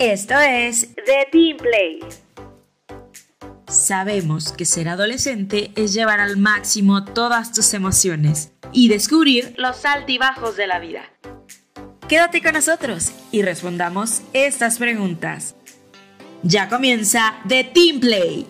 Esto 0.00 0.32
es 0.40 0.94
The 0.94 1.28
Team 1.30 1.58
Play. 1.58 2.00
Sabemos 3.68 4.50
que 4.50 4.64
ser 4.64 4.88
adolescente 4.88 5.72
es 5.76 5.92
llevar 5.92 6.20
al 6.20 6.38
máximo 6.38 7.04
todas 7.04 7.52
tus 7.52 7.74
emociones 7.74 8.50
y 8.72 8.88
descubrir 8.88 9.52
los 9.58 9.84
altibajos 9.84 10.56
de 10.56 10.66
la 10.66 10.78
vida. 10.78 11.02
Quédate 12.08 12.40
con 12.40 12.54
nosotros 12.54 13.12
y 13.30 13.42
respondamos 13.42 14.22
estas 14.32 14.78
preguntas. 14.78 15.54
Ya 16.42 16.70
comienza 16.70 17.34
The 17.46 17.64
Team 17.64 18.00
Play. 18.00 18.46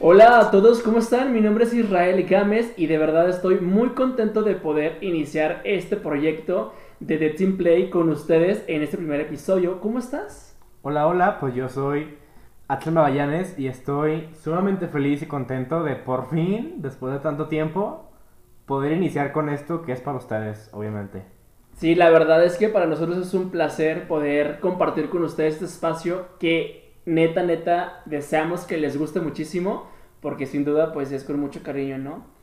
Hola 0.00 0.38
a 0.38 0.50
todos, 0.50 0.80
¿cómo 0.80 1.00
están? 1.00 1.34
Mi 1.34 1.42
nombre 1.42 1.64
es 1.64 1.74
Israel 1.74 2.24
Gámez 2.26 2.72
y 2.78 2.86
de 2.86 2.96
verdad 2.96 3.28
estoy 3.28 3.60
muy 3.60 3.90
contento 3.90 4.42
de 4.42 4.54
poder 4.54 4.96
iniciar 5.02 5.60
este 5.64 5.96
proyecto 5.96 6.72
de 7.00 7.16
The 7.16 7.30
Team 7.30 7.56
Play 7.56 7.90
con 7.90 8.08
ustedes 8.08 8.64
en 8.66 8.82
este 8.82 8.96
primer 8.96 9.20
episodio. 9.20 9.80
¿Cómo 9.80 9.98
estás? 9.98 10.58
Hola, 10.82 11.06
hola, 11.06 11.38
pues 11.38 11.54
yo 11.54 11.68
soy 11.68 12.18
Axel 12.66 12.94
Magallanes 12.94 13.56
y 13.58 13.68
estoy 13.68 14.28
sumamente 14.42 14.88
feliz 14.88 15.22
y 15.22 15.26
contento 15.26 15.84
de 15.84 15.94
por 15.94 16.28
fin, 16.28 16.76
después 16.78 17.12
de 17.12 17.20
tanto 17.20 17.46
tiempo, 17.46 18.10
poder 18.66 18.92
iniciar 18.92 19.32
con 19.32 19.48
esto 19.48 19.82
que 19.82 19.92
es 19.92 20.00
para 20.00 20.18
ustedes, 20.18 20.70
obviamente. 20.72 21.24
Sí, 21.76 21.94
la 21.94 22.10
verdad 22.10 22.44
es 22.44 22.56
que 22.56 22.68
para 22.68 22.86
nosotros 22.86 23.18
es 23.18 23.32
un 23.32 23.50
placer 23.50 24.08
poder 24.08 24.58
compartir 24.58 25.08
con 25.08 25.22
ustedes 25.22 25.54
este 25.54 25.66
espacio 25.66 26.26
que 26.40 26.94
neta, 27.06 27.44
neta, 27.44 28.02
deseamos 28.06 28.64
que 28.64 28.76
les 28.76 28.98
guste 28.98 29.20
muchísimo, 29.20 29.86
porque 30.20 30.46
sin 30.46 30.64
duda, 30.64 30.92
pues 30.92 31.12
es 31.12 31.22
con 31.22 31.38
mucho 31.38 31.62
cariño, 31.62 31.98
¿no? 31.98 32.38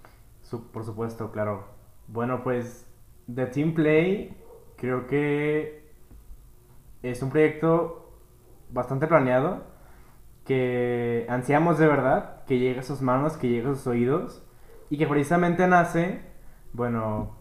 por 0.72 0.86
supuesto, 0.86 1.32
claro. 1.32 1.66
Bueno, 2.08 2.42
pues 2.44 2.88
The 3.34 3.48
Team 3.48 3.74
Play 3.74 4.45
creo 4.78 5.08
que 5.08 5.86
es 7.04 7.22
un 7.22 7.30
proyecto 7.30 8.12
bastante 8.72 9.08
planeado, 9.08 9.64
que 10.46 11.26
ansiamos 11.30 11.78
de 11.80 11.88
verdad 11.88 12.44
que 12.46 12.60
llegue 12.60 12.80
a 12.80 12.84
sus 12.84 13.02
manos, 13.02 13.38
que 13.38 13.50
llegue 13.50 13.70
a 13.70 13.76
sus 13.76 13.88
oídos, 13.88 14.44
y 14.90 14.98
que 14.98 15.08
precisamente 15.08 15.68
nace, 15.68 16.22
bueno, 16.74 17.38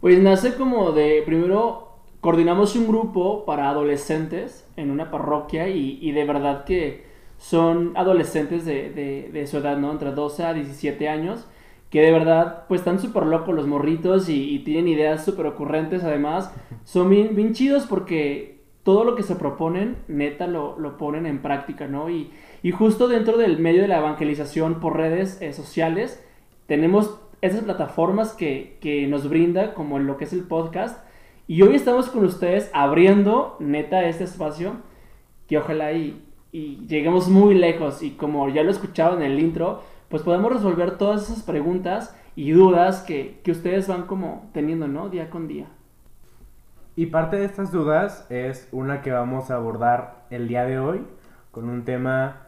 Pues 0.00 0.18
nace 0.20 0.54
como 0.54 0.92
de, 0.92 1.22
primero 1.24 1.86
coordinamos 2.20 2.74
un 2.76 2.88
grupo 2.88 3.44
para 3.44 3.68
adolescentes 3.68 4.68
en 4.76 4.90
una 4.90 5.10
parroquia 5.10 5.68
y, 5.68 6.10
de 6.10 6.24
verdad 6.24 6.64
que 6.64 7.06
son 7.38 7.92
adolescentes 7.96 8.64
de, 8.64 9.46
su 9.46 9.58
edad, 9.58 9.76
¿no? 9.76 9.92
Entre 9.92 10.12
12 10.12 10.44
a 10.44 10.52
17 10.54 11.08
años, 11.08 11.46
que 11.90 12.00
de 12.00 12.12
verdad 12.12 12.64
pues 12.68 12.80
están 12.80 12.98
súper 12.98 13.24
locos 13.24 13.54
los 13.54 13.66
morritos 13.66 14.28
y, 14.28 14.58
tienen 14.60 14.88
ideas 14.88 15.24
súper 15.24 15.46
ocurrentes, 15.46 16.04
además. 16.04 16.52
Son 16.84 17.08
bien, 17.08 17.52
chidos 17.52 17.86
porque 17.86 18.60
todo 18.82 19.04
lo 19.04 19.14
que 19.14 19.22
se 19.22 19.36
proponen, 19.36 19.96
neta, 20.08 20.46
lo, 20.46 20.96
ponen 20.96 21.26
en 21.26 21.42
práctica, 21.42 21.86
¿no? 21.86 22.10
Y, 22.10 22.30
justo 22.72 23.08
dentro 23.08 23.38
del 23.38 23.58
medio 23.58 23.82
de 23.82 23.88
la 23.88 23.98
evangelización 23.98 24.80
por 24.80 24.96
redes 24.96 25.40
eh, 25.40 25.52
sociales, 25.52 26.24
tenemos 26.66 27.20
esas 27.40 27.62
plataformas 27.62 28.32
que, 28.32 28.78
que 28.80 29.06
nos 29.06 29.28
brinda, 29.28 29.74
como 29.74 29.98
lo 30.00 30.16
que 30.16 30.24
es 30.24 30.32
el 30.32 30.42
podcast, 30.42 31.06
y 31.48 31.62
hoy 31.62 31.76
estamos 31.76 32.08
con 32.08 32.24
ustedes 32.24 32.70
abriendo, 32.74 33.56
neta, 33.60 34.08
este 34.08 34.24
espacio 34.24 34.78
que 35.46 35.58
ojalá 35.58 35.92
y, 35.92 36.22
lleguemos 36.52 37.28
muy 37.28 37.54
lejos. 37.54 38.02
Y 38.02 38.12
como 38.12 38.48
ya 38.48 38.62
lo 38.62 38.70
escuchaban 38.70 39.22
en 39.22 39.32
el 39.32 39.38
intro, 39.38 39.82
pues 40.08 40.22
podemos 40.22 40.52
resolver 40.52 40.98
todas 40.98 41.30
esas 41.30 41.42
preguntas 41.42 42.16
y 42.34 42.52
dudas 42.52 43.02
que, 43.02 43.40
que 43.42 43.50
ustedes 43.50 43.88
van 43.88 44.06
como 44.06 44.50
teniendo, 44.52 44.88
¿no? 44.88 45.08
Día 45.08 45.30
con 45.30 45.48
día. 45.48 45.68
Y 46.94 47.06
parte 47.06 47.36
de 47.36 47.44
estas 47.44 47.72
dudas 47.72 48.26
es 48.30 48.68
una 48.72 49.02
que 49.02 49.10
vamos 49.10 49.50
a 49.50 49.56
abordar 49.56 50.26
el 50.30 50.48
día 50.48 50.64
de 50.64 50.78
hoy 50.78 51.02
con 51.50 51.68
un 51.68 51.84
tema 51.84 52.46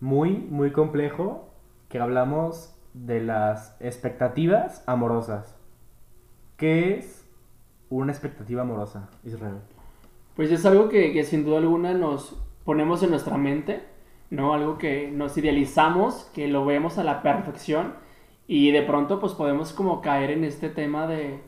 muy, 0.00 0.36
muy 0.36 0.70
complejo 0.72 1.48
que 1.88 1.98
hablamos 1.98 2.74
de 2.94 3.20
las 3.20 3.76
expectativas 3.80 4.82
amorosas. 4.86 5.56
¿Qué 6.56 6.98
es 6.98 7.24
una 7.90 8.12
expectativa 8.12 8.62
amorosa, 8.62 9.08
Israel? 9.24 9.56
Pues 10.36 10.50
es 10.50 10.64
algo 10.66 10.88
que, 10.88 11.22
sin 11.24 11.44
duda 11.44 11.58
alguna 11.58 11.94
nos 11.94 12.36
ponemos 12.64 13.02
en 13.02 13.10
nuestra 13.10 13.36
mente, 13.36 13.82
¿no? 14.30 14.54
Algo 14.54 14.78
que 14.78 15.10
nos 15.10 15.36
idealizamos, 15.38 16.30
que 16.34 16.48
lo 16.48 16.64
vemos 16.64 16.98
a 16.98 17.04
la 17.04 17.22
perfección 17.22 17.94
y 18.46 18.70
de 18.72 18.82
pronto 18.82 19.20
pues 19.20 19.34
podemos 19.34 19.72
como 19.72 20.00
caer 20.00 20.30
en 20.30 20.44
este 20.44 20.68
tema 20.70 21.06
de, 21.06 21.40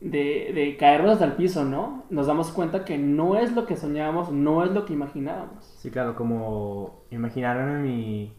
de, 0.00 0.52
de 0.54 0.76
caernos 0.78 1.12
hasta 1.14 1.24
el 1.26 1.32
piso, 1.34 1.64
¿no? 1.64 2.04
Nos 2.10 2.26
damos 2.26 2.50
cuenta 2.52 2.84
que 2.84 2.98
no 2.98 3.36
es 3.36 3.52
lo 3.52 3.66
que 3.66 3.76
soñábamos, 3.76 4.30
no 4.32 4.64
es 4.64 4.70
lo 4.72 4.84
que 4.86 4.92
imaginábamos. 4.94 5.64
Sí, 5.76 5.90
claro, 5.90 6.16
como 6.16 7.04
imaginarme 7.10 7.78
mi, 7.82 8.32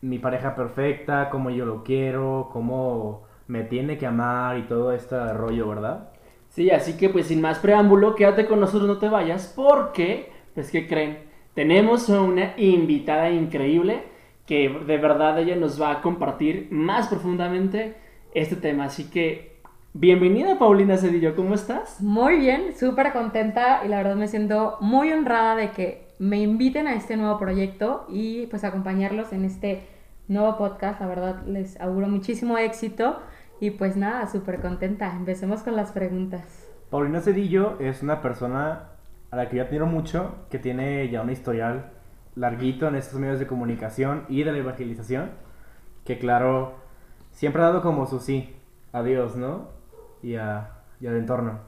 mi 0.00 0.18
pareja 0.18 0.54
perfecta, 0.54 1.30
como 1.30 1.50
yo 1.50 1.64
lo 1.66 1.82
quiero, 1.84 2.48
cómo 2.52 3.24
me 3.46 3.64
tiene 3.64 3.98
que 3.98 4.06
amar 4.06 4.58
y 4.58 4.62
todo 4.66 4.92
este 4.92 5.32
rollo, 5.32 5.68
¿verdad? 5.68 6.10
Sí, 6.48 6.70
así 6.70 6.96
que 6.96 7.08
pues 7.08 7.26
sin 7.26 7.40
más 7.40 7.58
preámbulo, 7.58 8.14
quédate 8.14 8.46
con 8.46 8.60
nosotros, 8.60 8.88
no 8.88 8.98
te 8.98 9.08
vayas, 9.08 9.52
porque, 9.54 10.32
pues, 10.54 10.70
¿qué 10.70 10.88
creen? 10.88 11.27
Tenemos 11.58 12.08
una 12.08 12.54
invitada 12.56 13.30
increíble 13.30 14.04
que 14.46 14.68
de 14.68 14.96
verdad 14.96 15.40
ella 15.40 15.56
nos 15.56 15.82
va 15.82 15.90
a 15.90 16.02
compartir 16.02 16.68
más 16.70 17.08
profundamente 17.08 17.96
este 18.32 18.54
tema. 18.54 18.84
Así 18.84 19.10
que, 19.10 19.60
bienvenida 19.92 20.56
Paulina 20.56 20.96
Cedillo, 20.96 21.34
¿cómo 21.34 21.56
estás? 21.56 22.00
Muy 22.00 22.38
bien, 22.38 22.76
súper 22.78 23.12
contenta 23.12 23.80
y 23.84 23.88
la 23.88 23.96
verdad 23.96 24.14
me 24.14 24.28
siento 24.28 24.76
muy 24.80 25.10
honrada 25.10 25.56
de 25.56 25.72
que 25.72 26.06
me 26.20 26.40
inviten 26.40 26.86
a 26.86 26.94
este 26.94 27.16
nuevo 27.16 27.40
proyecto 27.40 28.06
y 28.08 28.46
pues 28.46 28.62
acompañarlos 28.62 29.32
en 29.32 29.44
este 29.44 29.82
nuevo 30.28 30.56
podcast. 30.58 31.00
La 31.00 31.08
verdad 31.08 31.42
les 31.44 31.80
auguro 31.80 32.06
muchísimo 32.06 32.56
éxito. 32.56 33.18
Y 33.58 33.70
pues 33.70 33.96
nada, 33.96 34.28
súper 34.28 34.60
contenta. 34.60 35.12
Empecemos 35.12 35.64
con 35.64 35.74
las 35.74 35.90
preguntas. 35.90 36.68
Paulina 36.88 37.20
Cedillo 37.20 37.80
es 37.80 38.04
una 38.04 38.22
persona 38.22 38.90
a 39.30 39.36
la 39.36 39.48
que 39.48 39.56
yo 39.56 39.62
admiro 39.62 39.86
mucho, 39.86 40.34
que 40.50 40.58
tiene 40.58 41.08
ya 41.10 41.22
un 41.22 41.30
historial 41.30 41.90
larguito 42.34 42.86
en 42.86 42.94
estos 42.94 43.18
medios 43.18 43.38
de 43.38 43.46
comunicación 43.46 44.24
y 44.28 44.42
de 44.42 44.52
la 44.52 44.58
evangelización, 44.58 45.30
que 46.04 46.18
claro, 46.18 46.76
siempre 47.32 47.62
ha 47.62 47.66
dado 47.66 47.82
como 47.82 48.06
su 48.06 48.20
sí 48.20 48.54
a 48.92 49.02
Dios, 49.02 49.36
¿no? 49.36 49.68
Y, 50.22 50.36
a, 50.36 50.70
al 51.00 51.16
entorno. 51.16 51.60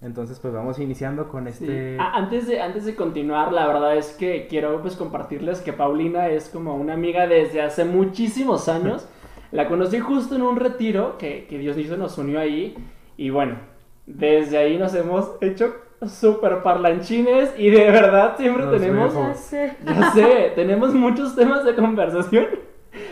Entonces, 0.00 0.38
pues 0.38 0.52
vamos 0.52 0.78
iniciando 0.78 1.28
con 1.28 1.48
este... 1.48 1.96
Antes, 1.98 2.46
de, 2.46 2.60
antes 2.60 2.84
de 2.84 2.94
continuar, 2.94 3.52
la 3.52 3.66
verdad 3.66 3.96
es 3.96 4.12
que 4.12 4.46
quiero 4.48 4.82
pues 4.82 4.96
compartirles 4.96 5.60
que 5.60 5.72
Paulina 5.72 6.28
es 6.28 6.48
como 6.48 6.74
una 6.74 6.92
amiga 6.92 7.26
desde 7.26 7.62
hace 7.62 7.84
muchísimos 7.84 8.68
años. 8.68 9.08
La 9.52 9.68
conocí 9.68 10.00
justo 10.00 10.34
en 10.34 10.42
un 10.42 10.56
retiro 10.56 11.16
que, 11.16 11.46
que 11.46 11.58
Dios 11.58 11.78
hizo, 11.78 11.96
nos 11.96 12.18
unió 12.18 12.40
ahí. 12.40 12.74
Y 13.16 13.30
bueno, 13.30 13.56
desde 14.04 14.58
ahí 14.58 14.76
nos 14.76 14.94
hemos 14.94 15.36
hecho 15.40 15.74
súper 16.08 16.62
parlanchines 16.62 17.54
y 17.58 17.70
de 17.70 17.90
verdad 17.90 18.36
siempre 18.36 18.66
tenemos... 18.66 19.14
Ya 19.14 19.34
sé. 19.34 19.76
Ya 19.84 20.10
sé, 20.12 20.52
tenemos 20.54 20.94
muchos 20.94 21.34
temas 21.34 21.64
de 21.64 21.74
conversación. 21.74 22.46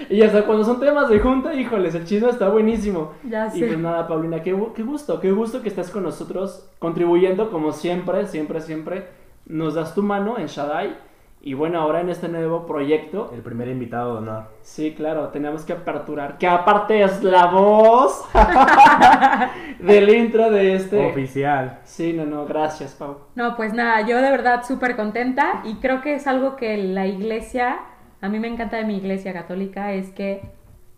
Y 0.08 0.22
hasta 0.22 0.44
cuando 0.44 0.64
son 0.64 0.78
temas 0.78 1.08
de 1.08 1.19
junta, 1.19 1.54
híjoles, 1.54 1.94
el 1.94 2.04
chisme 2.04 2.30
está 2.30 2.48
buenísimo. 2.48 3.12
Ya 3.28 3.50
sé. 3.50 3.58
Y 3.58 3.64
pues 3.64 3.78
nada, 3.78 4.06
Paulina, 4.06 4.42
qué, 4.42 4.56
qué 4.75 4.82
gusto, 4.82 5.20
qué 5.20 5.32
gusto 5.32 5.62
que 5.62 5.69
estés 5.69 5.91
con 5.91 6.04
nosotros, 6.04 6.70
contribuyendo 6.78 7.50
como 7.50 7.72
siempre, 7.72 8.26
siempre, 8.26 8.60
siempre. 8.60 9.09
Nos 9.47 9.74
das 9.74 9.94
tu 9.94 10.03
mano 10.03 10.38
en 10.38 10.47
Shaddai 10.47 10.97
y 11.44 11.54
bueno, 11.54 11.80
ahora 11.80 12.00
en 12.00 12.08
este 12.08 12.28
nuevo 12.28 12.66
proyecto. 12.66 13.32
El 13.34 13.42
primer 13.42 13.66
invitado 13.66 14.12
de 14.12 14.19
honor. 14.19 14.44
Sí, 14.60 14.94
claro, 14.94 15.30
tenemos 15.30 15.64
que 15.64 15.72
aperturar. 15.72 16.38
Que 16.38 16.47
aparte 16.47 17.03
es 17.03 17.20
la 17.25 17.47
voz 17.47 18.25
del 19.80 20.09
intro 20.09 20.53
de 20.53 20.77
este. 20.77 21.04
Oficial. 21.04 21.80
Sí, 21.83 22.12
no, 22.12 22.24
no, 22.24 22.47
gracias, 22.47 22.94
Pau. 22.94 23.18
No, 23.34 23.56
pues 23.56 23.74
nada, 23.74 24.06
yo 24.06 24.18
de 24.18 24.30
verdad 24.30 24.65
súper 24.65 24.94
contenta 24.94 25.62
y 25.65 25.74
creo 25.80 26.00
que 26.00 26.15
es 26.15 26.28
algo 26.28 26.54
que 26.54 26.77
la 26.77 27.09
iglesia, 27.09 27.80
a 28.21 28.28
mí 28.28 28.38
me 28.38 28.47
encanta 28.47 28.77
de 28.77 28.84
mi 28.84 28.97
iglesia 28.97 29.33
católica, 29.33 29.92
es 29.95 30.10
que 30.10 30.42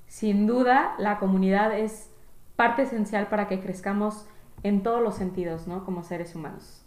sin 0.08 0.46
duda 0.46 0.94
la 0.98 1.18
comunidad 1.18 1.72
es 1.72 2.10
parte 2.54 2.82
esencial 2.82 3.28
para 3.28 3.48
que 3.48 3.60
crezcamos 3.60 4.28
en 4.62 4.82
todos 4.82 5.00
los 5.00 5.14
sentidos, 5.14 5.66
¿no? 5.66 5.86
Como 5.86 6.02
seres 6.02 6.34
humanos. 6.34 6.84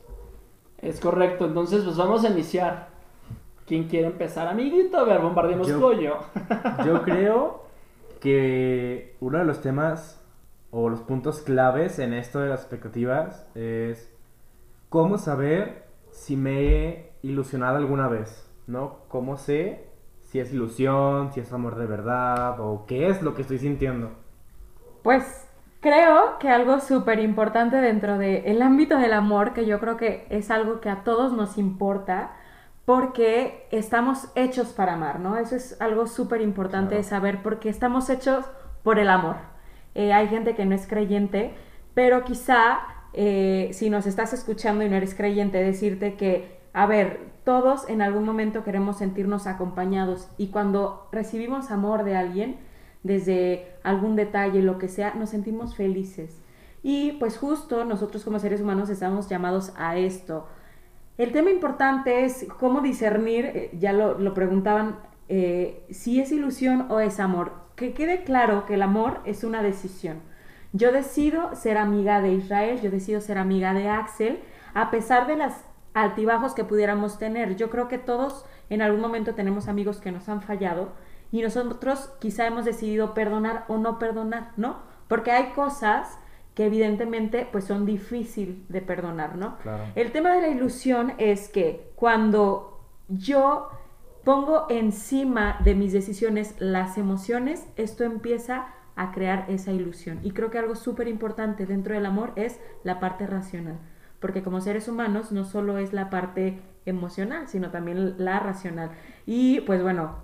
Es 0.77 0.99
correcto, 0.99 1.47
entonces 1.47 1.83
pues 1.83 1.97
vamos 1.97 2.23
a 2.23 2.29
iniciar. 2.29 2.96
¿Quién 3.67 3.89
quiere 3.89 4.07
empezar? 4.07 4.47
Amiguito, 4.47 4.97
a 4.97 5.03
ver, 5.03 5.21
bombardeemos 5.21 5.67
yo, 5.67 5.91
Yo 6.85 7.01
creo 7.03 7.65
que 8.21 9.17
uno 9.19 9.39
de 9.39 9.45
los 9.45 9.61
temas 9.61 10.25
o 10.71 10.89
los 10.89 11.01
puntos 11.01 11.41
claves 11.41 11.99
en 11.99 12.13
esto 12.13 12.39
de 12.39 12.47
las 12.47 12.61
expectativas 12.61 13.45
es 13.55 14.09
cómo 14.87 15.17
saber 15.17 15.83
si 16.11 16.37
me 16.37 16.61
he 16.61 17.11
ilusionado 17.23 17.75
alguna 17.75 18.07
vez, 18.07 18.49
¿no? 18.67 18.99
¿Cómo 19.09 19.37
sé 19.37 19.89
si 20.23 20.39
es 20.39 20.53
ilusión, 20.53 21.33
si 21.33 21.41
es 21.41 21.51
amor 21.51 21.75
de 21.75 21.87
verdad 21.87 22.61
o 22.61 22.85
qué 22.87 23.09
es 23.09 23.21
lo 23.21 23.35
que 23.35 23.41
estoy 23.41 23.59
sintiendo? 23.59 24.11
Pues 25.03 25.47
Creo 25.79 26.39
que 26.39 26.49
algo 26.49 26.79
súper 26.79 27.19
importante 27.19 27.77
dentro 27.77 28.17
del 28.17 28.61
ámbito 28.61 28.97
del 28.97 29.13
amor, 29.13 29.53
que 29.53 29.67
yo 29.67 29.79
creo 29.79 29.95
que 29.95 30.25
es 30.29 30.49
algo 30.49 30.81
que 30.81 30.89
a 30.89 31.03
todos 31.03 31.33
nos 31.33 31.57
importa, 31.59 32.31
porque 32.87 33.67
estamos 33.69 34.29
hechos 34.35 34.69
para 34.69 34.93
amar, 34.93 35.19
¿no? 35.19 35.35
Eso 35.35 35.57
es 35.57 35.75
algo 35.81 36.07
súper 36.07 36.39
importante 36.39 36.95
de 36.95 37.03
saber, 37.03 37.43
porque 37.43 37.67
estamos 37.67 38.09
hechos 38.09 38.45
por 38.81 38.97
el 38.97 39.09
amor. 39.09 39.35
Eh, 39.93 40.13
hay 40.13 40.29
gente 40.29 40.55
que 40.55 40.65
no 40.65 40.73
es 40.73 40.87
creyente, 40.87 41.53
pero 41.93 42.23
quizá 42.23 42.79
eh, 43.11 43.71
si 43.73 43.89
nos 43.89 44.07
estás 44.07 44.31
escuchando 44.31 44.85
y 44.85 44.89
no 44.89 44.95
eres 44.95 45.15
creyente, 45.15 45.61
decirte 45.61 46.13
que, 46.13 46.61
a 46.71 46.85
ver, 46.85 47.19
todos 47.43 47.89
en 47.89 48.01
algún 48.01 48.23
momento 48.23 48.63
queremos 48.63 48.99
sentirnos 48.99 49.47
acompañados 49.47 50.29
y 50.37 50.47
cuando 50.47 51.09
recibimos 51.11 51.71
amor 51.71 52.05
de 52.05 52.15
alguien, 52.15 52.55
desde 53.03 53.67
algún 53.83 54.15
detalle, 54.15 54.61
lo 54.61 54.77
que 54.77 54.87
sea, 54.87 55.13
nos 55.13 55.31
sentimos 55.31 55.75
felices. 55.75 56.41
Y 56.83 57.17
pues 57.19 57.37
justo 57.37 57.83
nosotros 57.83 58.23
como 58.23 58.39
seres 58.39 58.61
humanos 58.61 58.89
estamos 58.89 59.27
llamados 59.27 59.73
a 59.75 59.97
esto. 59.97 60.47
El 61.17 61.31
tema 61.31 61.49
importante 61.49 62.25
es 62.25 62.45
cómo 62.59 62.81
discernir, 62.81 63.45
eh, 63.45 63.69
ya 63.79 63.91
lo, 63.91 64.33
preguntaban, 64.33 64.99
eh, 65.29 65.83
si 65.89 66.19
es 66.19 66.31
ilusión 66.31 66.85
o 66.89 66.99
es 66.99 67.19
amor. 67.19 67.53
Que 67.75 67.93
quede 67.93 68.23
claro 68.23 68.65
que 68.65 68.75
el 68.75 68.83
amor 68.83 69.21
es 69.25 69.43
una 69.43 69.63
decisión. 69.63 70.21
Yo 70.73 70.91
decido 70.91 71.55
ser 71.55 71.77
amiga 71.77 72.21
de 72.21 72.33
Israel, 72.33 72.79
yo 72.81 72.91
decido 72.91 73.19
ser 73.21 73.37
amiga 73.37 73.73
de 73.73 73.89
Axel, 73.89 74.39
a 74.73 74.91
pesar 74.91 75.25
de 75.25 75.37
las 75.37 75.65
altibajos 75.95 76.53
que 76.53 76.63
pudiéramos 76.63 77.17
tener. 77.17 77.55
Yo 77.55 77.71
creo 77.71 77.87
que 77.87 77.97
todos 77.97 78.45
en 78.69 78.83
algún 78.83 79.01
momento 79.01 79.33
tenemos 79.33 79.67
amigos 79.67 79.99
que 79.99 80.11
nos 80.11 80.29
han 80.29 80.41
fallado 80.41 80.93
y 81.31 81.41
nosotros 81.41 82.11
quizá 82.19 82.45
hemos 82.45 82.65
decidido 82.65 83.15
perdonar 83.15 83.65
o 83.67 83.77
no 83.77 83.97
perdonar, 83.97 84.51
¿no? 84.55 84.77
Porque 85.07 85.31
hay 85.31 85.53
cosas 85.53 86.19
que 86.57 86.65
evidentemente 86.65 87.47
pues 87.51 87.65
son 87.65 87.85
difíciles 87.85 88.67
de 88.67 88.81
perdonar, 88.81 89.35
¿no? 89.35 89.57
El 89.93 90.11
tema 90.11 90.33
de 90.33 90.41
la 90.41 90.47
ilusión 90.47 91.13
es 91.19 91.49
que 91.49 91.91
cuando 91.95 92.81
yo 93.09 93.69
pongo 94.23 94.65
encima 94.67 95.59
de 95.63 95.75
mis 95.75 95.93
decisiones 95.93 96.55
las 96.57 96.97
emociones, 96.97 97.67
esto 97.75 98.05
empieza 98.05 98.69
a 98.95 99.11
crear 99.11 99.45
esa 99.49 99.71
ilusión. 99.71 100.19
Y 100.23 100.31
creo 100.31 100.49
que 100.49 100.57
algo 100.57 100.73
súper 100.73 101.07
importante 101.07 101.67
dentro 101.67 101.93
del 101.93 102.07
amor 102.07 102.31
es 102.35 102.59
la 102.83 102.99
parte 102.99 103.27
racional, 103.27 103.77
porque 104.19 104.41
como 104.41 104.59
seres 104.59 104.87
humanos 104.87 105.31
no 105.31 105.45
solo 105.45 105.77
es 105.77 105.93
la 105.93 106.09
parte 106.09 106.59
emocional, 106.87 107.47
sino 107.47 107.69
también 107.69 108.15
la 108.17 108.39
racional. 108.39 108.89
Y 109.27 109.61
pues 109.61 109.83
bueno, 109.83 110.23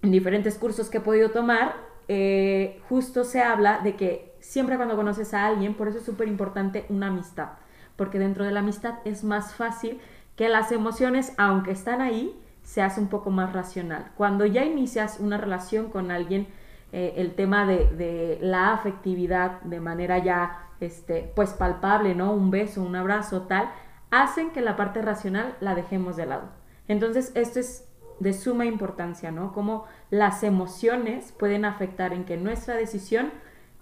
en 0.00 0.12
diferentes 0.12 0.58
cursos 0.58 0.88
que 0.90 0.98
he 0.98 1.00
podido 1.00 1.32
tomar, 1.32 1.74
eh, 2.06 2.80
justo 2.88 3.24
se 3.24 3.42
habla 3.42 3.80
de 3.80 3.96
que 3.96 4.31
siempre 4.42 4.76
cuando 4.76 4.96
conoces 4.96 5.32
a 5.32 5.46
alguien, 5.46 5.74
por 5.74 5.88
eso 5.88 5.98
es 5.98 6.04
súper 6.04 6.28
importante 6.28 6.84
una 6.88 7.06
amistad, 7.06 7.50
porque 7.96 8.18
dentro 8.18 8.44
de 8.44 8.50
la 8.50 8.60
amistad 8.60 8.96
es 9.04 9.24
más 9.24 9.54
fácil 9.54 10.00
que 10.36 10.48
las 10.48 10.72
emociones, 10.72 11.32
aunque 11.38 11.70
están 11.70 12.00
ahí, 12.00 12.38
se 12.62 12.82
hace 12.82 13.00
un 13.00 13.08
poco 13.08 13.30
más 13.30 13.52
racional. 13.52 14.10
Cuando 14.16 14.44
ya 14.44 14.64
inicias 14.64 15.20
una 15.20 15.38
relación 15.38 15.90
con 15.90 16.10
alguien, 16.10 16.48
eh, 16.92 17.14
el 17.16 17.34
tema 17.34 17.66
de, 17.66 18.38
la 18.40 18.72
afectividad 18.72 19.60
de 19.62 19.80
manera 19.80 20.18
ya, 20.18 20.68
este, 20.80 21.30
pues 21.34 21.50
palpable, 21.50 22.14
¿no? 22.14 22.32
Un 22.32 22.50
beso, 22.50 22.82
un 22.82 22.96
abrazo, 22.96 23.42
tal, 23.42 23.70
hacen 24.10 24.50
que 24.50 24.60
la 24.60 24.76
parte 24.76 25.00
racional 25.02 25.56
la 25.60 25.74
dejemos 25.74 26.16
de 26.16 26.26
lado. 26.26 26.50
Entonces, 26.88 27.32
esto 27.34 27.60
es 27.60 27.88
de 28.20 28.32
suma 28.32 28.66
importancia, 28.66 29.30
¿no? 29.30 29.52
Cómo 29.52 29.84
las 30.10 30.42
emociones 30.42 31.32
pueden 31.32 31.64
afectar 31.64 32.12
en 32.12 32.24
que 32.24 32.36
nuestra 32.36 32.74
decisión 32.74 33.30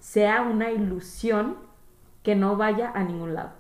sea 0.01 0.43
una 0.43 0.73
ilusión 0.73 1.57
que 2.25 2.35
no 2.35 2.57
vaya 2.57 2.91
a 2.93 3.05
ningún 3.05 3.35
lado. 3.35 3.51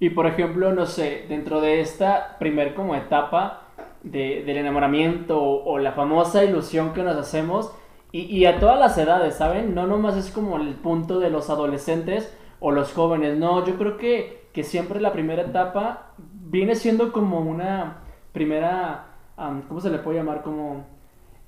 Y 0.00 0.10
por 0.10 0.26
ejemplo, 0.26 0.72
no 0.72 0.86
sé, 0.86 1.26
dentro 1.28 1.60
de 1.60 1.80
esta 1.80 2.36
primer 2.38 2.74
como 2.74 2.94
etapa 2.94 3.68
del 4.02 4.56
enamoramiento 4.56 5.40
o, 5.40 5.78
la 5.78 5.92
famosa 5.92 6.44
ilusión 6.44 6.92
que 6.94 7.02
nos 7.02 7.16
hacemos, 7.16 7.74
y, 8.12 8.44
a 8.44 8.60
todas 8.60 8.78
las 8.78 8.96
edades, 8.96 9.34
¿saben? 9.34 9.74
No 9.74 9.88
nomás 9.88 10.16
es 10.16 10.30
como 10.30 10.56
el 10.56 10.74
punto 10.74 11.18
de 11.18 11.30
los 11.30 11.50
adolescentes 11.50 12.32
o 12.60 12.70
los 12.70 12.92
jóvenes, 12.92 13.36
no, 13.36 13.66
yo 13.66 13.74
creo 13.74 13.96
que, 13.96 14.48
que 14.52 14.62
siempre 14.62 15.00
la 15.00 15.12
primera 15.12 15.42
etapa 15.42 16.12
viene 16.16 16.76
siendo 16.76 17.10
como 17.10 17.40
una 17.40 18.02
primera 18.32 19.14
¿cómo 19.36 19.80
se 19.80 19.90
le 19.90 19.98
puede 19.98 20.18
llamar? 20.18 20.42
Como 20.42 20.86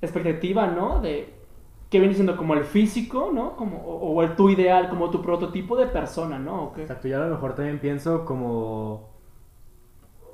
expectativa, 0.01 0.67
¿no? 0.67 0.99
De 1.01 1.33
que 1.89 1.99
viene 1.99 2.13
siendo 2.13 2.35
como 2.35 2.53
el 2.53 2.65
físico, 2.65 3.31
¿no? 3.33 3.55
Como, 3.55 3.77
o, 3.77 4.21
el 4.21 4.35
tu 4.35 4.49
ideal, 4.49 4.89
como 4.89 5.09
tu 5.09 5.21
prototipo 5.21 5.77
de 5.77 5.87
persona, 5.87 6.37
¿no? 6.37 6.73
Exacto, 6.77 7.07
yo 7.07 7.17
a 7.17 7.25
lo 7.25 7.33
mejor 7.33 7.55
también 7.55 7.79
pienso 7.79 8.25
como 8.25 9.09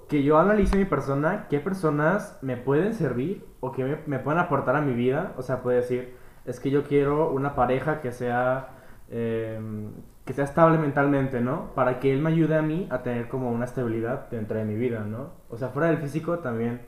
que 0.08 0.24
yo 0.24 0.38
analice 0.38 0.78
mi 0.78 0.86
persona, 0.86 1.48
qué 1.50 1.60
personas 1.60 2.38
me 2.42 2.58
pueden 2.58 2.94
servir 2.94 3.46
o 3.60 3.72
que 3.72 3.98
me, 4.06 4.20
pueden 4.20 4.40
aportar 4.40 4.76
a 4.76 4.82
mi 4.82 4.94
vida. 4.94 5.34
O 5.38 5.42
sea, 5.42 5.62
puede 5.62 5.78
decir, 5.78 6.16
es 6.46 6.60
que 6.60 6.70
yo 6.72 6.84
quiero 6.84 7.32
una 7.32 7.56
pareja 7.56 8.02
que 8.02 8.12
sea, 8.12 8.70
em, 9.10 9.92
que 10.26 10.34
sea 10.34 10.46
estable 10.46 10.78
mentalmente, 10.78 11.42
¿no? 11.42 11.74
Para 11.76 12.00
que 12.00 12.14
él 12.14 12.22
me 12.22 12.30
ayude 12.30 12.56
a 12.56 12.62
mí 12.62 12.88
a 12.92 13.04
tener 13.04 13.28
como 13.28 13.52
una 13.52 13.66
estabilidad 13.66 14.30
dentro 14.30 14.58
de 14.58 14.66
mi 14.66 14.76
vida, 14.76 15.02
¿no? 15.04 15.32
O 15.50 15.58
sea, 15.58 15.70
fuera 15.70 15.88
del 15.90 15.98
físico 16.00 16.40
también 16.40 16.82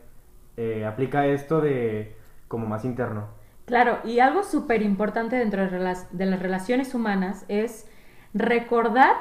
eh, 0.58 0.86
aplica 0.86 1.26
esto 1.28 1.62
de 1.62 2.16
como 2.48 2.68
más 2.68 2.86
interno. 2.86 3.28
Claro, 3.66 4.00
y 4.04 4.20
algo 4.20 4.44
súper 4.44 4.82
importante 4.84 5.36
dentro 5.36 5.68
de 5.68 5.80
las, 5.80 6.16
de 6.16 6.26
las 6.28 6.40
relaciones 6.40 6.94
humanas 6.94 7.46
es 7.48 7.88
recordar 8.34 9.16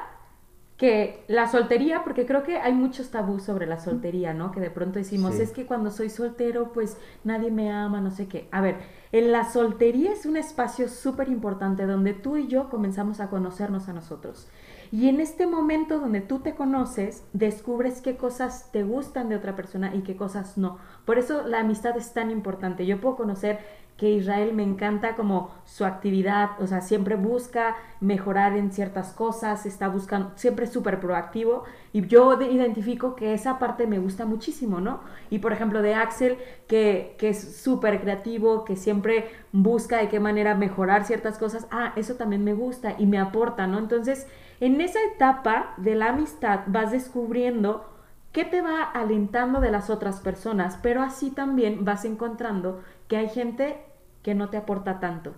que 0.76 1.25
la 1.29 1.49
soltería, 1.49 2.02
porque 2.02 2.26
creo 2.26 2.43
que 2.43 2.58
hay 2.58 2.73
muchos 2.73 3.11
tabús 3.11 3.44
sobre 3.44 3.67
la 3.67 3.79
soltería, 3.79 4.35
¿no? 4.35 4.50
Que 4.50 4.61
de 4.61 4.70
pronto 4.70 4.99
decimos, 4.99 5.38
es 5.38 5.52
que 5.52 5.67
cuando 5.67 5.91
soy 5.93 6.11
soltero, 6.11 6.73
pues 6.73 6.96
nadie 7.23 7.52
me 7.52 7.70
ama, 7.70 8.00
no 8.00 8.11
sé 8.11 8.26
qué. 8.26 8.49
A 8.50 8.61
ver, 8.61 8.79
en 9.12 9.31
la 9.31 9.50
soltería 9.50 10.12
es 10.12 10.26
un 10.26 10.37
espacio 10.37 10.88
súper 10.88 11.29
importante 11.29 11.87
donde 11.87 12.12
tú 12.12 12.37
y 12.37 12.49
yo 12.49 12.70
comenzamos 12.70 13.20
a 13.20 13.31
conocernos 13.31 13.88
a 13.88 13.93
nosotros. 13.93 14.49
Y 14.90 15.08
en 15.08 15.20
este 15.20 15.47
momento 15.47 16.00
donde 16.00 16.20
tú 16.20 16.40
te 16.40 16.55
conoces, 16.55 17.25
descubres 17.32 18.00
qué 18.00 18.17
cosas 18.17 18.70
te 18.73 18.82
gustan 18.82 19.29
de 19.29 19.37
otra 19.37 19.56
persona 19.56 19.94
y 19.94 20.02
qué 20.02 20.17
cosas 20.17 20.58
no. 20.58 20.79
Por 21.05 21.19
eso 21.19 21.47
la 21.47 21.61
amistad 21.61 21.97
es 21.97 22.12
tan 22.12 22.31
importante. 22.31 22.85
Yo 22.85 23.00
puedo 23.00 23.17
conocer 23.17 23.61
que 23.96 24.11
Israel 24.11 24.52
me 24.55 24.64
encanta 24.64 25.14
como 25.14 25.50
su 25.64 25.85
actividad, 25.85 26.61
o 26.61 26.67
sea, 26.67 26.81
siempre 26.81 27.14
busca 27.14 27.76
mejorar 28.00 28.56
en 28.56 28.73
ciertas 28.73 29.12
cosas, 29.12 29.67
está 29.67 29.88
buscando, 29.88 30.32
siempre 30.35 30.66
súper 30.66 30.99
proactivo 30.99 31.62
y 31.92 32.04
yo 32.07 32.40
identifico 32.42 33.14
que 33.14 33.35
esa 33.35 33.61
parte 33.61 33.87
me 33.87 34.00
gusta 34.00 34.26
muchísimo, 34.26 34.80
¿no? 34.80 35.00
Y 35.30 35.38
por 35.38 35.52
ejemplo 35.52 35.80
de 35.80 35.95
Axel, 35.95 36.38
que, 36.66 37.14
que 37.18 37.28
es 37.28 37.57
súper 37.59 38.00
creativo, 38.00 38.64
que 38.64 38.75
siempre 38.75 39.30
busca 39.52 39.99
de 39.99 40.09
qué 40.09 40.18
manera 40.18 40.57
mejorar 40.57 41.04
ciertas 41.04 41.38
cosas, 41.38 41.68
ah, 41.71 41.92
eso 41.95 42.16
también 42.16 42.42
me 42.42 42.54
gusta 42.54 42.97
y 42.99 43.07
me 43.07 43.18
aporta, 43.18 43.68
¿no? 43.68 43.78
Entonces, 43.78 44.26
en 44.59 44.80
esa 44.80 44.99
etapa 45.14 45.75
de 45.76 45.95
la 45.95 46.09
amistad 46.11 46.61
vas 46.66 46.90
descubriendo 46.90 47.85
qué 48.33 48.45
te 48.45 48.61
va 48.61 48.83
alentando 48.83 49.61
de 49.61 49.71
las 49.71 49.88
otras 49.88 50.21
personas, 50.21 50.78
pero 50.83 51.00
así 51.02 51.30
también 51.30 51.85
vas 51.85 52.04
encontrando 52.04 52.83
que 53.07 53.16
hay 53.16 53.28
gente 53.28 53.78
que 54.25 54.35
no 54.35 54.49
te 54.49 54.57
aporta 54.57 54.99
tanto. 54.99 55.35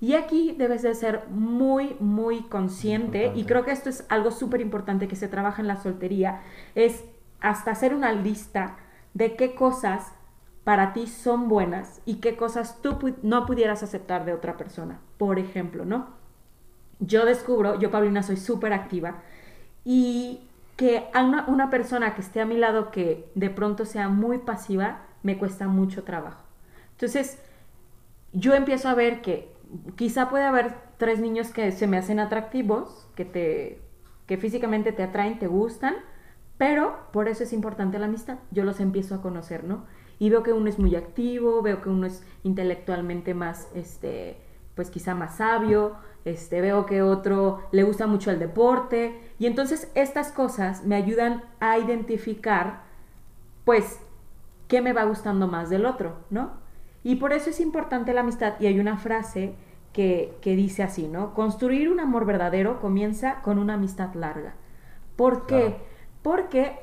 Y 0.00 0.14
aquí 0.14 0.56
debes 0.58 0.82
de 0.82 0.94
ser 0.96 1.28
muy, 1.28 1.94
muy 2.00 2.42
consciente, 2.42 3.30
y 3.36 3.44
creo 3.44 3.64
que 3.64 3.70
esto 3.70 3.88
es 3.88 4.04
algo 4.08 4.32
súper 4.32 4.60
importante 4.60 5.06
que 5.06 5.14
se 5.14 5.28
trabaja 5.28 5.62
en 5.62 5.68
la 5.68 5.76
soltería, 5.76 6.40
es 6.74 7.04
hasta 7.38 7.70
hacer 7.70 7.94
una 7.94 8.12
lista 8.12 8.78
de 9.14 9.36
qué 9.36 9.54
cosas 9.54 10.12
para 10.64 10.92
ti 10.92 11.06
son 11.06 11.48
buenas 11.48 12.00
y 12.04 12.16
qué 12.16 12.36
cosas 12.36 12.82
tú 12.82 12.98
no 13.22 13.46
pudieras 13.46 13.84
aceptar 13.84 14.24
de 14.24 14.32
otra 14.32 14.56
persona. 14.56 14.98
Por 15.18 15.38
ejemplo, 15.38 15.84
¿no? 15.84 16.20
yo 17.00 17.24
descubro, 17.24 17.78
yo 17.78 17.90
Paulina 17.90 18.22
soy 18.22 18.36
súper 18.36 18.72
activa 18.72 19.22
y 19.84 20.42
que 20.76 21.08
a 21.12 21.22
una, 21.22 21.70
persona 21.70 22.14
que 22.14 22.20
esté 22.20 22.40
a 22.40 22.46
mi 22.46 22.56
lado 22.56 22.90
que 22.90 23.30
de 23.34 23.50
pronto 23.50 23.84
sea 23.84 24.08
muy 24.08 24.38
pasiva, 24.38 25.02
me 25.22 25.36
cuesta 25.36 25.66
mucho 25.68 26.04
trabajo. 26.04 26.42
Entonces, 26.92 27.42
yo 28.32 28.54
empiezo 28.54 28.88
a 28.88 28.94
ver 28.94 29.22
que 29.22 29.52
quizá 29.96 30.28
puede 30.28 30.44
haber 30.44 30.74
tres 30.98 31.20
niños 31.20 31.48
que 31.50 31.72
se 31.72 31.86
me 31.86 31.96
hacen 31.96 32.20
atractivos, 32.20 33.08
que, 33.14 33.24
te, 33.24 33.80
que 34.26 34.36
físicamente 34.36 34.92
te 34.92 35.02
atraen, 35.02 35.38
te 35.38 35.46
gustan, 35.46 35.94
pero 36.58 36.98
por 37.12 37.28
eso 37.28 37.42
es 37.42 37.52
importante 37.52 37.98
la 37.98 38.06
amistad. 38.06 38.38
Yo 38.50 38.64
los 38.64 38.80
empiezo 38.80 39.14
a 39.14 39.22
conocer, 39.22 39.64
¿no? 39.64 39.86
Y 40.18 40.28
veo 40.28 40.42
que 40.42 40.52
uno 40.52 40.68
es 40.68 40.78
muy 40.78 40.94
activo, 40.96 41.62
veo 41.62 41.80
que 41.80 41.88
uno 41.88 42.06
es 42.06 42.22
intelectualmente 42.42 43.32
más, 43.32 43.68
este, 43.74 44.36
pues 44.74 44.90
quizá 44.90 45.14
más 45.14 45.38
sabio, 45.38 45.96
este, 46.24 46.60
veo 46.60 46.84
que 46.84 47.00
otro 47.00 47.62
le 47.72 47.82
gusta 47.82 48.06
mucho 48.06 48.30
el 48.30 48.38
deporte 48.38 49.18
y 49.38 49.46
entonces 49.46 49.90
estas 49.94 50.32
cosas 50.32 50.84
me 50.84 50.96
ayudan 50.96 51.42
a 51.60 51.78
identificar 51.78 52.82
pues 53.64 53.98
qué 54.68 54.82
me 54.82 54.92
va 54.92 55.04
gustando 55.04 55.46
más 55.48 55.70
del 55.70 55.86
otro, 55.86 56.16
¿no? 56.28 56.59
Y 57.02 57.16
por 57.16 57.32
eso 57.32 57.50
es 57.50 57.60
importante 57.60 58.12
la 58.12 58.20
amistad 58.20 58.54
y 58.60 58.66
hay 58.66 58.78
una 58.78 58.98
frase 58.98 59.54
que, 59.92 60.34
que 60.40 60.54
dice 60.56 60.82
así, 60.82 61.08
¿no? 61.08 61.34
Construir 61.34 61.90
un 61.90 62.00
amor 62.00 62.24
verdadero 62.26 62.80
comienza 62.80 63.40
con 63.42 63.58
una 63.58 63.74
amistad 63.74 64.14
larga. 64.14 64.54
¿Por 65.16 65.46
qué? 65.46 65.60
Claro. 65.60 65.76
Porque 66.22 66.78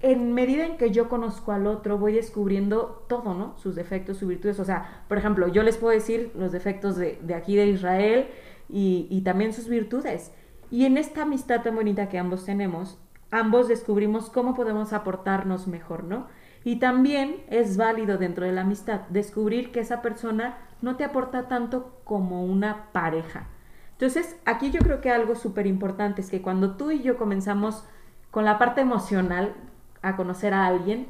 en 0.00 0.32
medida 0.32 0.64
en 0.64 0.76
que 0.76 0.90
yo 0.90 1.08
conozco 1.08 1.52
al 1.52 1.66
otro, 1.66 1.98
voy 1.98 2.12
descubriendo 2.12 3.04
todo, 3.08 3.34
¿no? 3.34 3.58
Sus 3.58 3.74
defectos, 3.74 4.18
sus 4.18 4.28
virtudes. 4.28 4.60
O 4.60 4.64
sea, 4.64 5.04
por 5.08 5.18
ejemplo, 5.18 5.48
yo 5.48 5.62
les 5.62 5.76
puedo 5.76 5.92
decir 5.92 6.30
los 6.36 6.52
defectos 6.52 6.96
de, 6.96 7.18
de 7.20 7.34
aquí 7.34 7.56
de 7.56 7.66
Israel 7.66 8.28
y, 8.68 9.08
y 9.10 9.22
también 9.22 9.52
sus 9.52 9.68
virtudes. 9.68 10.32
Y 10.70 10.84
en 10.84 10.98
esta 10.98 11.22
amistad 11.22 11.62
tan 11.62 11.74
bonita 11.74 12.08
que 12.08 12.18
ambos 12.18 12.44
tenemos, 12.44 12.98
ambos 13.30 13.68
descubrimos 13.68 14.30
cómo 14.30 14.54
podemos 14.54 14.92
aportarnos 14.92 15.66
mejor, 15.66 16.04
¿no? 16.04 16.26
Y 16.64 16.76
también 16.76 17.36
es 17.48 17.76
válido 17.76 18.18
dentro 18.18 18.44
de 18.44 18.52
la 18.52 18.62
amistad 18.62 19.02
descubrir 19.08 19.72
que 19.72 19.80
esa 19.80 20.02
persona 20.02 20.58
no 20.82 20.96
te 20.96 21.04
aporta 21.04 21.48
tanto 21.48 22.00
como 22.04 22.44
una 22.44 22.90
pareja. 22.92 23.46
Entonces, 23.92 24.36
aquí 24.44 24.70
yo 24.70 24.80
creo 24.80 25.00
que 25.00 25.10
algo 25.10 25.34
súper 25.34 25.66
importante 25.66 26.20
es 26.20 26.30
que 26.30 26.42
cuando 26.42 26.76
tú 26.76 26.90
y 26.90 27.02
yo 27.02 27.16
comenzamos 27.16 27.84
con 28.30 28.44
la 28.44 28.58
parte 28.58 28.80
emocional 28.80 29.54
a 30.02 30.14
conocer 30.16 30.54
a 30.54 30.66
alguien, 30.66 31.06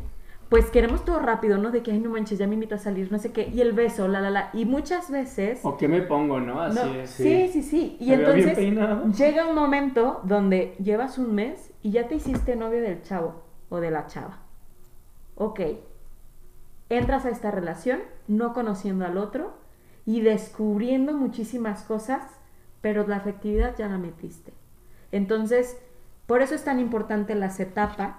pues 0.49 0.71
queremos 0.71 1.05
todo 1.05 1.19
rápido, 1.19 1.59
¿no? 1.59 1.71
De 1.71 1.83
que, 1.83 1.93
ay, 1.93 1.99
no 1.99 2.09
manches, 2.09 2.39
ya 2.39 2.47
me 2.47 2.55
invito 2.55 2.75
a 2.75 2.79
salir, 2.79 3.13
no 3.13 3.19
sé 3.19 3.33
qué, 3.33 3.49
y 3.53 3.61
el 3.61 3.73
beso, 3.75 4.09
la, 4.09 4.21
la, 4.23 4.31
la. 4.31 4.51
Y 4.55 4.65
muchas 4.65 5.11
veces... 5.11 5.61
¿O 5.63 5.77
qué 5.77 5.89
me 5.89 6.01
pongo, 6.01 6.41
no? 6.41 6.63
Así 6.63 6.79
No, 6.79 6.95
es. 6.95 7.11
sí, 7.11 7.49
sí, 7.53 7.63
sí. 7.63 7.97
Y 8.01 8.07
Me 8.09 8.15
entonces 8.15 8.57
llega 9.19 9.47
un 9.47 9.55
momento 9.55 10.21
donde 10.25 10.75
llevas 10.83 11.19
un 11.19 11.35
mes 11.35 11.71
y 11.83 11.91
ya 11.91 12.09
te 12.09 12.15
hiciste 12.15 12.57
novio 12.57 12.81
del 12.81 13.03
chavo 13.03 13.43
o 13.69 13.81
de 13.81 13.91
la 13.91 14.07
chava. 14.07 14.39
Ok. 15.39 15.61
Entras 16.91 17.25
a 17.25 17.31
esta 17.31 17.51
relación 17.51 18.01
no 18.27 18.53
conociendo 18.53 19.07
al 19.07 19.17
otro 19.17 19.55
y 20.05 20.21
descubriendo 20.21 21.13
muchísimas 21.15 21.83
cosas, 21.83 22.23
pero 22.81 23.07
la 23.07 23.17
afectividad 23.17 23.77
ya 23.77 23.89
la 23.89 23.99
metiste. 23.99 24.53
Entonces, 25.13 25.79
por 26.27 26.43
eso 26.43 26.55
es 26.55 26.65
tan 26.65 26.81
importante 26.81 27.35
las 27.35 27.61
etapas. 27.61 28.17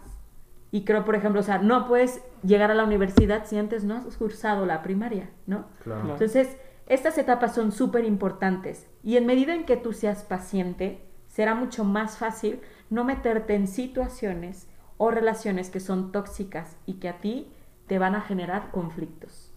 Y 0.71 0.85
creo, 0.85 1.03
por 1.03 1.15
ejemplo, 1.15 1.41
o 1.41 1.43
sea, 1.43 1.57
no 1.57 1.87
puedes 1.87 2.21
llegar 2.43 2.71
a 2.71 2.75
la 2.75 2.83
universidad 2.83 3.45
si 3.45 3.57
antes 3.57 3.83
no 3.83 3.95
has 3.95 4.17
cursado 4.17 4.65
la 4.65 4.81
primaria, 4.81 5.29
¿no? 5.45 5.65
Claro. 5.83 6.01
Claro. 6.01 6.13
Entonces, 6.13 6.57
estas 6.87 7.17
etapas 7.17 7.53
son 7.53 7.71
súper 7.71 8.05
importantes 8.05 8.87
y 9.03 9.17
en 9.17 9.25
medida 9.25 9.53
en 9.53 9.65
que 9.65 9.77
tú 9.77 9.93
seas 9.93 10.23
paciente, 10.23 11.01
será 11.27 11.53
mucho 11.53 11.83
más 11.83 12.17
fácil 12.17 12.61
no 12.89 13.03
meterte 13.03 13.55
en 13.55 13.67
situaciones 13.67 14.67
o 14.99 15.09
relaciones 15.09 15.71
que 15.71 15.79
son 15.79 16.11
tóxicas 16.11 16.77
y 16.85 16.95
que 16.95 17.09
a 17.09 17.19
ti 17.19 17.51
te 17.87 17.97
van 17.97 18.13
a 18.15 18.21
generar 18.21 18.69
conflictos. 18.69 19.51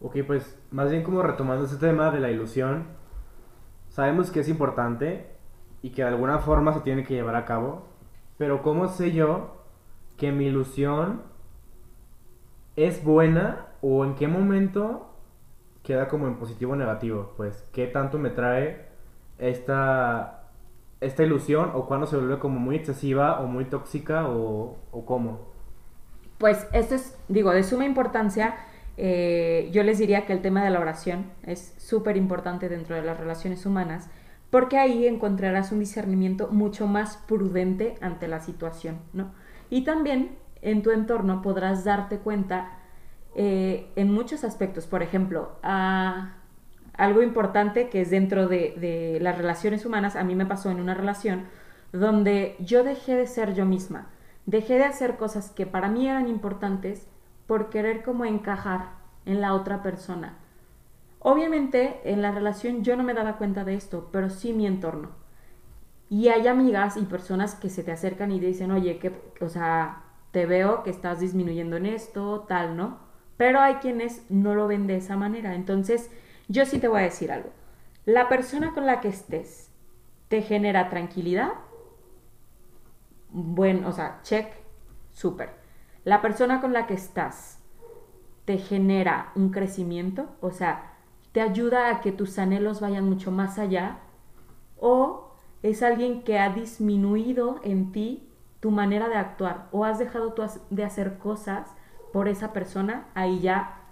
Ok, 0.00 0.16
pues 0.26 0.58
más 0.70 0.90
bien 0.90 1.02
como 1.02 1.22
retomando 1.22 1.64
ese 1.64 1.76
tema 1.76 2.10
de 2.10 2.20
la 2.20 2.30
ilusión, 2.30 2.88
sabemos 3.88 4.30
que 4.30 4.40
es 4.40 4.48
importante 4.48 5.30
y 5.80 5.90
que 5.90 6.02
de 6.02 6.08
alguna 6.08 6.40
forma 6.40 6.74
se 6.74 6.80
tiene 6.80 7.04
que 7.04 7.14
llevar 7.14 7.36
a 7.36 7.44
cabo, 7.44 7.86
pero 8.36 8.62
¿cómo 8.62 8.88
sé 8.88 9.12
yo 9.12 9.62
que 10.16 10.32
mi 10.32 10.46
ilusión 10.46 11.22
es 12.74 13.04
buena 13.04 13.68
o 13.80 14.04
en 14.04 14.16
qué 14.16 14.26
momento 14.26 15.14
queda 15.84 16.08
como 16.08 16.26
en 16.26 16.36
positivo 16.36 16.72
o 16.72 16.76
negativo? 16.76 17.32
Pues, 17.36 17.64
¿qué 17.72 17.86
tanto 17.86 18.18
me 18.18 18.30
trae 18.30 18.88
esta, 19.38 20.39
esta 21.00 21.22
ilusión 21.24 21.70
o 21.74 21.86
cuándo 21.86 22.06
se 22.06 22.16
vuelve 22.16 22.38
como 22.38 22.58
muy 22.60 22.76
excesiva 22.76 23.40
o 23.40 23.46
muy 23.46 23.64
tóxica 23.66 24.28
o, 24.28 24.78
o 24.90 25.04
cómo? 25.06 25.50
Pues 26.38 26.66
esto 26.72 26.94
es, 26.94 27.18
digo, 27.28 27.50
de 27.52 27.62
suma 27.62 27.84
importancia. 27.84 28.56
eh, 28.96 29.70
yo 29.72 29.82
les 29.82 29.98
diría 29.98 30.26
que 30.26 30.32
el 30.32 30.42
tema 30.42 30.62
de 30.64 30.70
la 30.70 30.80
oración 30.80 31.32
es 31.42 31.74
súper 31.78 32.16
importante 32.16 32.68
dentro 32.68 32.96
de 32.96 33.02
las 33.02 33.18
relaciones 33.18 33.64
humanas, 33.66 34.10
porque 34.50 34.78
ahí 34.78 35.06
encontrarás 35.06 35.72
un 35.72 35.78
discernimiento 35.80 36.48
mucho 36.50 36.86
más 36.86 37.16
prudente 37.18 37.94
ante 38.00 38.28
la 38.28 38.40
situación, 38.40 39.00
¿no? 39.12 39.32
Y 39.70 39.84
también 39.84 40.36
en 40.62 40.82
tu 40.82 40.90
entorno 40.90 41.40
podrás 41.42 41.84
darte 41.84 42.18
cuenta 42.18 42.78
eh, 43.34 43.90
en 43.96 44.12
muchos 44.12 44.44
aspectos. 44.44 44.86
Por 44.86 45.02
ejemplo, 45.02 45.58
ah, 45.62 46.39
algo 46.94 47.22
importante 47.22 47.88
que 47.88 48.00
es 48.00 48.10
dentro 48.10 48.48
de, 48.48 49.18
las 49.20 49.36
relaciones 49.36 49.84
humanas, 49.86 50.16
a 50.16 50.24
mí 50.24 50.34
me 50.34 50.46
pasó 50.46 50.70
en 50.70 50.80
una 50.80 50.94
relación 50.94 51.44
donde 51.92 52.56
yo 52.60 52.84
dejé 52.84 53.16
de 53.16 53.26
ser 53.26 53.54
yo 53.54 53.64
misma, 53.64 54.08
dejé 54.46 54.74
de 54.74 54.84
hacer 54.84 55.16
cosas 55.16 55.50
que 55.50 55.66
para 55.66 55.88
mí 55.88 56.08
eran 56.08 56.28
importantes 56.28 57.06
por 57.46 57.70
querer 57.70 58.02
como 58.02 58.24
encajar 58.24 58.90
en 59.26 59.40
la 59.40 59.54
otra 59.54 59.82
persona. 59.82 60.36
Obviamente 61.18 62.00
en 62.04 62.22
la 62.22 62.32
relación 62.32 62.82
yo 62.82 62.96
no 62.96 63.02
me 63.02 63.14
daba 63.14 63.36
cuenta 63.36 63.64
de 63.64 63.74
esto, 63.74 64.08
pero 64.12 64.30
sí 64.30 64.52
mi 64.52 64.66
entorno. 64.66 65.10
Y 66.08 66.28
hay 66.28 66.48
amigas 66.48 66.96
y 66.96 67.02
personas 67.02 67.54
que 67.54 67.70
se 67.70 67.84
te 67.84 67.92
acercan 67.92 68.32
y 68.32 68.40
te 68.40 68.46
dicen, 68.46 68.72
oye, 68.72 68.98
que, 68.98 69.12
o 69.40 69.48
sea, 69.48 70.02
te 70.32 70.46
veo 70.46 70.82
que 70.82 70.90
estás 70.90 71.20
disminuyendo 71.20 71.76
en 71.76 71.86
esto, 71.86 72.46
tal, 72.48 72.76
¿no? 72.76 72.98
Pero 73.36 73.60
hay 73.60 73.74
quienes 73.74 74.28
no 74.30 74.54
lo 74.54 74.66
ven 74.66 74.86
de 74.86 74.96
esa 74.96 75.16
manera. 75.16 75.54
Entonces, 75.54 76.10
yo 76.50 76.66
sí 76.66 76.80
te 76.80 76.88
voy 76.88 77.00
a 77.00 77.04
decir 77.04 77.30
algo. 77.30 77.50
La 78.04 78.28
persona 78.28 78.74
con 78.74 78.84
la 78.84 79.00
que 79.00 79.06
estés 79.06 79.70
te 80.26 80.42
genera 80.42 80.88
tranquilidad, 80.88 81.52
bueno, 83.28 83.88
o 83.88 83.92
sea, 83.92 84.18
check, 84.24 84.52
súper. 85.12 85.50
La 86.04 86.20
persona 86.20 86.60
con 86.60 86.72
la 86.72 86.88
que 86.88 86.94
estás 86.94 87.60
te 88.46 88.58
genera 88.58 89.30
un 89.36 89.50
crecimiento, 89.50 90.26
o 90.40 90.50
sea, 90.50 90.94
te 91.30 91.40
ayuda 91.40 91.88
a 91.88 92.00
que 92.00 92.10
tus 92.10 92.36
anhelos 92.36 92.80
vayan 92.80 93.08
mucho 93.08 93.30
más 93.30 93.56
allá, 93.60 93.98
o 94.76 95.32
es 95.62 95.84
alguien 95.84 96.24
que 96.24 96.40
ha 96.40 96.48
disminuido 96.48 97.60
en 97.62 97.92
ti 97.92 98.28
tu 98.58 98.72
manera 98.72 99.08
de 99.08 99.14
actuar, 99.14 99.68
o 99.70 99.84
has 99.84 100.00
dejado 100.00 100.34
de 100.70 100.84
hacer 100.84 101.18
cosas 101.18 101.68
por 102.12 102.26
esa 102.26 102.52
persona, 102.52 103.06
ahí 103.14 103.38
ya 103.38 103.82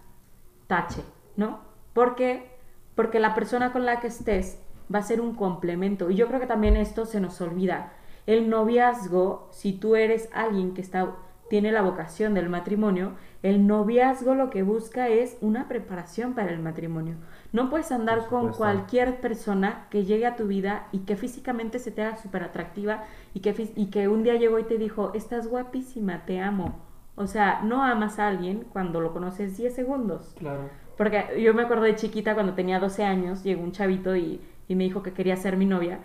tache, 0.67 1.05
¿no? 1.37 1.68
¿Por 1.99 2.15
qué? 2.15 2.47
Porque 2.95 3.19
la 3.19 3.35
persona 3.35 3.73
con 3.73 3.85
la 3.85 3.99
que 3.99 4.07
estés 4.07 4.63
va 4.95 5.01
a 5.01 5.03
ser 5.03 5.21
un 5.21 5.35
complemento. 5.35 6.11
Y 6.11 6.15
yo 6.15 6.29
creo 6.29 6.39
que 6.39 6.47
también 6.47 6.77
esto 6.77 7.07
se 7.07 7.19
nos 7.19 7.41
olvida. 7.41 7.93
El 8.25 8.49
noviazgo, 8.49 9.49
si 9.51 9.73
tú 9.73 9.97
eres 9.97 10.29
alguien 10.33 10.75
que 10.75 10.81
está, 10.81 11.17
tiene 11.51 11.73
la 11.73 11.83
vocación 11.83 12.35
del 12.35 12.51
matrimonio, 12.51 13.15
el 13.43 13.67
noviazgo 13.67 14.37
lo 14.37 14.49
que 14.49 14.63
busca 14.63 15.09
es 15.09 15.39
una 15.41 15.67
preparación 15.67 16.35
para 16.35 16.53
el 16.53 16.61
matrimonio. 16.61 17.17
No 17.51 17.69
puedes 17.69 17.91
andar 17.91 18.27
con 18.27 18.53
cualquier 18.53 19.21
persona 19.21 19.89
que 19.91 20.05
llegue 20.05 20.27
a 20.27 20.37
tu 20.37 20.47
vida 20.47 20.87
y 20.93 21.01
que 21.01 21.17
físicamente 21.17 21.81
se 21.81 21.91
te 21.91 22.05
haga 22.05 22.17
súper 22.17 22.45
atractiva 22.45 23.03
y 23.35 23.41
que, 23.41 23.73
y 23.75 23.87
que 23.87 24.07
un 24.07 24.23
día 24.23 24.37
llegó 24.37 24.61
y 24.61 24.63
te 24.63 24.79
dijo, 24.79 25.11
estás 25.15 25.49
guapísima, 25.49 26.25
te 26.27 26.39
amo. 26.39 26.79
O 27.17 27.27
sea, 27.27 27.61
no 27.65 27.83
amas 27.83 28.21
a 28.21 28.29
alguien 28.29 28.67
cuando 28.73 29.01
lo 29.01 29.13
conoces 29.13 29.57
10 29.57 29.75
segundos. 29.75 30.37
Claro. 30.39 30.71
Porque 30.99 31.41
yo 31.41 31.55
me 31.55 31.63
acuerdo 31.63 31.85
de 31.85 31.95
chiquita 31.95 32.35
cuando 32.35 32.55
tenía 32.55 32.81
12 32.81 33.05
años, 33.05 33.45
llegó 33.45 33.63
un 33.63 33.73
chavito 33.73 34.17
y, 34.17 34.41
y 34.67 34.75
me 34.75 34.85
dijo 34.85 35.03
que 35.03 35.13
quería 35.13 35.37
ser 35.37 35.57
mi 35.57 35.65
novia, 35.65 36.01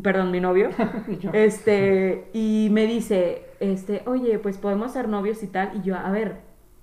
perdón, 0.00 0.30
mi 0.30 0.40
novio. 0.40 0.70
Este, 1.32 2.30
y 2.32 2.68
me 2.70 2.86
dice, 2.86 3.46
este, 3.60 4.02
oye, 4.06 4.38
pues 4.38 4.56
podemos 4.56 4.92
ser 4.92 5.08
novios 5.08 5.42
y 5.42 5.48
tal. 5.48 5.72
Y 5.74 5.82
yo, 5.82 5.96
a 5.96 6.10
ver, 6.12 6.36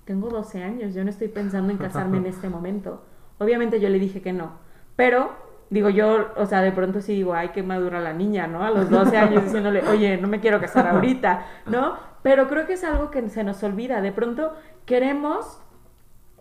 tengo 0.04 0.30
12 0.30 0.64
años, 0.64 0.94
yo 0.94 1.04
no 1.04 1.10
estoy 1.10 1.30
pensando 1.30 1.72
en 1.72 1.78
casarme 1.78 2.18
en 2.18 2.26
este 2.28 2.50
momento. 2.50 3.04
Obviamente 3.40 3.80
yo 3.80 3.88
le 3.88 4.00
dije 4.00 4.22
que 4.22 4.34
no. 4.34 4.60
Pero, 4.98 5.32
digo 5.70 5.90
yo, 5.90 6.28
o 6.36 6.46
sea, 6.46 6.62
de 6.62 6.74
pronto 6.74 7.02
sí 7.02 7.14
digo, 7.14 7.34
ay, 7.34 7.50
qué 7.54 7.64
madura 7.64 8.02
la 8.02 8.12
niña, 8.12 8.48
¿no? 8.48 8.64
A 8.64 8.70
los 8.70 8.90
12 8.90 9.18
años 9.18 9.44
diciéndole, 9.46 9.82
oye, 9.88 10.18
no 10.18 10.28
me 10.28 10.42
quiero 10.42 10.60
casar 10.60 10.88
ahorita, 10.88 11.46
¿no? 11.68 11.98
Pero 12.22 12.50
creo 12.50 12.66
que 12.66 12.74
es 12.74 12.84
algo 12.84 13.12
que 13.12 13.30
se 13.30 13.46
nos 13.46 13.64
olvida. 13.64 14.02
De 14.02 14.12
pronto 14.12 14.54
queremos 14.86 15.62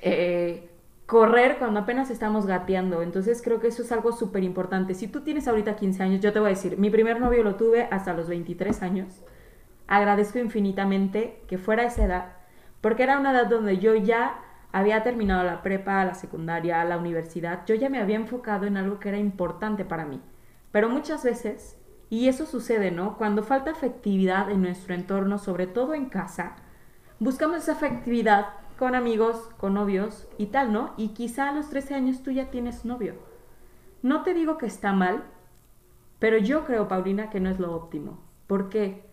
eh, 0.00 0.73
correr 1.06 1.58
cuando 1.58 1.80
apenas 1.80 2.10
estamos 2.10 2.46
gateando. 2.46 3.02
Entonces 3.02 3.42
creo 3.42 3.60
que 3.60 3.68
eso 3.68 3.82
es 3.82 3.92
algo 3.92 4.12
súper 4.12 4.42
importante. 4.42 4.94
Si 4.94 5.08
tú 5.08 5.20
tienes 5.22 5.48
ahorita 5.48 5.76
15 5.76 6.02
años, 6.02 6.20
yo 6.20 6.32
te 6.32 6.40
voy 6.40 6.48
a 6.48 6.50
decir, 6.50 6.78
mi 6.78 6.90
primer 6.90 7.20
novio 7.20 7.42
lo 7.42 7.56
tuve 7.56 7.88
hasta 7.90 8.14
los 8.14 8.28
23 8.28 8.82
años. 8.82 9.22
Agradezco 9.86 10.38
infinitamente 10.38 11.42
que 11.46 11.58
fuera 11.58 11.84
esa 11.84 12.04
edad, 12.04 12.36
porque 12.80 13.02
era 13.02 13.18
una 13.18 13.32
edad 13.32 13.46
donde 13.46 13.78
yo 13.78 13.94
ya 13.94 14.40
había 14.72 15.02
terminado 15.02 15.44
la 15.44 15.62
prepa, 15.62 16.04
la 16.04 16.14
secundaria, 16.14 16.84
la 16.84 16.98
universidad. 16.98 17.64
Yo 17.66 17.74
ya 17.74 17.90
me 17.90 18.00
había 18.00 18.16
enfocado 18.16 18.66
en 18.66 18.76
algo 18.76 18.98
que 18.98 19.10
era 19.10 19.18
importante 19.18 19.84
para 19.84 20.04
mí. 20.04 20.20
Pero 20.72 20.88
muchas 20.88 21.22
veces, 21.22 21.78
y 22.10 22.28
eso 22.28 22.46
sucede, 22.46 22.90
¿no? 22.90 23.16
Cuando 23.16 23.44
falta 23.44 23.70
afectividad 23.70 24.50
en 24.50 24.62
nuestro 24.62 24.94
entorno, 24.94 25.38
sobre 25.38 25.68
todo 25.68 25.94
en 25.94 26.06
casa, 26.06 26.56
buscamos 27.20 27.58
esa 27.58 27.72
afectividad 27.72 28.46
con 28.78 28.94
amigos, 28.94 29.50
con 29.58 29.74
novios 29.74 30.26
y 30.38 30.46
tal, 30.46 30.72
¿no? 30.72 30.92
Y 30.96 31.08
quizá 31.08 31.48
a 31.48 31.52
los 31.52 31.68
13 31.68 31.94
años 31.94 32.22
tú 32.22 32.30
ya 32.30 32.50
tienes 32.50 32.84
novio. 32.84 33.14
No 34.02 34.22
te 34.22 34.34
digo 34.34 34.58
que 34.58 34.66
está 34.66 34.92
mal, 34.92 35.24
pero 36.18 36.38
yo 36.38 36.64
creo, 36.64 36.88
Paulina, 36.88 37.30
que 37.30 37.40
no 37.40 37.50
es 37.50 37.58
lo 37.58 37.74
óptimo. 37.74 38.18
¿Por 38.46 38.68
qué? 38.68 39.04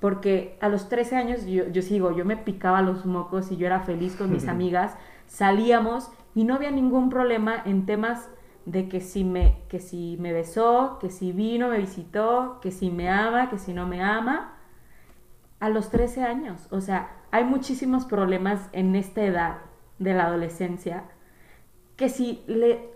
Porque 0.00 0.58
a 0.60 0.68
los 0.68 0.88
13 0.88 1.16
años 1.16 1.46
yo, 1.46 1.68
yo 1.68 1.82
sigo, 1.82 2.16
yo 2.16 2.24
me 2.24 2.36
picaba 2.36 2.82
los 2.82 3.06
mocos 3.06 3.52
y 3.52 3.56
yo 3.56 3.66
era 3.66 3.80
feliz 3.80 4.16
con 4.16 4.30
mis 4.32 4.48
amigas, 4.48 4.94
salíamos 5.26 6.10
y 6.34 6.44
no 6.44 6.54
había 6.54 6.70
ningún 6.70 7.10
problema 7.10 7.62
en 7.64 7.86
temas 7.86 8.28
de 8.66 8.88
que 8.88 9.00
si 9.00 9.24
me, 9.24 9.62
que 9.68 9.80
si 9.80 10.16
me 10.20 10.32
besó, 10.32 10.98
que 11.00 11.10
si 11.10 11.32
vino, 11.32 11.68
me 11.68 11.78
visitó, 11.78 12.58
que 12.60 12.70
si 12.70 12.90
me 12.90 13.08
ama, 13.08 13.48
que 13.50 13.58
si 13.58 13.72
no 13.72 13.86
me 13.86 14.02
ama, 14.02 14.54
a 15.60 15.68
los 15.68 15.90
13 15.90 16.22
años. 16.22 16.66
O 16.70 16.80
sea, 16.80 17.19
hay 17.30 17.44
muchísimos 17.44 18.04
problemas 18.04 18.68
en 18.72 18.96
esta 18.96 19.22
edad 19.22 19.58
de 19.98 20.14
la 20.14 20.26
adolescencia 20.26 21.04
que 21.96 22.08
si 22.08 22.42
le 22.46 22.88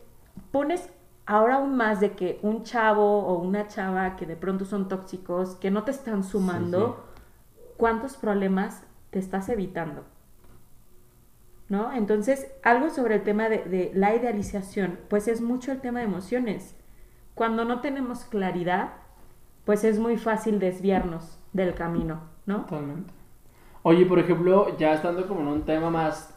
pones 0.51 0.89
ahora 1.27 1.57
aún 1.57 1.77
más 1.77 2.01
de 2.01 2.13
que 2.13 2.39
un 2.43 2.63
chavo 2.65 3.27
o 3.27 3.39
una 3.39 3.67
chava 3.67 4.17
que 4.17 4.27
de 4.27 4.37
pronto 4.37 4.65
son 4.65 4.89
tóxicos, 4.89 5.57
que 5.57 5.71
no 5.71 5.85
te 5.85 5.91
están 5.91 6.25
sumando, 6.25 7.05
¿cuántos 7.77 8.17
problemas 8.17 8.83
te 9.11 9.19
estás 9.19 9.49
evitando? 9.49 10.05
¿No? 11.69 11.93
Entonces, 11.93 12.47
algo 12.63 12.91
sobre 12.91 13.17
el 13.17 13.23
tema 13.23 13.49
de, 13.49 13.59
de, 13.65 13.91
la 13.95 14.15
idealización, 14.15 14.99
pues 15.09 15.29
es 15.29 15.41
mucho 15.41 15.73
el 15.73 15.81
tema 15.81 16.01
de 16.01 16.07
emociones. 16.07 16.77
Cuando 17.35 17.65
no 17.65 17.81
tenemos 17.81 18.25
claridad, 18.25 18.93
pues 19.65 19.83
es 19.85 19.99
muy 19.99 20.19
fácil 20.19 20.59
desviarnos 20.59 21.39
del 21.53 21.75
camino, 21.75 22.21
¿no? 22.47 22.63
Totalmente. 22.63 23.24
Oye, 23.87 24.07
por 24.07 24.19
ejemplo, 24.19 24.75
ya 24.79 24.95
estando 24.95 25.29
como 25.29 25.43
en 25.43 25.49
un 25.49 25.63
tema 25.67 25.91
más, 25.91 26.35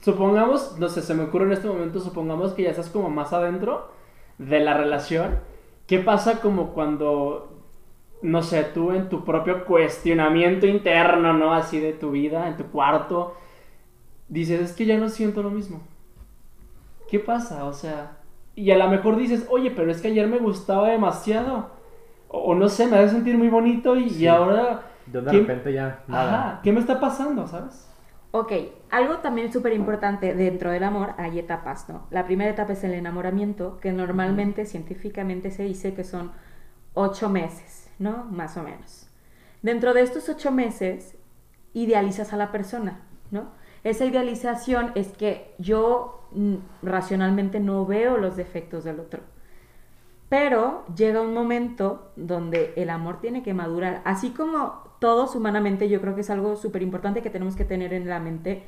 supongamos, 0.00 0.78
no 0.78 0.88
sé, 0.88 1.02
se 1.02 1.12
me 1.12 1.24
ocurre 1.24 1.46
en 1.46 1.52
este 1.52 1.66
momento, 1.66 1.98
supongamos 1.98 2.52
que 2.52 2.62
ya 2.62 2.70
estás 2.70 2.88
como 2.88 3.10
más 3.10 3.32
adentro 3.32 3.90
de 4.38 4.60
la 4.60 4.74
relación, 4.74 5.40
¿qué 5.88 5.98
pasa 5.98 6.40
como 6.40 6.68
cuando, 6.72 7.52
no 8.22 8.44
sé, 8.44 8.62
tú 8.62 8.92
en 8.92 9.08
tu 9.08 9.24
propio 9.24 9.64
cuestionamiento 9.64 10.68
interno, 10.68 11.32
¿no? 11.32 11.52
Así 11.52 11.80
de 11.80 11.94
tu 11.94 12.12
vida, 12.12 12.46
en 12.46 12.56
tu 12.56 12.66
cuarto, 12.66 13.34
dices, 14.28 14.60
es 14.60 14.72
que 14.72 14.86
ya 14.86 14.96
no 14.96 15.08
siento 15.08 15.42
lo 15.42 15.50
mismo. 15.50 15.80
¿Qué 17.08 17.18
pasa? 17.18 17.64
O 17.64 17.72
sea, 17.72 18.18
y 18.54 18.70
a 18.70 18.78
lo 18.78 18.88
mejor 18.88 19.16
dices, 19.16 19.48
oye, 19.50 19.72
pero 19.72 19.90
es 19.90 20.00
que 20.00 20.08
ayer 20.08 20.28
me 20.28 20.38
gustaba 20.38 20.90
demasiado. 20.90 21.70
O, 22.28 22.54
no 22.54 22.68
sé, 22.68 22.86
me 22.86 22.98
hace 22.98 23.16
sentir 23.16 23.36
muy 23.36 23.48
bonito 23.48 23.96
y, 23.96 24.06
y 24.10 24.28
ahora... 24.28 24.93
De 25.22 25.32
repente 25.32 25.72
ya... 25.72 26.02
Nada. 26.06 26.48
Ajá, 26.48 26.60
¿qué 26.62 26.72
me 26.72 26.80
está 26.80 27.00
pasando, 27.00 27.46
sabes? 27.46 27.90
Ok, 28.36 28.52
algo 28.90 29.18
también 29.18 29.52
súper 29.52 29.72
importante 29.74 30.34
dentro 30.34 30.72
del 30.72 30.82
amor, 30.82 31.14
hay 31.18 31.38
etapas, 31.38 31.88
¿no? 31.88 32.08
La 32.10 32.24
primera 32.24 32.50
etapa 32.50 32.72
es 32.72 32.82
el 32.82 32.94
enamoramiento, 32.94 33.78
que 33.78 33.92
normalmente 33.92 34.66
científicamente 34.66 35.52
se 35.52 35.62
dice 35.62 35.94
que 35.94 36.02
son 36.02 36.32
ocho 36.94 37.28
meses, 37.28 37.88
¿no? 38.00 38.24
Más 38.24 38.56
o 38.56 38.64
menos. 38.64 39.08
Dentro 39.62 39.94
de 39.94 40.02
estos 40.02 40.28
ocho 40.28 40.50
meses, 40.50 41.16
idealizas 41.74 42.32
a 42.32 42.36
la 42.36 42.50
persona, 42.50 43.02
¿no? 43.30 43.52
Esa 43.84 44.04
idealización 44.04 44.90
es 44.94 45.12
que 45.12 45.54
yo 45.58 46.28
mm, 46.32 46.56
racionalmente 46.82 47.60
no 47.60 47.86
veo 47.86 48.16
los 48.16 48.34
defectos 48.34 48.82
del 48.82 48.98
otro. 48.98 49.22
Pero 50.28 50.84
llega 50.96 51.20
un 51.20 51.34
momento 51.34 52.10
donde 52.16 52.72
el 52.76 52.90
amor 52.90 53.20
tiene 53.20 53.42
que 53.42 53.54
madurar. 53.54 54.02
Así 54.04 54.30
como 54.30 54.93
todos 55.04 55.36
humanamente, 55.36 55.90
yo 55.90 56.00
creo 56.00 56.14
que 56.14 56.22
es 56.22 56.30
algo 56.30 56.56
súper 56.56 56.80
importante 56.80 57.20
que 57.20 57.28
tenemos 57.28 57.56
que 57.56 57.66
tener 57.66 57.92
en 57.92 58.08
la 58.08 58.20
mente. 58.20 58.62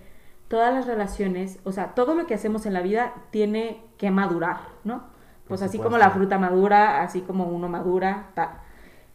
Todas 0.48 0.74
las 0.74 0.86
relaciones, 0.86 1.60
o 1.64 1.72
sea, 1.72 1.94
todo 1.94 2.14
lo 2.14 2.26
que 2.26 2.34
hacemos 2.34 2.66
en 2.66 2.74
la 2.74 2.82
vida 2.82 3.14
tiene 3.30 3.80
que 3.96 4.10
madurar, 4.10 4.58
¿no? 4.84 5.04
Pues 5.48 5.62
así 5.62 5.78
como 5.78 5.96
la 5.96 6.10
fruta 6.10 6.38
madura, 6.38 7.00
así 7.00 7.22
como 7.22 7.46
uno 7.46 7.70
madura, 7.70 8.32
tal. 8.34 8.50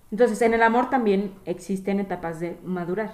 Entonces, 0.10 0.42
en 0.42 0.56
el 0.56 0.64
amor 0.64 0.90
también 0.90 1.36
existen 1.46 2.00
etapas 2.00 2.40
de 2.40 2.58
madurar. 2.64 3.12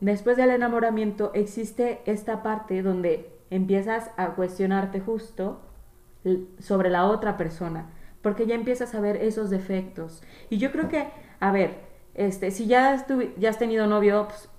Después 0.00 0.36
del 0.36 0.50
enamoramiento 0.50 1.30
existe 1.32 2.02
esta 2.04 2.42
parte 2.42 2.82
donde 2.82 3.32
empiezas 3.48 4.10
a 4.18 4.34
cuestionarte 4.34 5.00
justo 5.00 5.62
sobre 6.58 6.90
la 6.90 7.06
otra 7.06 7.38
persona 7.38 7.86
porque 8.20 8.46
ya 8.46 8.54
empiezas 8.54 8.94
a 8.94 9.00
ver 9.00 9.16
esos 9.16 9.48
defectos. 9.48 10.22
Y 10.50 10.58
yo 10.58 10.72
creo 10.72 10.88
que, 10.88 11.08
a 11.40 11.52
ver, 11.52 11.87
este, 12.18 12.50
si 12.50 12.66
ya, 12.66 13.06
ya 13.38 13.50
has 13.50 13.58
tenido 13.58 13.86
novio, 13.86 14.26
pues, 14.28 14.50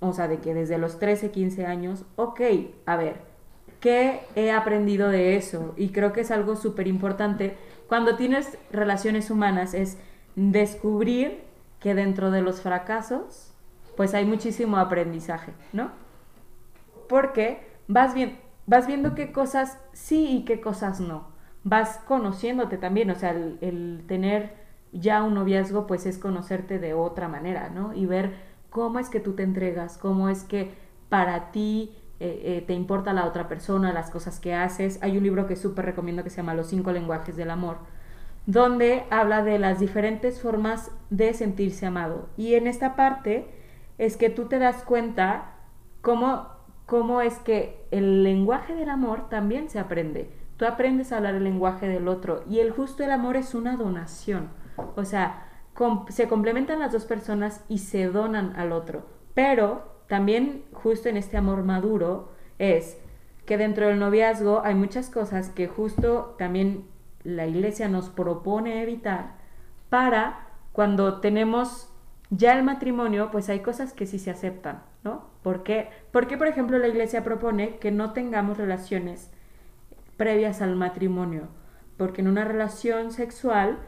o 0.00 0.12
sea, 0.12 0.28
de 0.28 0.38
que 0.38 0.54
desde 0.54 0.78
los 0.78 1.00
13, 1.00 1.32
15 1.32 1.66
años, 1.66 2.04
ok, 2.14 2.40
a 2.86 2.96
ver, 2.96 3.16
¿qué 3.80 4.20
he 4.36 4.52
aprendido 4.52 5.08
de 5.08 5.36
eso? 5.36 5.74
Y 5.76 5.88
creo 5.88 6.12
que 6.12 6.20
es 6.20 6.30
algo 6.30 6.54
súper 6.54 6.86
importante. 6.86 7.56
Cuando 7.88 8.16
tienes 8.16 8.56
relaciones 8.70 9.30
humanas 9.30 9.74
es 9.74 9.98
descubrir 10.36 11.42
que 11.80 11.94
dentro 11.94 12.30
de 12.30 12.42
los 12.42 12.60
fracasos, 12.60 13.52
pues 13.96 14.14
hay 14.14 14.24
muchísimo 14.24 14.76
aprendizaje, 14.76 15.52
¿no? 15.72 15.90
Porque 17.08 17.66
vas, 17.88 18.14
bien, 18.14 18.38
vas 18.66 18.86
viendo 18.86 19.14
qué 19.14 19.32
cosas 19.32 19.78
sí 19.92 20.28
y 20.28 20.44
qué 20.44 20.60
cosas 20.60 21.00
no 21.00 21.38
vas 21.64 21.98
conociéndote 22.06 22.78
también, 22.78 23.10
o 23.10 23.14
sea, 23.14 23.30
el, 23.30 24.04
tener 24.06 24.57
ya 24.92 25.22
un 25.22 25.34
noviazgo 25.34 25.86
pues 25.86 26.06
es 26.06 26.18
conocerte 26.18 26.78
de 26.78 26.94
otra 26.94 27.28
manera, 27.28 27.68
¿no? 27.68 27.94
Y 27.94 28.06
ver 28.06 28.32
cómo 28.70 28.98
es 28.98 29.08
que 29.08 29.20
tú 29.20 29.32
te 29.34 29.42
entregas, 29.42 29.98
cómo 29.98 30.28
es 30.28 30.44
que 30.44 30.72
para 31.08 31.50
ti 31.50 31.96
eh, 32.20 32.40
eh, 32.44 32.64
te 32.66 32.74
importa 32.74 33.12
la 33.12 33.26
otra 33.26 33.48
persona, 33.48 33.92
las 33.92 34.10
cosas 34.10 34.40
que 34.40 34.54
haces. 34.54 34.98
Hay 35.02 35.16
un 35.16 35.24
libro 35.24 35.46
que 35.46 35.56
súper 35.56 35.84
recomiendo 35.84 36.24
que 36.24 36.30
se 36.30 36.38
llama 36.38 36.54
Los 36.54 36.68
cinco 36.68 36.92
lenguajes 36.92 37.36
del 37.36 37.50
amor, 37.50 37.78
donde 38.46 39.04
habla 39.10 39.42
de 39.42 39.58
las 39.58 39.78
diferentes 39.78 40.40
formas 40.40 40.90
de 41.10 41.34
sentirse 41.34 41.86
amado. 41.86 42.28
Y 42.36 42.54
en 42.54 42.66
esta 42.66 42.96
parte 42.96 43.46
es 43.98 44.16
que 44.16 44.30
tú 44.30 44.46
te 44.46 44.58
das 44.58 44.82
cuenta 44.84 45.54
cómo, 46.00 46.48
cómo 46.86 47.20
es 47.20 47.38
que 47.38 47.84
el 47.90 48.22
lenguaje 48.24 48.74
del 48.74 48.90
amor 48.90 49.28
también 49.28 49.68
se 49.68 49.78
aprende 49.78 50.30
Tú 50.58 50.66
aprendes 50.66 51.12
a 51.12 51.18
hablar 51.18 51.36
el 51.36 51.44
lenguaje 51.44 51.86
del 51.86 52.08
otro 52.08 52.42
y 52.50 52.58
el 52.58 52.72
justo 52.72 53.04
el 53.04 53.12
amor 53.12 53.36
es 53.36 53.54
una 53.54 53.76
donación. 53.76 54.48
O 54.96 55.04
sea, 55.04 55.48
se 56.08 56.28
complementan 56.28 56.80
las 56.80 56.92
dos 56.92 57.04
personas 57.04 57.64
y 57.68 57.78
se 57.78 58.06
donan 58.06 58.54
al 58.56 58.72
otro. 58.72 59.06
Pero 59.34 60.02
también 60.08 60.64
justo 60.72 61.08
en 61.08 61.16
este 61.16 61.36
amor 61.36 61.62
maduro 61.62 62.32
es 62.58 62.98
que 63.46 63.56
dentro 63.56 63.86
del 63.86 63.98
noviazgo 63.98 64.62
hay 64.64 64.74
muchas 64.74 65.10
cosas 65.10 65.50
que 65.50 65.68
justo 65.68 66.34
también 66.38 66.86
la 67.24 67.46
iglesia 67.46 67.88
nos 67.88 68.08
propone 68.08 68.82
evitar 68.82 69.36
para 69.88 70.48
cuando 70.72 71.20
tenemos 71.20 71.90
ya 72.30 72.56
el 72.56 72.62
matrimonio, 72.62 73.30
pues 73.30 73.48
hay 73.48 73.60
cosas 73.60 73.92
que 73.92 74.06
sí 74.06 74.18
se 74.18 74.30
aceptan, 74.30 74.82
¿no? 75.02 75.28
¿Por 75.42 75.62
qué? 75.62 75.88
Porque, 76.12 76.36
por 76.36 76.46
ejemplo, 76.46 76.78
la 76.78 76.88
iglesia 76.88 77.24
propone 77.24 77.78
que 77.78 77.90
no 77.90 78.12
tengamos 78.12 78.58
relaciones 78.58 79.30
previas 80.16 80.60
al 80.60 80.76
matrimonio, 80.76 81.48
porque 81.96 82.20
en 82.20 82.28
una 82.28 82.44
relación 82.44 83.12
sexual 83.12 83.78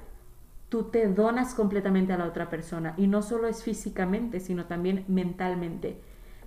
tú 0.71 0.85
te 0.85 1.07
donas 1.09 1.55
completamente 1.55 2.15
a 2.15 2.17
la 2.17 2.25
otra 2.25 2.49
persona 2.49 2.95
y 2.97 3.07
no 3.07 3.21
solo 3.21 3.49
es 3.49 3.63
físicamente, 3.63 4.41
sino 4.41 4.65
también 4.65 5.05
mentalmente. 5.09 6.01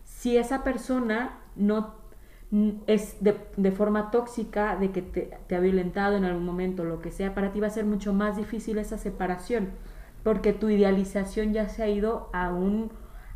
Si 0.03 0.38
esa 0.38 0.63
persona 0.63 1.38
no 1.55 2.01
es 2.88 3.17
de, 3.21 3.71
forma 3.71 4.09
tóxica, 4.09 4.75
de 4.75 4.91
que 4.91 5.01
te, 5.01 5.55
ha 5.55 5.59
violentado 5.59 6.17
en 6.17 6.25
algún 6.25 6.45
momento, 6.45 6.83
lo 6.83 6.99
que 6.99 7.12
sea, 7.12 7.36
para 7.36 7.51
ti 7.51 7.59
va 7.59 7.67
a 7.67 7.71
ser 7.71 7.86
mucho 7.86 8.13
más 8.13 8.38
difícil 8.38 8.79
esa 8.79 8.97
separación, 8.97 9.69
porque 10.23 10.53
tu 10.53 10.69
idealización 10.69 11.53
ya 11.53 11.69
se 11.69 11.83
ha 11.83 11.89
ido 11.89 12.29
a 12.33 12.51
un, 12.51 12.91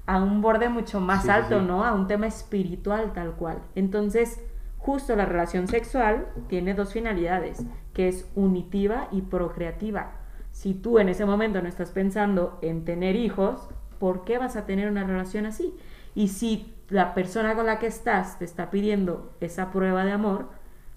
a 0.07 0.23
un 0.23 0.41
borde 0.41 0.69
mucho 0.69 0.99
más 0.99 1.29
alto, 1.29 1.61
¿no? 1.61 1.83
A 1.83 1.93
un 1.93 2.07
tema 2.07 2.27
espiritual 2.27 3.13
tal 3.13 3.33
cual. 3.33 3.61
Entonces, 3.75 4.39
Justo 4.87 5.17
la 5.17 5.25
relación 5.25 5.67
sexual 5.67 6.27
tiene 6.47 6.73
dos 6.73 6.93
finalidades, 6.93 7.61
que 7.93 8.07
es 8.07 8.25
unitiva 8.35 9.09
y 9.11 9.21
procreativa. 9.21 10.11
Si 10.57 10.73
tú 10.73 10.97
en 10.97 11.07
ese 11.07 11.23
momento 11.23 11.61
no 11.61 11.69
estás 11.69 11.91
pensando 11.91 12.57
en 12.63 12.83
tener 12.83 13.15
hijos, 13.15 13.69
¿por 13.99 14.23
qué 14.23 14.39
vas 14.39 14.55
a 14.55 14.65
tener 14.65 14.89
una 14.89 15.03
relación 15.03 15.45
así? 15.45 15.77
Y 16.15 16.29
si 16.29 16.73
la 16.89 17.13
persona 17.13 17.53
con 17.53 17.67
la 17.67 17.77
que 17.77 17.85
estás 17.85 18.39
te 18.39 18.45
está 18.45 18.71
pidiendo 18.71 19.35
esa 19.39 19.69
prueba 19.69 20.03
de 20.03 20.13
amor, 20.13 20.47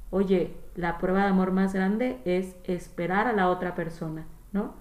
oye, 0.09 0.57
la 0.77 0.97
prueba 0.97 1.25
de 1.25 1.29
amor 1.29 1.53
más 1.53 1.75
grande 1.75 2.23
es 2.25 2.57
esperar 2.65 3.27
a 3.27 3.35
la 3.35 3.51
otra 3.51 3.75
persona, 3.75 4.25
¿no? 4.53 4.73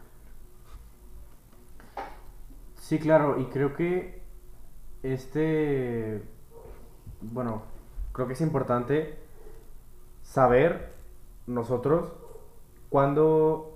Sí, 2.77 2.99
claro, 2.99 3.37
y 3.37 3.47
creo 3.47 3.75
que 3.75 4.21
este, 5.03 6.23
bueno, 7.19 7.63
creo 8.13 8.27
que 8.27 8.33
es 8.33 8.41
importante 8.41 9.19
saber 10.21 10.93
nosotros 11.47 12.13
cuándo 12.87 13.68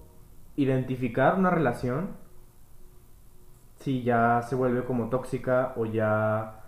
identificar 0.55 1.37
una 1.37 1.49
relación, 1.49 2.09
si 3.79 4.03
ya 4.03 4.41
se 4.43 4.55
vuelve 4.55 4.83
como 4.83 5.09
tóxica 5.09 5.73
o 5.75 5.85
ya, 5.85 6.61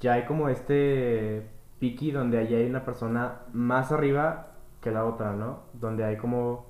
ya 0.00 0.14
hay 0.14 0.24
como 0.24 0.48
este 0.48 1.48
piqui 1.78 2.10
donde 2.10 2.38
allí 2.38 2.54
hay 2.54 2.66
una 2.66 2.84
persona 2.84 3.40
más 3.52 3.90
arriba 3.90 4.48
que 4.80 4.90
la 4.90 5.04
otra, 5.04 5.32
¿no? 5.32 5.60
Donde 5.72 6.04
hay 6.04 6.16
como, 6.16 6.66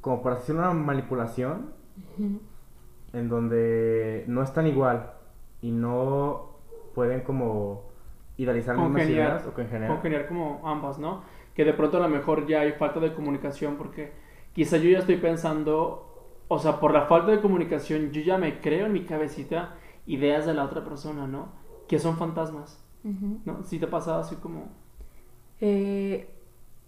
como 0.00 0.22
para 0.22 0.36
hacer 0.36 0.54
una 0.54 0.72
manipulación 0.72 1.72
en 3.12 3.28
donde 3.28 4.24
no 4.28 4.42
están 4.42 4.66
igual 4.66 5.12
y 5.62 5.70
no 5.70 6.50
pueden 6.94 7.22
como 7.22 7.90
idealizar 8.36 8.76
las 8.76 8.84
mismas 8.84 9.08
ideas 9.08 9.46
o 9.46 9.54
congeniar 9.54 10.26
como 10.28 10.60
ambas, 10.64 10.98
¿no? 10.98 11.22
Que 11.54 11.64
de 11.64 11.72
pronto 11.72 11.96
a 11.96 12.00
lo 12.00 12.08
mejor 12.08 12.46
ya 12.46 12.60
hay 12.60 12.72
falta 12.72 13.00
de 13.00 13.12
comunicación 13.12 13.76
porque 13.76 14.12
quizá 14.52 14.76
yo 14.78 14.90
ya 14.90 14.98
estoy 14.98 15.16
pensando, 15.16 16.32
o 16.48 16.58
sea, 16.58 16.80
por 16.80 16.92
la 16.92 17.06
falta 17.06 17.30
de 17.30 17.40
comunicación 17.40 18.10
yo 18.12 18.20
ya 18.22 18.38
me 18.38 18.60
creo 18.60 18.86
en 18.86 18.92
mi 18.92 19.04
cabecita 19.04 19.74
ideas 20.06 20.46
de 20.46 20.54
la 20.54 20.64
otra 20.64 20.84
persona, 20.84 21.26
¿no? 21.26 21.52
Que 21.88 21.98
son 21.98 22.16
fantasmas, 22.16 22.82
¿no? 23.44 23.62
Si 23.64 23.78
te 23.78 23.86
ha 23.86 23.90
pasado 23.90 24.20
así 24.20 24.36
como... 24.36 24.68
Eh, 25.60 26.28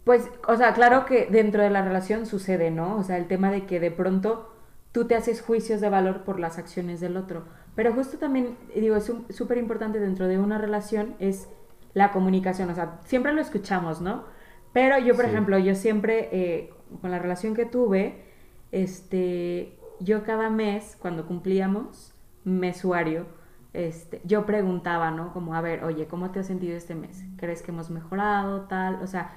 pues, 0.04 0.28
o 0.48 0.56
sea, 0.56 0.72
claro 0.74 1.04
que 1.04 1.26
dentro 1.26 1.62
de 1.62 1.70
la 1.70 1.82
relación 1.82 2.26
sucede, 2.26 2.70
¿no? 2.70 2.96
O 2.96 3.02
sea, 3.04 3.18
el 3.18 3.26
tema 3.28 3.50
de 3.50 3.66
que 3.66 3.78
de 3.80 3.90
pronto 3.90 4.52
tú 4.90 5.06
te 5.06 5.14
haces 5.14 5.40
juicios 5.42 5.80
de 5.80 5.88
valor 5.88 6.24
por 6.24 6.40
las 6.40 6.58
acciones 6.58 7.00
del 7.00 7.16
otro. 7.16 7.44
Pero 7.76 7.94
justo 7.94 8.18
también, 8.18 8.56
digo, 8.74 8.96
es 8.96 9.10
súper 9.30 9.58
importante 9.58 10.00
dentro 10.00 10.26
de 10.26 10.38
una 10.38 10.58
relación 10.58 11.14
es 11.18 11.48
la 11.94 12.10
comunicación. 12.10 12.68
O 12.70 12.74
sea, 12.74 12.98
siempre 13.04 13.32
lo 13.32 13.40
escuchamos, 13.40 14.00
¿no? 14.00 14.24
Pero 14.72 14.98
yo, 14.98 15.14
por 15.14 15.24
Sí. 15.26 15.30
ejemplo, 15.30 15.58
yo 15.58 15.74
siempre, 15.74 16.28
eh, 16.32 16.70
con 17.00 17.10
la 17.10 17.18
relación 17.18 17.54
que 17.54 17.66
tuve, 17.66 18.24
este, 18.72 19.76
yo 20.00 20.24
cada 20.24 20.50
mes, 20.50 20.96
cuando 21.00 21.26
cumplíamos 21.26 22.14
mesuario, 22.44 23.26
este, 23.72 24.20
yo 24.24 24.44
preguntaba, 24.44 25.10
¿no? 25.10 25.32
Como, 25.32 25.54
a 25.54 25.60
ver, 25.60 25.84
oye, 25.84 26.06
¿cómo 26.06 26.30
te 26.30 26.40
has 26.40 26.46
sentido 26.46 26.76
este 26.76 26.94
mes? 26.94 27.24
¿Crees 27.36 27.62
que 27.62 27.70
hemos 27.70 27.90
mejorado, 27.90 28.62
tal? 28.62 28.96
O 29.02 29.06
sea, 29.06 29.32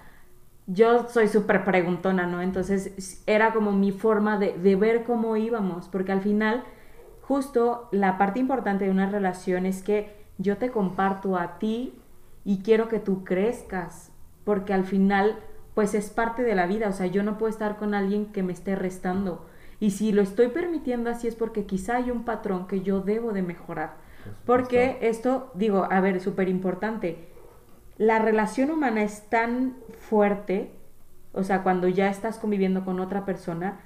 yo 0.67 1.07
soy 1.07 1.27
súper 1.27 1.63
preguntona, 1.63 2.25
¿no? 2.25 2.41
Entonces 2.41 3.23
era 3.27 3.53
como 3.53 3.71
mi 3.71 3.91
forma 3.91 4.37
de, 4.37 4.57
de 4.57 4.75
ver 4.75 5.03
cómo 5.03 5.37
íbamos, 5.37 5.87
porque 5.87 6.11
al 6.11 6.21
final, 6.21 6.63
justo 7.21 7.87
la 7.91 8.17
parte 8.17 8.39
importante 8.39 8.85
de 8.85 8.91
una 8.91 9.09
relación 9.09 9.65
es 9.65 9.83
que 9.83 10.25
yo 10.37 10.57
te 10.57 10.71
comparto 10.71 11.37
a 11.37 11.59
ti 11.59 11.93
y 12.43 12.59
quiero 12.59 12.89
que 12.89 12.99
tú 12.99 13.23
crezcas, 13.23 14.11
porque 14.43 14.73
al 14.73 14.85
final, 14.85 15.39
pues 15.75 15.93
es 15.93 16.09
parte 16.09 16.41
de 16.41 16.55
la 16.55 16.65
vida, 16.65 16.87
o 16.87 16.93
sea, 16.93 17.05
yo 17.05 17.21
no 17.21 17.37
puedo 17.37 17.51
estar 17.51 17.77
con 17.77 17.93
alguien 17.93 18.27
que 18.27 18.41
me 18.41 18.53
esté 18.53 18.75
restando. 18.75 19.45
Y 19.79 19.91
si 19.91 20.13
lo 20.13 20.21
estoy 20.21 20.47
permitiendo 20.47 21.09
así 21.09 21.27
es 21.27 21.35
porque 21.35 21.65
quizá 21.65 21.97
hay 21.97 22.09
un 22.09 22.23
patrón 22.23 22.65
que 22.65 22.81
yo 22.81 23.01
debo 23.01 23.33
de 23.33 23.41
mejorar. 23.41 23.97
Porque 24.45 24.97
esto, 25.01 25.51
digo, 25.53 25.87
a 25.91 25.99
ver, 25.99 26.21
súper 26.21 26.47
importante, 26.49 27.27
la 27.97 28.19
relación 28.19 28.71
humana 28.71 29.03
es 29.03 29.29
tan 29.29 29.75
fuerte, 29.99 30.71
o 31.33 31.43
sea, 31.43 31.61
cuando 31.61 31.89
ya 31.89 32.09
estás 32.09 32.39
conviviendo 32.39 32.85
con 32.85 32.99
otra 33.01 33.25
persona, 33.25 33.81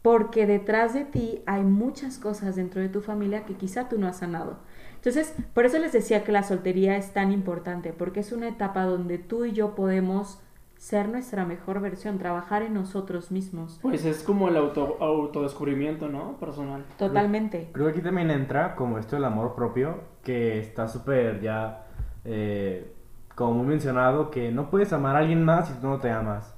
porque 0.00 0.46
detrás 0.46 0.94
de 0.94 1.04
ti 1.04 1.42
hay 1.46 1.62
muchas 1.62 2.18
cosas 2.18 2.56
dentro 2.56 2.80
de 2.80 2.88
tu 2.88 3.00
familia 3.00 3.44
que 3.44 3.54
quizá 3.54 3.88
tú 3.88 3.98
no 3.98 4.06
has 4.06 4.18
sanado. 4.18 4.58
Entonces, 4.94 5.34
por 5.54 5.66
eso 5.66 5.78
les 5.78 5.92
decía 5.92 6.22
que 6.22 6.32
la 6.32 6.44
soltería 6.44 6.96
es 6.96 7.12
tan 7.12 7.32
importante, 7.32 7.92
porque 7.92 8.20
es 8.20 8.30
una 8.30 8.48
etapa 8.48 8.84
donde 8.84 9.18
tú 9.18 9.44
y 9.44 9.52
yo 9.52 9.74
podemos 9.74 10.40
ser 10.82 11.08
nuestra 11.08 11.44
mejor 11.44 11.80
versión, 11.80 12.18
trabajar 12.18 12.62
en 12.62 12.74
nosotros 12.74 13.30
mismos. 13.30 13.78
Pues 13.82 14.04
es 14.04 14.24
como 14.24 14.48
el 14.48 14.56
auto, 14.56 14.96
autodescubrimiento, 15.00 16.08
¿no? 16.08 16.36
Personal. 16.38 16.84
Totalmente. 16.98 17.70
Creo 17.72 17.86
que 17.86 17.92
aquí 17.92 18.02
también 18.02 18.32
entra 18.32 18.74
como 18.74 18.98
esto 18.98 19.14
del 19.14 19.24
amor 19.24 19.54
propio, 19.54 20.00
que 20.24 20.58
está 20.58 20.88
súper 20.88 21.40
ya, 21.40 21.86
eh, 22.24 22.96
como 23.36 23.52
muy 23.52 23.66
mencionado, 23.68 24.32
que 24.32 24.50
no 24.50 24.70
puedes 24.70 24.92
amar 24.92 25.14
a 25.14 25.20
alguien 25.20 25.44
más 25.44 25.68
si 25.68 25.74
tú 25.74 25.86
no 25.86 26.00
te 26.00 26.10
amas. 26.10 26.52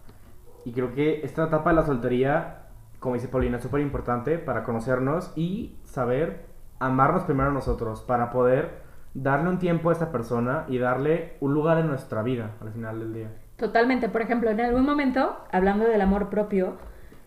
Y 0.65 0.73
creo 0.73 0.95
que 0.95 1.21
esta 1.23 1.45
etapa 1.45 1.69
de 1.69 1.77
la 1.77 1.85
soltería, 1.85 2.69
como 3.01 3.17
dice 3.17 3.29
Paulina, 3.29 3.59
es 3.59 3.63
súper 3.63 3.83
importante 3.83 4.39
para 4.39 4.65
conocernos 4.65 5.35
y 5.37 5.77
saber 5.83 6.47
amarnos 6.79 7.25
primero 7.25 7.51
a 7.51 7.53
nosotros, 7.53 8.01
para 8.01 8.31
poder 8.31 8.85
darle 9.13 9.51
un 9.51 9.59
tiempo 9.59 9.91
a 9.91 9.93
esta 9.93 10.11
persona 10.11 10.65
y 10.67 10.79
darle 10.79 11.37
un 11.41 11.53
lugar 11.53 11.77
en 11.77 11.89
nuestra 11.89 12.23
vida 12.23 12.53
al 12.63 12.73
final 12.73 13.01
del 13.01 13.13
día. 13.13 13.44
Totalmente. 13.57 14.09
Por 14.09 14.23
ejemplo, 14.23 14.51
en 14.51 14.61
algún 14.61 14.85
momento, 14.85 15.37
hablando 15.53 15.85
del 15.87 16.01
amor 16.01 16.29
propio, 16.29 16.77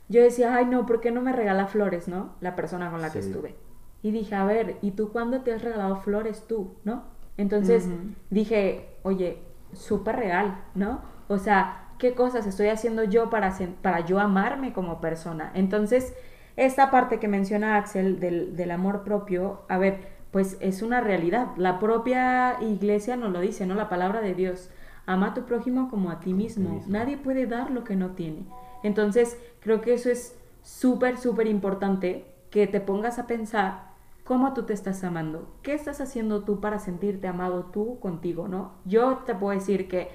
yo 0.10 0.22
decía, 0.22 0.56
ay, 0.56 0.66
no, 0.66 0.86
¿por 0.86 1.02
qué 1.02 1.12
no 1.12 1.22
me 1.22 1.34
regala 1.34 1.68
flores, 1.68 2.08
no? 2.08 2.36
La 2.42 2.56
persona 2.56 2.90
con 2.92 3.02
la 3.02 3.12
que 3.12 3.20
estuve. 3.20 3.56
Y 4.02 4.12
dije, 4.12 4.36
a 4.36 4.46
ver, 4.46 4.78
¿y 4.82 4.92
tú 4.92 5.12
cuándo 5.12 5.42
te 5.42 5.54
has 5.54 5.64
regalado 5.64 5.98
flores 5.98 6.46
tú, 6.48 6.76
no? 6.84 7.04
Entonces 7.38 7.88
dije, 8.30 8.90
oye, 9.04 9.40
súper 9.74 10.16
real, 10.16 10.64
¿no? 10.76 11.02
O 11.28 11.38
sea, 11.38 11.90
¿qué 11.98 12.14
cosas 12.14 12.46
estoy 12.48 12.68
haciendo 12.68 13.04
yo 13.04 13.30
para, 13.30 13.54
para 13.82 14.02
yo 14.02 14.20
amarme 14.20 14.74
como 14.74 15.02
persona? 15.02 15.52
Entonces, 15.54 16.16
esta 16.56 16.90
parte 16.90 17.20
que 17.20 17.28
menciona 17.28 17.78
Axel 17.78 18.20
del, 18.20 18.56
del 18.56 18.72
amor 18.72 19.04
propio, 19.04 19.62
a 19.70 19.78
ver, 19.78 20.18
pues 20.32 20.58
es 20.60 20.82
una 20.82 21.02
realidad. 21.02 21.48
La 21.58 21.80
propia 21.80 22.58
iglesia 22.62 23.16
nos 23.16 23.32
lo 23.32 23.40
dice, 23.40 23.66
¿no? 23.66 23.76
La 23.76 23.90
palabra 23.90 24.22
de 24.22 24.34
Dios. 24.34 24.70
Ama 25.08 25.28
a 25.28 25.34
tu 25.34 25.46
prójimo 25.46 25.90
como 25.90 26.12
a 26.12 26.20
ti 26.20 26.34
mismo. 26.34 26.84
Nadie 26.88 27.18
puede 27.18 27.48
dar 27.48 27.72
lo 27.72 27.84
que 27.84 27.96
no 27.96 28.12
tiene. 28.12 28.46
Entonces, 28.84 29.40
creo 29.62 29.82
que 29.82 29.96
eso 29.96 30.12
es 30.12 30.38
súper, 30.62 31.18
súper 31.18 31.48
importante 31.48 32.26
que 32.52 32.68
te 32.68 32.82
pongas 32.82 33.18
a 33.18 33.26
pensar 33.26 33.88
cómo 34.24 34.54
tú 34.54 34.64
te 34.64 34.74
estás 34.74 35.04
amando. 35.06 35.48
¿Qué 35.64 35.74
estás 35.74 36.02
haciendo 36.02 36.44
tú 36.44 36.60
para 36.60 36.78
sentirte 36.78 37.28
amado 37.28 37.66
tú 37.72 38.00
contigo, 38.00 38.50
no? 38.50 38.74
Yo 38.84 39.20
te 39.26 39.34
puedo 39.34 39.58
decir 39.58 39.88
que 39.88 40.10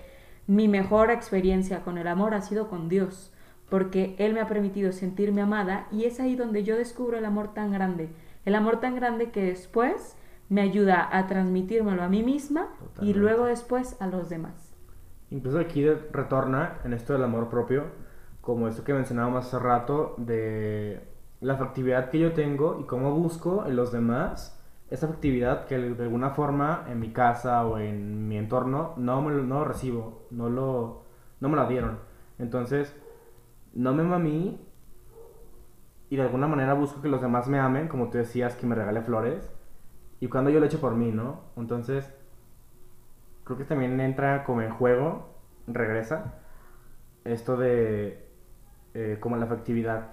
mi 0.46 0.68
mejor 0.68 1.10
experiencia 1.10 1.82
con 1.82 1.96
el 1.96 2.06
amor 2.06 2.34
ha 2.34 2.42
sido 2.42 2.68
con 2.68 2.90
Dios, 2.90 3.32
porque 3.70 4.14
Él 4.18 4.34
me 4.34 4.40
ha 4.40 4.46
permitido 4.46 4.92
sentirme 4.92 5.40
amada 5.40 5.86
y 5.90 6.04
es 6.04 6.20
ahí 6.20 6.36
donde 6.36 6.62
yo 6.62 6.76
descubro 6.76 7.16
el 7.16 7.24
amor 7.24 7.54
tan 7.54 7.72
grande. 7.72 8.10
El 8.44 8.54
amor 8.54 8.80
tan 8.80 8.94
grande 8.94 9.30
que 9.30 9.42
después 9.42 10.16
me 10.50 10.60
ayuda 10.60 11.08
a 11.10 11.26
transmitírmelo 11.26 12.02
a 12.02 12.08
mí 12.08 12.22
misma 12.22 12.68
y 13.00 13.14
luego 13.14 13.46
después 13.46 13.96
a 14.00 14.06
los 14.06 14.28
demás. 14.28 14.61
Incluso 15.32 15.58
aquí 15.58 15.88
retorna 15.88 16.78
en 16.84 16.92
esto 16.92 17.14
del 17.14 17.24
amor 17.24 17.48
propio, 17.48 17.84
como 18.42 18.68
esto 18.68 18.84
que 18.84 18.92
mencionábamos 18.92 19.46
hace 19.46 19.58
rato, 19.58 20.14
de 20.18 21.00
la 21.40 21.54
afectividad 21.54 22.10
que 22.10 22.18
yo 22.18 22.34
tengo 22.34 22.78
y 22.78 22.84
cómo 22.84 23.14
busco 23.14 23.64
en 23.66 23.74
los 23.74 23.90
demás 23.92 24.60
esa 24.90 25.06
afectividad 25.06 25.64
que 25.64 25.78
de 25.78 26.02
alguna 26.02 26.30
forma 26.30 26.84
en 26.86 27.00
mi 27.00 27.14
casa 27.14 27.64
o 27.64 27.78
en 27.78 28.28
mi 28.28 28.36
entorno 28.36 28.92
no, 28.98 29.22
me 29.22 29.32
no 29.32 29.64
recibo, 29.64 30.26
no, 30.30 30.50
lo, 30.50 31.04
no 31.40 31.48
me 31.48 31.56
la 31.56 31.66
dieron. 31.66 32.00
Entonces, 32.38 32.94
no 33.72 33.94
me 33.94 34.02
amo 34.02 34.16
a 34.16 34.18
mí 34.18 34.60
y 36.10 36.16
de 36.16 36.22
alguna 36.22 36.46
manera 36.46 36.74
busco 36.74 37.00
que 37.00 37.08
los 37.08 37.22
demás 37.22 37.48
me 37.48 37.58
amen, 37.58 37.88
como 37.88 38.10
tú 38.10 38.18
decías, 38.18 38.54
que 38.54 38.66
me 38.66 38.74
regale 38.74 39.00
flores. 39.00 39.50
Y 40.20 40.28
cuando 40.28 40.50
yo 40.50 40.60
lo 40.60 40.66
echo 40.66 40.78
por 40.78 40.94
mí, 40.94 41.10
¿no? 41.10 41.40
Entonces, 41.56 42.12
creo 43.44 43.58
que 43.58 43.64
también 43.64 44.00
entra 44.00 44.44
como 44.44 44.62
en 44.62 44.70
juego, 44.70 45.34
regresa, 45.66 46.34
esto 47.24 47.56
de 47.56 48.26
eh, 48.94 49.18
como 49.20 49.36
la 49.36 49.46
afectividad. 49.46 50.12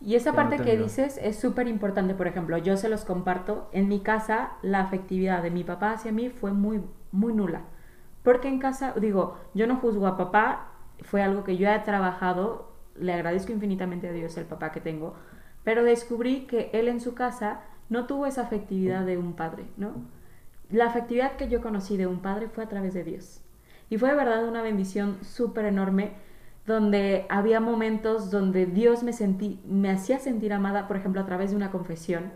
Y 0.00 0.16
esa 0.16 0.34
Que 0.34 0.38
no 0.38 0.50
parte 0.50 0.60
que 0.60 0.76
tengo. 0.76 0.76
dices 0.76 1.18
es 1.22 1.38
súper 1.38 1.66
importante. 1.68 2.14
Por 2.14 2.26
ejemplo, 2.26 2.58
yo 2.58 2.76
se 2.76 2.88
los 2.88 3.04
comparto. 3.04 3.68
En 3.72 3.88
mi 3.88 4.00
casa, 4.00 4.52
la 4.62 4.80
afectividad 4.80 5.42
de 5.42 5.50
mi 5.50 5.64
papá 5.64 5.92
hacia 5.92 6.12
mí 6.12 6.28
fue 6.30 6.52
muy, 6.52 6.82
muy 7.12 7.32
nula. 7.32 7.62
Porque 8.22 8.48
en 8.48 8.58
casa, 8.58 8.92
digo, 9.00 9.38
yo 9.54 9.66
no 9.66 9.76
juzgo 9.76 10.06
a 10.06 10.16
papá, 10.16 10.72
fue 11.02 11.22
algo 11.22 11.44
que 11.44 11.56
yo 11.56 11.68
he 11.70 11.78
trabajado. 11.80 12.72
Le 12.96 13.12
agradezco 13.14 13.52
infinitamente 13.52 14.08
a 14.08 14.12
Dios 14.12 14.36
el 14.36 14.46
papá 14.46 14.72
que 14.72 14.80
tengo. 14.80 15.14
Pero 15.64 15.84
descubrí 15.84 16.46
que 16.46 16.70
él 16.74 16.88
en 16.88 17.00
su 17.00 17.14
casa 17.14 17.60
no 17.88 18.06
tuvo 18.06 18.26
esa 18.26 18.42
afectividad 18.42 19.04
de 19.06 19.16
un 19.18 19.34
padre, 19.34 19.66
¿no? 19.76 19.92
La 20.70 20.86
afectividad 20.86 21.36
que 21.36 21.48
yo 21.48 21.60
conocí 21.60 21.96
de 21.96 22.06
un 22.06 22.20
padre 22.20 22.48
fue 22.48 22.64
a 22.64 22.68
través 22.68 22.94
de 22.94 23.04
Dios. 23.04 23.42
Y 23.90 23.98
fue 23.98 24.10
de 24.10 24.16
verdad 24.16 24.48
una 24.48 24.62
bendición 24.62 25.18
súper 25.22 25.66
enorme 25.66 26.12
donde 26.66 27.26
había 27.28 27.60
momentos 27.60 28.30
donde 28.30 28.66
Dios 28.66 29.02
me 29.02 29.12
sentí, 29.12 29.60
me 29.66 29.90
hacía 29.90 30.18
sentir 30.18 30.52
amada, 30.52 30.88
por 30.88 30.96
ejemplo, 30.96 31.20
a 31.20 31.26
través 31.26 31.50
de 31.50 31.56
una 31.56 31.70
confesión. 31.70 32.32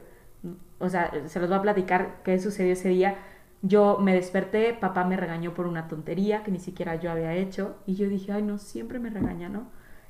O 0.79 0.89
sea, 0.89 1.11
se 1.27 1.41
los 1.41 1.49
voy 1.49 1.59
a 1.59 1.63
platicar 1.63 2.21
qué 2.25 2.39
sucedió 2.39 2.73
ese 2.75 2.91
día. 2.91 3.17
Yo 3.63 3.99
me 3.99 4.15
desperté, 4.15 4.77
papá 4.79 5.05
me 5.05 5.17
regañó 5.17 5.55
por 5.55 5.67
una 5.67 5.89
tontería 5.89 6.45
que 6.45 6.53
ni 6.53 6.61
siquiera 6.61 6.95
yo 6.97 7.11
había 7.11 7.35
hecho 7.35 7.77
y 7.87 7.95
yo 7.95 8.09
dije, 8.09 8.33
ay 8.33 8.43
no, 8.43 8.59
siempre 8.59 8.99
me 8.99 9.11
regaña, 9.11 9.49
¿no? 9.49 9.69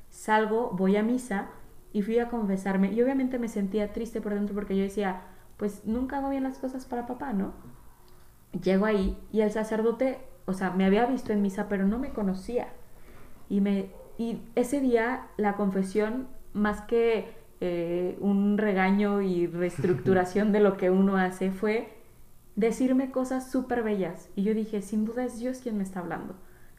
Salgo, 0.09 0.71
voy 0.71 0.97
a 0.97 1.03
misa 1.03 1.47
y 1.93 2.01
fui 2.03 2.19
a 2.19 2.29
confesarme 2.29 2.91
y 2.91 3.01
obviamente 3.01 3.39
me 3.39 3.47
sentía 3.47 3.91
triste 3.93 4.21
por 4.21 4.33
dentro 4.35 4.53
porque 4.53 4.77
yo 4.77 4.83
decía, 4.83 5.21
pues 5.57 5.85
nunca 5.85 6.17
hago 6.19 6.29
bien 6.29 6.43
las 6.43 6.59
cosas 6.59 6.85
para 6.85 7.07
papá, 7.07 7.33
¿no? 7.33 7.53
Llego 8.63 8.85
ahí 8.85 9.17
y 9.31 9.41
el 9.41 9.51
sacerdote, 9.51 10.17
o 10.45 10.53
sea, 10.53 10.71
me 10.71 10.85
había 10.85 11.05
visto 11.05 11.31
en 11.33 11.41
misa 11.41 11.67
pero 11.69 11.85
no 11.85 11.99
me 11.99 12.09
conocía. 12.09 12.69
Y, 13.49 13.61
me, 13.61 13.91
y 14.17 14.41
ese 14.55 14.79
día 14.79 15.27
la 15.37 15.55
confesión, 15.55 16.27
más 16.53 16.81
que 16.81 17.33
eh, 17.61 18.17
un 18.21 18.57
regaño 18.57 19.21
y 19.21 19.47
reestructuración 19.47 20.51
de 20.53 20.61
lo 20.61 20.77
que 20.77 20.89
uno 20.89 21.17
hace, 21.17 21.51
fue 21.51 21.99
decirme 22.55 23.11
cosas 23.11 23.51
súper 23.51 23.83
bellas. 23.83 24.29
Y 24.35 24.43
yo 24.43 24.53
dije, 24.53 24.81
sin 24.81 25.05
duda 25.05 25.23
es 25.23 25.39
Dios 25.39 25.59
quien 25.59 25.77
me 25.77 25.83
está 25.83 25.99
hablando, 25.99 26.35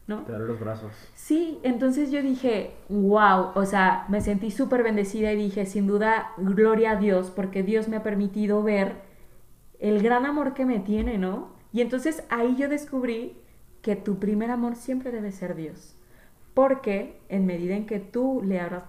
¿no? 0.07 0.23
Te 0.23 0.31
daré 0.31 0.45
los 0.45 0.59
brazos. 0.59 0.91
Sí, 1.15 1.59
entonces 1.63 2.11
yo 2.11 2.21
dije, 2.21 2.75
wow, 2.89 3.51
o 3.55 3.65
sea, 3.65 4.05
me 4.09 4.21
sentí 4.21 4.51
súper 4.51 4.83
bendecida 4.83 5.31
y 5.33 5.35
dije, 5.35 5.65
sin 5.65 5.87
duda, 5.87 6.31
gloria 6.37 6.91
a 6.91 6.95
Dios, 6.97 7.31
porque 7.31 7.63
Dios 7.63 7.87
me 7.87 7.97
ha 7.97 8.03
permitido 8.03 8.61
ver 8.61 9.01
el 9.79 10.03
gran 10.03 10.25
amor 10.25 10.53
que 10.53 10.65
me 10.65 10.79
tiene, 10.79 11.17
¿no? 11.17 11.49
Y 11.73 11.81
entonces 11.81 12.23
ahí 12.29 12.55
yo 12.57 12.67
descubrí 12.69 13.37
que 13.81 13.95
tu 13.95 14.19
primer 14.19 14.51
amor 14.51 14.75
siempre 14.75 15.11
debe 15.11 15.31
ser 15.31 15.55
Dios. 15.55 15.95
Porque 16.53 17.19
en 17.29 17.45
medida 17.45 17.75
en 17.75 17.85
que 17.85 17.99
tú 17.99 18.41
le 18.43 18.59
abras 18.59 18.83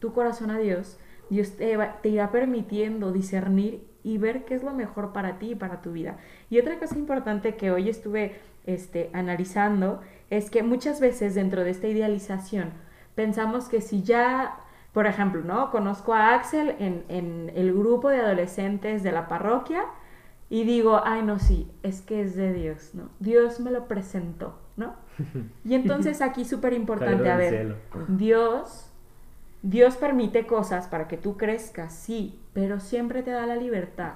tu 0.00 0.12
corazón 0.12 0.50
a 0.50 0.58
Dios, 0.58 0.98
Dios 1.30 1.52
te, 1.56 1.76
va- 1.76 2.00
te 2.02 2.08
irá 2.10 2.30
permitiendo 2.30 3.12
discernir 3.12 3.86
y 4.02 4.18
ver 4.18 4.44
qué 4.44 4.54
es 4.54 4.62
lo 4.62 4.72
mejor 4.74 5.12
para 5.12 5.38
ti 5.38 5.52
y 5.52 5.54
para 5.54 5.80
tu 5.80 5.92
vida. 5.92 6.18
Y 6.50 6.58
otra 6.58 6.78
cosa 6.78 6.98
importante 6.98 7.54
que 7.56 7.70
hoy 7.70 7.88
estuve 7.88 8.36
este, 8.66 9.10
analizando 9.12 10.00
es 10.30 10.50
que 10.50 10.62
muchas 10.62 11.00
veces 11.00 11.34
dentro 11.34 11.64
de 11.64 11.70
esta 11.70 11.86
idealización 11.88 12.72
pensamos 13.14 13.68
que 13.68 13.80
si 13.80 14.02
ya, 14.02 14.56
por 14.92 15.06
ejemplo, 15.06 15.42
¿no? 15.42 15.70
Conozco 15.70 16.12
a 16.14 16.34
Axel 16.34 16.74
en, 16.78 17.04
en 17.08 17.50
el 17.54 17.72
grupo 17.72 18.08
de 18.10 18.18
adolescentes 18.20 19.02
de 19.02 19.12
la 19.12 19.28
parroquia 19.28 19.84
y 20.50 20.64
digo, 20.64 21.00
ay, 21.04 21.22
no, 21.22 21.38
sí, 21.38 21.70
es 21.82 22.02
que 22.02 22.20
es 22.20 22.36
de 22.36 22.52
Dios, 22.52 22.90
¿no? 22.94 23.08
Dios 23.18 23.60
me 23.60 23.70
lo 23.70 23.88
presentó, 23.88 24.58
¿no? 24.76 24.94
Y 25.64 25.74
entonces 25.74 26.20
aquí 26.20 26.44
súper 26.46 26.72
importante, 26.72 27.30
a 27.30 27.36
ver. 27.36 27.76
Dios, 28.08 28.90
Dios 29.62 29.96
permite 29.96 30.46
cosas 30.46 30.86
para 30.86 31.08
que 31.08 31.16
tú 31.16 31.36
crezcas, 31.36 31.94
sí, 31.94 32.40
pero 32.52 32.80
siempre 32.80 33.22
te 33.22 33.30
da 33.30 33.46
la 33.46 33.56
libertad. 33.56 34.14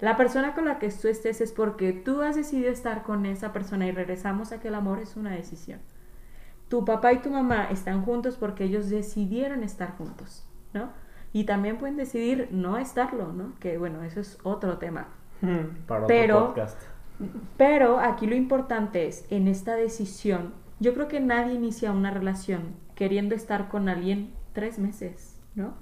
La 0.00 0.16
persona 0.16 0.54
con 0.54 0.64
la 0.64 0.78
que 0.78 0.90
tú 0.90 1.08
estés 1.08 1.40
es 1.40 1.52
porque 1.52 1.92
tú 1.92 2.22
has 2.22 2.34
decidido 2.34 2.70
estar 2.70 3.04
con 3.04 3.24
esa 3.24 3.52
persona 3.52 3.86
y 3.86 3.92
regresamos 3.92 4.50
a 4.50 4.58
que 4.60 4.68
el 4.68 4.74
amor 4.74 4.98
es 4.98 5.16
una 5.16 5.30
decisión. 5.30 5.80
Tu 6.68 6.84
papá 6.84 7.12
y 7.12 7.18
tu 7.18 7.30
mamá 7.30 7.68
están 7.70 8.04
juntos 8.04 8.36
porque 8.36 8.64
ellos 8.64 8.90
decidieron 8.90 9.62
estar 9.62 9.96
juntos, 9.96 10.44
¿no? 10.74 10.90
Y 11.32 11.44
también 11.44 11.78
pueden 11.78 11.96
decidir 11.96 12.48
no 12.50 12.78
estarlo, 12.78 13.32
¿no? 13.32 13.54
Que 13.60 13.78
bueno, 13.78 14.02
eso 14.02 14.20
es 14.20 14.38
otro 14.42 14.78
tema. 14.78 15.06
Hmm. 15.42 15.84
Para 15.86 16.04
otro 16.04 16.06
Pero- 16.06 16.46
podcast. 16.46 16.80
Pero 17.56 17.98
aquí 18.00 18.26
lo 18.26 18.34
importante 18.34 19.06
es, 19.06 19.26
en 19.30 19.46
esta 19.46 19.76
decisión, 19.76 20.54
yo 20.80 20.94
creo 20.94 21.06
que 21.06 21.20
nadie 21.20 21.54
inicia 21.54 21.92
una 21.92 22.10
relación 22.10 22.74
queriendo 22.96 23.34
estar 23.34 23.68
con 23.68 23.88
alguien 23.88 24.32
tres 24.52 24.78
meses, 24.78 25.38
¿no? 25.54 25.74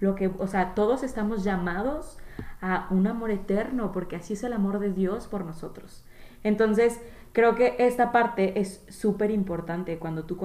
Lo 0.00 0.14
que, 0.14 0.30
o 0.38 0.46
sea, 0.46 0.74
todos 0.74 1.02
estamos 1.02 1.44
llamados 1.44 2.18
a 2.60 2.88
un 2.90 3.06
amor 3.06 3.30
eterno, 3.30 3.92
porque 3.92 4.16
así 4.16 4.34
es 4.34 4.42
el 4.42 4.52
amor 4.52 4.80
de 4.80 4.92
Dios 4.92 5.28
por 5.28 5.44
nosotros. 5.44 6.04
Entonces, 6.42 7.00
creo 7.32 7.54
que 7.54 7.76
esta 7.78 8.12
parte 8.12 8.60
es 8.60 8.84
súper 8.88 9.30
importante 9.30 9.98
cuando 9.98 10.24
tú 10.24 10.36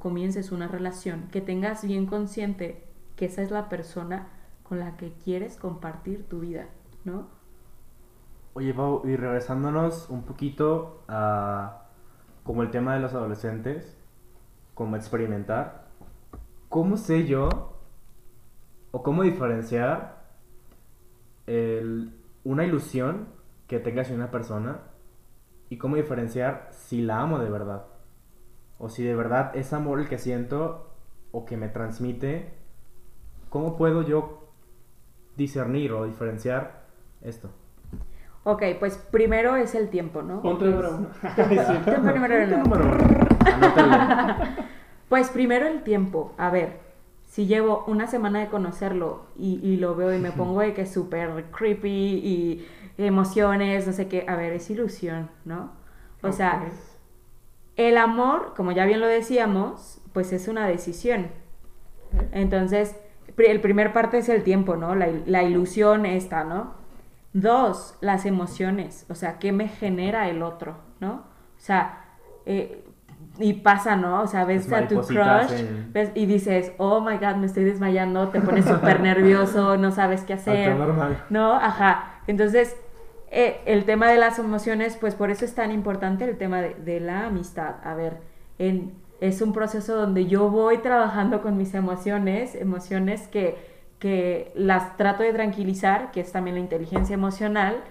comiences 0.00 0.52
una 0.52 0.68
relación, 0.68 1.28
que 1.30 1.40
tengas 1.40 1.84
bien 1.84 2.06
consciente 2.06 2.84
que 3.16 3.26
esa 3.26 3.42
es 3.42 3.50
la 3.50 3.68
persona 3.68 4.28
con 4.64 4.78
la 4.80 4.96
que 4.96 5.12
quieres 5.24 5.56
compartir 5.56 6.28
tu 6.28 6.40
vida, 6.40 6.66
¿no? 7.04 7.37
Oye, 8.54 8.74
Pau, 8.74 9.02
y 9.06 9.16
regresándonos 9.16 10.08
un 10.10 10.22
poquito 10.24 11.02
a 11.08 11.84
como 12.44 12.62
el 12.62 12.70
tema 12.70 12.94
de 12.94 13.00
los 13.00 13.14
adolescentes, 13.14 13.96
como 14.74 14.96
experimentar, 14.96 15.86
¿cómo 16.68 16.96
sé 16.96 17.26
yo 17.26 17.48
o 18.90 19.02
cómo 19.02 19.22
diferenciar 19.22 20.24
el- 21.46 22.12
una 22.44 22.64
ilusión 22.64 23.28
que 23.66 23.78
tenga 23.78 24.02
hacia 24.02 24.14
una 24.14 24.30
persona 24.30 24.80
y 25.68 25.76
cómo 25.76 25.96
diferenciar 25.96 26.68
si 26.72 27.02
la 27.02 27.20
amo 27.20 27.38
de 27.38 27.50
verdad? 27.50 27.84
O 28.78 28.88
si 28.88 29.04
de 29.04 29.14
verdad 29.14 29.54
es 29.56 29.72
amor 29.72 30.00
el 30.00 30.08
que 30.08 30.18
siento 30.18 30.90
o 31.32 31.44
que 31.44 31.56
me 31.56 31.68
transmite, 31.68 32.54
¿cómo 33.50 33.76
puedo 33.76 34.02
yo 34.02 34.48
discernir 35.36 35.92
o 35.92 36.06
diferenciar 36.06 36.86
esto? 37.22 37.50
Ok, 38.48 38.62
pues 38.80 38.96
primero 38.96 39.56
es 39.56 39.74
el 39.74 39.90
tiempo, 39.90 40.22
¿no? 40.22 40.40
Punto 40.40 40.64
número 40.64 40.96
uno. 40.96 41.08
Tiempo 41.84 42.10
número 42.12 42.60
uno. 42.62 42.98
Pues 45.10 45.28
primero 45.28 45.66
el 45.66 45.82
tiempo. 45.82 46.32
A 46.38 46.50
ver, 46.50 46.80
si 47.26 47.46
llevo 47.46 47.84
una 47.86 48.06
semana 48.06 48.40
de 48.40 48.46
conocerlo 48.46 49.26
y, 49.38 49.60
y 49.62 49.76
lo 49.76 49.94
veo 49.96 50.14
y 50.14 50.18
me 50.18 50.32
pongo 50.32 50.60
de 50.62 50.72
que 50.72 50.82
es 50.82 50.90
súper 50.90 51.44
creepy 51.50 51.88
y 51.88 52.66
emociones, 52.96 53.86
no 53.86 53.92
sé 53.92 54.08
qué, 54.08 54.24
a 54.26 54.34
ver, 54.34 54.54
es 54.54 54.70
ilusión, 54.70 55.28
¿no? 55.44 55.72
O 56.22 56.32
sea, 56.32 56.62
el 57.76 57.98
amor, 57.98 58.54
como 58.56 58.72
ya 58.72 58.86
bien 58.86 59.00
lo 59.00 59.08
decíamos, 59.08 60.00
pues 60.14 60.32
es 60.32 60.48
una 60.48 60.66
decisión. 60.66 61.28
Entonces, 62.32 62.96
el 63.36 63.60
primer 63.60 63.92
parte 63.92 64.16
es 64.16 64.30
el 64.30 64.42
tiempo, 64.42 64.76
¿no? 64.76 64.94
La, 64.94 65.08
la 65.26 65.42
ilusión 65.42 66.06
esta, 66.06 66.44
¿no? 66.44 66.77
Dos, 67.32 67.96
las 68.00 68.24
emociones, 68.26 69.04
o 69.10 69.14
sea, 69.14 69.38
¿qué 69.38 69.52
me 69.52 69.68
genera 69.68 70.28
el 70.28 70.42
otro, 70.42 70.76
¿no? 71.00 71.12
O 71.56 71.60
sea, 71.60 72.04
eh, 72.46 72.84
y 73.38 73.52
pasa, 73.54 73.96
¿no? 73.96 74.22
O 74.22 74.26
sea, 74.26 74.44
ves 74.44 74.72
a 74.72 74.88
tu 74.88 75.00
crush 75.02 75.52
en- 75.52 75.92
ves- 75.92 76.12
y 76.14 76.24
dices, 76.26 76.72
oh 76.78 77.00
my 77.00 77.18
god, 77.18 77.36
me 77.36 77.46
estoy 77.46 77.64
desmayando, 77.64 78.28
te 78.28 78.40
pones 78.40 78.64
súper 78.66 79.00
nervioso, 79.00 79.76
no 79.76 79.90
sabes 79.92 80.22
qué 80.22 80.32
hacer. 80.34 80.74
Normal. 80.74 81.24
¿no? 81.28 81.52
Ajá. 81.54 82.20
Entonces, 82.26 82.74
eh, 83.30 83.60
el 83.66 83.84
tema 83.84 84.08
de 84.08 84.16
las 84.16 84.38
emociones, 84.38 84.96
pues 84.96 85.14
por 85.14 85.30
eso 85.30 85.44
es 85.44 85.54
tan 85.54 85.70
importante 85.70 86.24
el 86.24 86.38
tema 86.38 86.62
de, 86.62 86.74
de 86.76 86.98
la 87.00 87.26
amistad. 87.26 87.74
A 87.84 87.94
ver, 87.94 88.16
en, 88.58 88.94
es 89.20 89.42
un 89.42 89.52
proceso 89.52 89.94
donde 89.96 90.26
yo 90.26 90.48
voy 90.48 90.78
trabajando 90.78 91.42
con 91.42 91.56
mis 91.58 91.74
emociones, 91.74 92.54
emociones 92.54 93.28
que, 93.28 93.77
que 93.98 94.52
las 94.54 94.96
trato 94.96 95.22
de 95.22 95.32
tranquilizar, 95.32 96.10
que 96.10 96.20
es 96.20 96.32
también 96.32 96.56
la 96.56 96.60
inteligencia 96.60 97.14
emocional, 97.14 97.82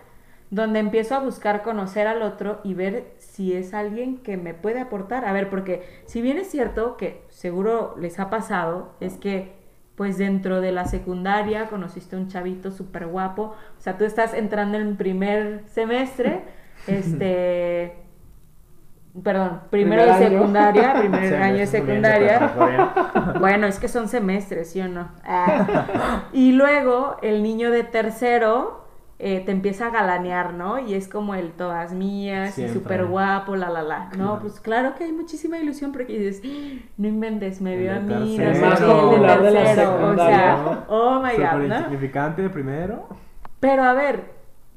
donde 0.49 0.79
empiezo 0.79 1.15
a 1.15 1.19
buscar 1.19 1.61
conocer 1.61 2.07
al 2.07 2.21
otro 2.21 2.61
y 2.63 2.73
ver 2.73 3.13
si 3.17 3.53
es 3.53 3.73
alguien 3.73 4.17
que 4.19 4.37
me 4.37 4.53
puede 4.53 4.79
aportar. 4.79 5.25
A 5.25 5.33
ver, 5.33 5.49
porque 5.49 5.83
si 6.05 6.21
bien 6.21 6.37
es 6.37 6.49
cierto 6.49 6.95
que 6.95 7.21
seguro 7.29 7.95
les 7.99 8.19
ha 8.19 8.29
pasado, 8.29 8.95
es 9.01 9.17
que 9.17 9.57
pues 9.95 10.19
dentro 10.19 10.61
de 10.61 10.71
la 10.71 10.85
secundaria 10.85 11.67
conociste 11.69 12.15
a 12.15 12.19
un 12.19 12.27
chavito 12.27 12.71
súper 12.71 13.07
guapo, 13.07 13.55
o 13.77 13.81
sea, 13.81 13.97
tú 13.97 14.05
estás 14.05 14.35
entrando 14.35 14.77
en 14.77 14.95
primer 14.95 15.63
semestre, 15.67 16.43
este, 16.87 17.95
perdón, 19.23 19.61
primero 19.69 20.01
Primer 20.03 20.19
de 20.19 20.25
año. 20.25 20.37
secundaria, 20.39 20.93
primer 20.99 21.35
año 21.35 21.57
de 21.57 21.67
secundaria. 21.67 22.53
Bueno, 23.39 23.67
es 23.67 23.79
que 23.79 23.87
son 23.87 24.07
semestres, 24.07 24.71
¿sí 24.71 24.81
o 24.81 24.87
no? 24.87 25.09
Ah. 25.25 26.23
Y 26.33 26.51
luego 26.53 27.17
el 27.21 27.43
niño 27.43 27.69
de 27.71 27.83
tercero 27.83 28.85
eh, 29.19 29.41
te 29.45 29.51
empieza 29.51 29.87
a 29.87 29.89
galanear, 29.89 30.53
¿no? 30.53 30.77
Y 30.79 30.93
es 30.93 31.07
como 31.07 31.33
el 31.35 31.51
todas 31.51 31.91
mías 31.93 32.55
súper 32.71 33.05
guapo, 33.05 33.55
la, 33.55 33.69
la, 33.69 33.81
la. 33.81 34.05
No, 34.09 34.09
Claro. 34.11 34.39
pues 34.41 34.59
claro 34.59 34.95
que 34.95 35.05
hay 35.05 35.11
muchísima 35.11 35.57
ilusión 35.57 35.91
porque 35.91 36.17
dices, 36.19 36.41
"Ah, 36.45 36.85
no 36.97 37.07
inventes, 37.07 37.59
me 37.61 37.75
vio 37.77 37.95
a 37.95 37.99
mí, 37.99 38.37
no 38.37 38.53
sé 38.53 38.59
qué, 38.77 39.15
el 39.15 39.21
de 39.21 39.27
tercero. 39.51 40.11
O 40.11 40.15
sea, 40.15 40.85
oh 40.87 41.19
my 41.21 41.31
God, 41.35 41.67
¿no? 41.67 41.75
insignificante 41.77 42.41
de 42.43 42.49
primero. 42.51 43.07
Pero 43.59 43.83
a 43.83 43.93
ver, 43.93 44.25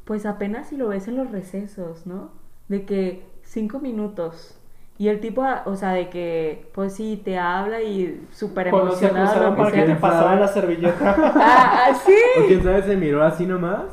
pues 0.07 0.25
apenas 0.25 0.69
si 0.69 0.77
lo 0.79 0.89
ves 0.89 1.07
en 1.07 1.17
los 1.17 1.31
recesos, 1.31 2.07
¿no? 2.07 2.31
De 2.69 2.87
que 2.87 3.29
cinco 3.51 3.79
minutos. 3.81 4.57
Y 4.99 5.09
el 5.09 5.19
tipo, 5.21 5.43
ah, 5.43 5.63
o 5.65 5.77
sea, 5.77 5.93
de 5.93 6.11
que, 6.11 6.69
pues 6.75 6.95
sí, 6.95 7.21
te 7.25 7.39
habla 7.39 7.81
y 7.83 8.27
súper 8.33 8.69
Cuando 8.71 8.93
se 8.93 9.09
emocionado. 9.09 9.57
que 9.57 9.65
que 9.65 9.71
sea. 9.71 9.87
te 9.87 9.95
pasara 9.97 10.37
la 10.39 10.49
servilleta. 10.49 11.15
Ah, 11.37 11.87
ah, 11.89 11.95
sí. 12.05 12.15
O 12.43 12.47
quién 12.47 12.63
sabe, 12.63 12.83
se 12.83 12.97
miró 12.97 13.23
así 13.25 13.47
nomás. 13.47 13.85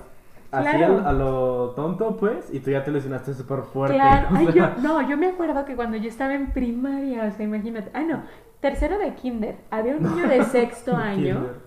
Así 0.52 0.78
Claro. 0.78 1.02
a, 1.06 1.10
a 1.10 1.14
lo 1.14 1.70
tonto, 1.78 2.18
pues. 2.18 2.54
Y 2.54 2.60
tú 2.60 2.72
ya 2.72 2.84
te 2.84 2.92
lesionaste 2.92 3.34
súper 3.34 3.62
fuerte. 3.64 3.96
Claro, 3.96 4.28
ay, 4.36 4.50
yo, 4.54 4.68
no, 4.82 5.08
yo 5.08 5.18
me 5.18 5.28
acuerdo 5.30 5.64
que 5.66 5.76
cuando 5.76 5.96
yo 5.98 6.10
estaba 6.10 6.34
en 6.34 6.52
primaria, 6.52 7.24
o 7.24 7.32
sea, 7.32 7.46
imagínate, 7.46 7.90
ah, 7.94 8.02
no, 8.04 8.24
tercero 8.60 8.98
de 9.00 9.14
kinder, 9.16 9.56
había 9.72 9.96
un 9.96 10.04
niño 10.04 10.28
de 10.28 10.44
sexto 10.44 10.96
año, 10.98 11.36
Kinder. 11.36 11.67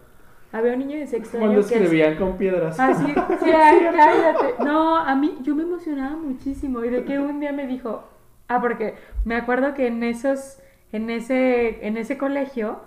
Había 0.52 0.72
un 0.72 0.80
niño 0.80 0.98
de 0.98 1.06
sexto 1.06 1.38
Cuando 1.38 1.60
año 1.60 1.68
que... 1.68 1.74
escribían 1.74 2.16
con 2.16 2.36
piedras. 2.36 2.78
Ah, 2.78 2.94
sí, 2.94 3.12
cállate. 3.40 4.64
No, 4.64 4.96
a 4.96 5.14
mí, 5.14 5.38
yo 5.42 5.54
me 5.54 5.62
emocionaba 5.62 6.16
muchísimo 6.16 6.84
y 6.84 6.90
de 6.90 7.04
que 7.04 7.18
un 7.18 7.40
día 7.40 7.52
me 7.52 7.66
dijo, 7.66 8.04
ah, 8.48 8.60
porque 8.60 8.94
me 9.24 9.36
acuerdo 9.36 9.74
que 9.74 9.86
en 9.86 10.02
esos, 10.02 10.58
en 10.92 11.10
ese, 11.10 11.86
en 11.86 11.96
ese 11.96 12.18
colegio 12.18 12.80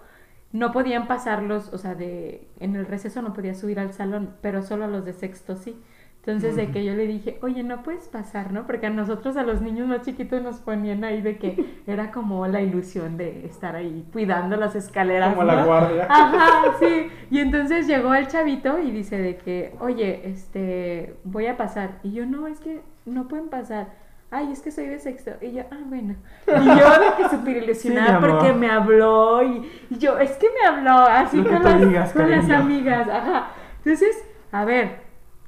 no 0.52 0.72
podían 0.72 1.08
pasarlos, 1.08 1.74
o 1.74 1.78
sea, 1.78 1.96
de, 1.96 2.48
en 2.60 2.76
el 2.76 2.86
receso 2.86 3.22
no 3.22 3.34
podía 3.34 3.56
subir 3.56 3.80
al 3.80 3.94
salón, 3.94 4.36
pero 4.42 4.62
solo 4.62 4.86
a 4.86 4.88
los 4.88 5.06
de 5.06 5.14
sexto 5.14 5.56
sí. 5.56 5.76
Entonces 6.26 6.56
de 6.56 6.72
que 6.72 6.86
yo 6.86 6.94
le 6.96 7.06
dije, 7.06 7.38
oye, 7.42 7.64
no 7.64 7.84
puedes 7.84 8.08
pasar, 8.08 8.54
¿no? 8.54 8.66
Porque 8.66 8.86
a 8.86 8.90
nosotros, 8.90 9.36
a 9.36 9.44
los 9.44 9.60
niños 9.60 9.90
más 9.90 10.04
chiquitos, 10.04 10.42
nos 10.42 10.56
ponían 10.60 11.04
ahí 11.04 11.22
de 11.22 11.38
que 11.38 11.82
era 11.86 12.12
como 12.12 12.48
la 12.48 12.62
ilusión 12.62 13.18
de 13.18 13.46
estar 13.46 13.76
ahí 13.76 14.06
cuidando 14.14 14.56
las 14.56 14.74
escaleras. 14.74 15.36
Como 15.36 15.44
la 15.46 15.66
guardia. 15.66 16.08
Ajá, 16.10 16.78
sí. 16.80 17.10
Y 17.30 17.40
entonces 17.40 17.88
llegó 17.88 18.14
el 18.14 18.28
chavito 18.28 18.80
y 18.80 18.92
dice 18.92 19.18
de 19.18 19.36
que, 19.36 19.76
oye, 19.82 20.22
este, 20.30 21.18
voy 21.26 21.48
a 21.48 21.58
pasar. 21.58 22.00
Y 22.04 22.14
yo, 22.14 22.26
no, 22.26 22.48
es 22.48 22.62
que 22.62 22.80
no 23.04 23.28
pueden 23.28 23.50
pasar. 23.50 23.90
Ay, 24.32 24.50
es 24.54 24.62
que 24.62 24.72
soy 24.72 24.86
de 24.86 25.00
sexto. 25.00 25.32
Y 25.42 25.52
yo, 25.52 25.64
ah, 25.72 25.82
bueno. 25.88 26.16
Y 26.48 26.66
yo 26.66 26.90
de 27.02 27.18
que 27.18 27.30
súper 27.30 27.58
ilusionada 27.58 28.22
Sí, 28.22 28.26
porque 28.26 28.54
me 28.54 28.70
habló. 28.70 29.44
Y, 29.44 29.70
y 29.90 29.98
yo, 29.98 30.18
es 30.18 30.32
que 30.38 30.48
me 30.58 30.66
habló 30.66 31.00
así 31.06 31.44
con, 31.44 31.62
las, 31.62 31.82
digas, 31.82 32.14
con 32.14 32.32
las 32.32 32.50
amigas. 32.50 33.10
Ajá. 33.10 33.50
Entonces, 33.80 34.24
a 34.54 34.64
ver, 34.64 35.03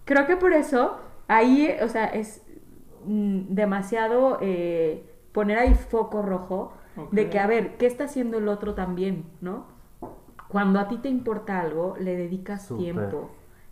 creo 0.06 0.26
que 0.26 0.38
por 0.38 0.54
eso 0.54 0.98
ahí, 1.28 1.76
o 1.82 1.88
sea, 1.88 2.06
es 2.06 2.42
mm, 3.06 3.54
demasiado 3.54 4.38
eh, 4.42 5.06
poner 5.32 5.60
ahí 5.60 5.74
foco 5.74 6.22
rojo 6.22 6.74
de 7.12 7.30
que, 7.30 7.40
a 7.40 7.48
ver, 7.48 7.76
¿qué 7.78 7.88
está 7.88 8.06
haciendo 8.06 8.38
el 8.38 8.48
otro 8.48 8.74
también, 8.74 9.26
no? 9.42 9.66
Cuando 10.48 10.80
a 10.80 10.88
ti 10.88 10.98
te 10.98 11.10
importa 11.10 11.60
algo, 11.60 11.96
le 12.00 12.16
dedicas 12.16 12.70
tiempo. 12.78 13.32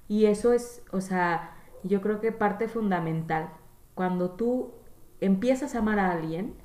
Y 0.09 0.25
eso 0.25 0.51
es, 0.51 0.83
o 0.91 0.99
sea, 0.99 1.55
yo 1.83 2.01
creo 2.01 2.19
que 2.19 2.33
parte 2.33 2.67
fundamental. 2.67 3.49
Cuando 3.95 4.31
tú 4.31 4.73
empiezas 5.21 5.75
a 5.75 5.79
amar 5.79 5.99
a 5.99 6.11
alguien, 6.11 6.55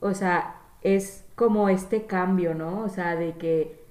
o 0.00 0.14
sea, 0.14 0.62
es 0.80 1.26
como 1.34 1.68
este 1.68 2.06
cambio, 2.06 2.54
¿no? 2.54 2.80
O 2.80 2.88
sea, 2.88 3.16
de 3.16 3.36
que, 3.36 3.84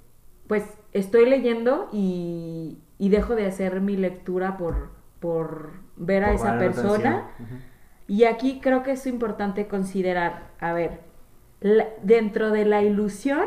pues, 0.47 0.63
estoy 0.91 1.29
leyendo 1.29 1.89
y, 1.91 2.79
y 2.97 3.09
dejo 3.09 3.35
de 3.35 3.45
hacer 3.47 3.81
mi 3.81 3.95
lectura 3.97 4.57
por, 4.57 4.89
por 5.19 5.71
ver 5.95 6.23
a 6.23 6.33
esa 6.33 6.51
persona. 6.59 7.29
Y 8.07 8.23
aquí 8.25 8.59
creo 8.61 8.83
que 8.83 8.91
es 8.91 9.05
importante 9.07 9.67
considerar, 9.67 10.51
a 10.59 10.73
ver, 10.73 11.01
la- 11.61 11.87
dentro 12.03 12.51
de 12.51 12.65
la 12.65 12.81
ilusión, 12.83 13.45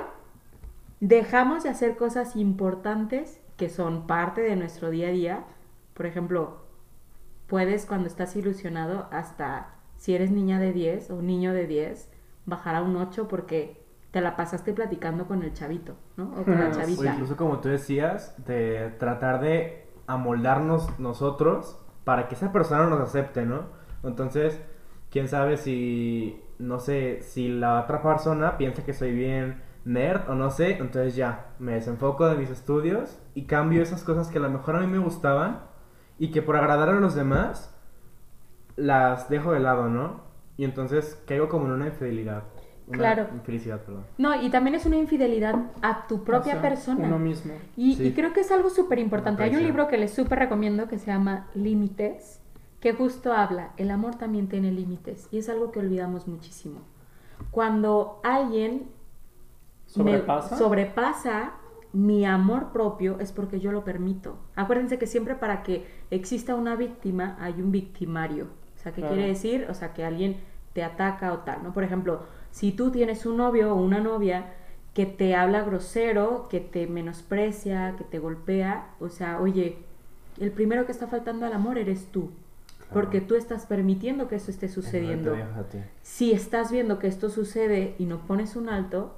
dejamos 1.00 1.62
de 1.62 1.70
hacer 1.70 1.96
cosas 1.96 2.36
importantes 2.36 3.40
que 3.56 3.68
son 3.68 4.06
parte 4.06 4.40
de 4.40 4.56
nuestro 4.56 4.90
día 4.90 5.08
a 5.08 5.12
día. 5.12 5.44
Por 5.94 6.06
ejemplo, 6.06 6.62
puedes 7.46 7.86
cuando 7.86 8.08
estás 8.08 8.34
ilusionado, 8.36 9.08
hasta 9.10 9.74
si 9.96 10.14
eres 10.14 10.30
niña 10.30 10.58
de 10.60 10.72
10 10.72 11.10
o 11.10 11.22
niño 11.22 11.52
de 11.52 11.66
10, 11.66 12.10
bajar 12.46 12.74
a 12.76 12.82
un 12.82 12.96
8 12.96 13.28
porque 13.28 13.82
te 14.10 14.20
la 14.20 14.36
pasaste 14.36 14.72
platicando 14.72 15.26
con 15.26 15.42
el 15.42 15.52
chavito, 15.52 15.96
¿no? 16.16 16.32
O 16.40 16.44
con 16.44 16.58
la 16.58 16.68
O 16.68 16.70
O 16.72 16.72
chavita. 16.72 17.06
incluso 17.06 17.36
como 17.36 17.60
tú 17.60 17.68
decías, 17.68 18.34
de 18.46 18.94
tratar 18.98 19.40
de 19.40 19.88
amoldarnos 20.06 20.98
nosotros 20.98 21.78
para 22.04 22.28
que 22.28 22.34
esa 22.34 22.52
persona 22.52 22.86
nos 22.86 23.00
acepte, 23.00 23.44
¿no? 23.44 23.66
Entonces, 24.02 24.60
quién 25.10 25.28
sabe 25.28 25.56
si, 25.56 26.42
no 26.58 26.78
sé, 26.78 27.20
si 27.22 27.48
la 27.48 27.82
otra 27.82 28.02
persona 28.02 28.56
piensa 28.56 28.84
que 28.84 28.94
soy 28.94 29.12
bien 29.12 29.62
nerd 29.84 30.28
o 30.28 30.34
no 30.34 30.50
sé, 30.50 30.78
entonces 30.78 31.16
ya, 31.16 31.46
me 31.58 31.74
desenfoco 31.74 32.28
de 32.28 32.36
mis 32.36 32.50
estudios 32.50 33.18
y 33.34 33.46
cambio 33.46 33.82
esas 33.82 34.02
cosas 34.04 34.28
que 34.28 34.38
a 34.38 34.42
lo 34.42 34.50
mejor 34.50 34.76
a 34.76 34.80
mí 34.80 34.86
me 34.86 34.98
gustaban 34.98 35.60
y 36.18 36.30
que 36.30 36.42
por 36.42 36.56
agradar 36.56 36.90
a 36.90 37.00
los 37.00 37.14
demás 37.14 37.74
las 38.76 39.28
dejo 39.28 39.52
de 39.52 39.60
lado, 39.60 39.88
¿no? 39.88 40.22
Y 40.56 40.64
entonces 40.64 41.22
caigo 41.26 41.48
como 41.48 41.66
en 41.66 41.72
una 41.72 41.86
infidelidad. 41.86 42.44
Una 42.88 42.98
Claro. 42.98 43.28
Infelicidad, 43.34 43.80
perdón. 43.82 44.04
No, 44.16 44.40
y 44.42 44.50
también 44.50 44.74
es 44.74 44.86
una 44.86 44.96
infidelidad 44.96 45.54
a 45.82 46.06
tu 46.06 46.24
propia 46.24 46.54
O 46.54 46.60
sea, 46.60 46.62
persona. 46.62 47.06
Uno 47.06 47.18
mismo. 47.18 47.52
Y, 47.76 47.94
Sí. 47.96 48.06
y 48.08 48.12
creo 48.12 48.32
que 48.32 48.40
es 48.40 48.50
algo 48.50 48.70
súper 48.70 48.98
importante. 48.98 49.42
Hay 49.42 49.54
un 49.56 49.62
libro 49.62 49.88
que 49.88 49.98
les 49.98 50.12
súper 50.12 50.38
recomiendo 50.38 50.88
que 50.88 50.98
se 50.98 51.06
llama 51.06 51.46
Límites, 51.54 52.40
que 52.80 52.92
justo 52.92 53.32
habla, 53.32 53.70
el 53.76 53.90
amor 53.90 54.14
también 54.16 54.48
tiene 54.48 54.70
límites. 54.72 55.28
Y 55.30 55.38
es 55.38 55.48
algo 55.48 55.70
que 55.72 55.80
olvidamos 55.80 56.28
muchísimo. 56.28 56.80
Cuando 57.50 58.20
alguien 58.24 58.88
me 59.96 60.02
¿Sobrepasa? 60.04 60.56
sobrepasa 60.56 61.52
mi 61.92 62.24
amor 62.26 62.72
propio 62.72 63.18
es 63.20 63.32
porque 63.32 63.60
yo 63.60 63.72
lo 63.72 63.82
permito. 63.84 64.36
Acuérdense 64.56 64.98
que 64.98 65.06
siempre 65.06 65.34
para 65.34 65.62
que 65.62 65.86
exista 66.10 66.54
una 66.54 66.76
víctima 66.76 67.36
hay 67.40 67.54
un 67.62 67.72
victimario. 67.72 68.48
O 68.76 68.78
sea, 68.82 68.92
¿qué 68.92 69.00
Claro. 69.00 69.14
quiere 69.14 69.28
decir? 69.28 69.66
O 69.70 69.74
sea, 69.74 69.92
que 69.94 70.04
alguien 70.04 70.36
te 70.74 70.84
ataca 70.84 71.32
o 71.32 71.38
tal, 71.38 71.62
¿no? 71.62 71.72
Por 71.72 71.84
ejemplo, 71.84 72.20
si 72.50 72.72
tú 72.72 72.90
tienes 72.90 73.26
un 73.26 73.36
novio 73.36 73.72
o 73.72 73.76
una 73.76 74.00
novia 74.00 74.52
que 74.94 75.06
te 75.06 75.36
habla 75.36 75.62
grosero, 75.62 76.48
que 76.50 76.60
te 76.60 76.86
menosprecia, 76.86 77.94
que 77.96 78.04
te 78.04 78.18
golpea, 78.18 78.88
o 78.98 79.08
sea, 79.08 79.40
oye, 79.40 79.78
el 80.40 80.50
primero 80.50 80.86
que 80.86 80.92
está 80.92 81.06
faltando 81.06 81.46
al 81.46 81.52
amor 81.52 81.78
eres 81.78 82.06
tú. 82.10 82.30
Porque 82.92 83.20
tú 83.20 83.34
estás 83.34 83.66
permitiendo 83.66 84.28
que 84.28 84.36
eso 84.36 84.50
esté 84.50 84.66
sucediendo. 84.66 85.36
No. 85.36 85.44
Si 86.00 86.32
estás 86.32 86.72
viendo 86.72 86.98
que 86.98 87.06
esto 87.06 87.28
sucede 87.28 87.94
y 87.98 88.06
no 88.06 88.20
pones 88.26 88.56
un 88.56 88.70
alto, 88.70 89.14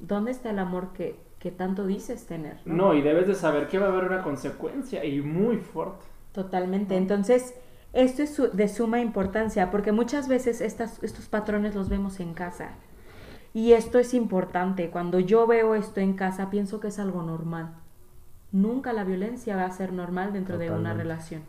¿dónde 0.00 0.32
está 0.32 0.50
el 0.50 0.58
amor 0.58 0.92
que, 0.92 1.16
que 1.38 1.52
tanto 1.52 1.86
dices 1.86 2.26
tener? 2.26 2.58
No, 2.64 2.92
y 2.92 3.00
debes 3.00 3.28
de 3.28 3.36
saber 3.36 3.68
que 3.68 3.78
va 3.78 3.86
a 3.86 3.90
haber 3.90 4.04
una 4.04 4.24
consecuencia 4.24 5.04
y 5.04 5.20
muy 5.20 5.58
fuerte. 5.58 6.04
Totalmente. 6.32 6.96
Entonces, 6.96 7.54
esto 7.92 8.22
es 8.22 8.34
su- 8.34 8.50
de 8.52 8.68
suma 8.68 9.00
importancia 9.00 9.70
porque 9.70 9.92
muchas 9.92 10.28
veces 10.28 10.60
estas, 10.60 11.02
estos 11.02 11.26
patrones 11.28 11.74
los 11.74 11.88
vemos 11.88 12.20
en 12.20 12.34
casa. 12.34 12.70
Y 13.54 13.72
esto 13.72 13.98
es 13.98 14.14
importante. 14.14 14.88
Cuando 14.90 15.20
yo 15.20 15.46
veo 15.46 15.74
esto 15.74 16.00
en 16.00 16.14
casa, 16.14 16.48
pienso 16.50 16.80
que 16.80 16.88
es 16.88 16.98
algo 16.98 17.22
normal. 17.22 17.74
Nunca 18.50 18.92
la 18.92 19.04
violencia 19.04 19.56
va 19.56 19.64
a 19.66 19.70
ser 19.72 19.92
normal 19.92 20.32
dentro 20.32 20.56
de 20.58 20.70
una 20.70 20.94
relación. 20.94 21.42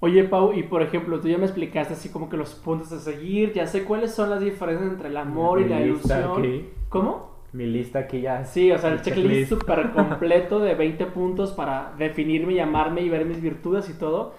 Oye, 0.00 0.24
Pau, 0.24 0.52
y 0.52 0.62
por 0.64 0.82
ejemplo, 0.82 1.20
tú 1.20 1.28
ya 1.28 1.38
me 1.38 1.44
explicaste 1.44 1.94
así 1.94 2.10
como 2.10 2.28
que 2.28 2.36
los 2.36 2.54
puntos 2.54 2.92
a 2.92 2.98
seguir, 2.98 3.52
ya 3.54 3.66
sé 3.66 3.84
cuáles 3.84 4.12
son 4.14 4.28
las 4.28 4.40
diferencias 4.40 4.90
entre 4.90 5.08
el 5.08 5.16
amor 5.16 5.60
y 5.60 5.64
Mi 5.64 5.70
la 5.70 5.80
lista 5.80 6.18
ilusión. 6.20 6.38
aquí. 6.40 6.68
¿Cómo? 6.90 7.34
Mi 7.52 7.66
lista 7.66 8.00
aquí 8.00 8.20
ya. 8.20 8.44
Sí, 8.44 8.70
o 8.72 8.78
sea, 8.78 8.92
el 8.92 9.00
checklist 9.00 9.48
súper 9.50 9.92
completo 9.92 10.58
de 10.58 10.74
20 10.76 11.06
puntos 11.06 11.52
para 11.52 11.94
definirme, 11.96 12.54
llamarme 12.54 13.00
y 13.02 13.08
ver 13.08 13.24
mis 13.24 13.40
virtudes 13.40 13.88
y 13.88 13.94
todo. 13.94 14.34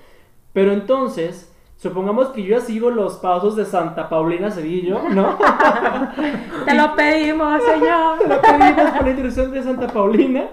Pero 0.56 0.72
entonces, 0.72 1.54
supongamos 1.76 2.30
que 2.30 2.42
yo 2.42 2.58
ya 2.58 2.62
sigo 2.62 2.90
los 2.90 3.18
pasos 3.18 3.58
de 3.58 3.66
Santa 3.66 4.08
Paulina 4.08 4.50
Cedillo, 4.52 5.02
¿no? 5.10 5.38
Te 6.66 6.74
lo 6.74 6.96
pedimos, 6.96 7.62
señor. 7.62 8.26
Lo 8.26 8.42
pedimos 8.42 8.92
por 8.92 9.04
la 9.04 9.10
intercesión 9.10 9.52
de 9.52 9.64
Santa 9.64 9.88
Paulina. 9.88 10.46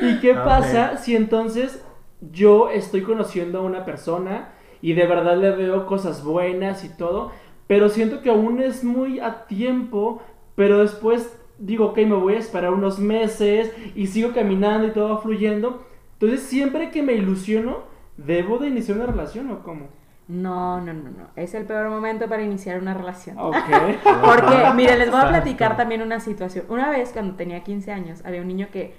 ¿Y 0.00 0.20
qué 0.20 0.34
pasa 0.34 0.96
si 0.98 1.16
entonces 1.16 1.84
yo 2.20 2.70
estoy 2.70 3.02
conociendo 3.02 3.58
a 3.58 3.62
una 3.62 3.84
persona 3.84 4.50
y 4.80 4.92
de 4.92 5.06
verdad 5.08 5.36
le 5.36 5.50
veo 5.50 5.86
cosas 5.86 6.22
buenas 6.22 6.84
y 6.84 6.96
todo, 6.96 7.32
pero 7.66 7.88
siento 7.88 8.22
que 8.22 8.30
aún 8.30 8.62
es 8.62 8.84
muy 8.84 9.18
a 9.18 9.48
tiempo, 9.48 10.22
pero 10.54 10.78
después 10.78 11.36
digo, 11.58 11.86
ok, 11.86 11.98
me 11.98 12.14
voy 12.14 12.34
a 12.34 12.38
esperar 12.38 12.72
unos 12.72 13.00
meses 13.00 13.72
y 13.96 14.06
sigo 14.06 14.32
caminando 14.32 14.86
y 14.86 14.92
todo 14.92 15.16
va 15.16 15.20
fluyendo. 15.20 15.84
Entonces, 16.12 16.42
siempre 16.42 16.92
que 16.92 17.02
me 17.02 17.14
ilusiono, 17.14 17.88
¿debo 18.18 18.58
de 18.58 18.68
iniciar 18.68 18.98
una 18.98 19.06
relación 19.06 19.50
o 19.50 19.62
cómo? 19.62 19.88
No, 20.28 20.78
no, 20.82 20.92
no, 20.92 21.10
no. 21.10 21.28
Es 21.36 21.54
el 21.54 21.64
peor 21.64 21.88
momento 21.88 22.28
para 22.28 22.42
iniciar 22.42 22.78
una 22.78 22.92
relación. 22.92 23.38
Ok. 23.38 23.54
Porque, 24.04 24.74
miren, 24.74 24.98
les 24.98 25.10
voy 25.10 25.20
a 25.20 25.28
platicar 25.28 25.78
también 25.78 26.02
una 26.02 26.20
situación. 26.20 26.66
Una 26.68 26.90
vez, 26.90 27.12
cuando 27.12 27.34
tenía 27.34 27.64
15 27.64 27.90
años, 27.90 28.20
había 28.26 28.42
un 28.42 28.48
niño 28.48 28.68
que, 28.70 28.94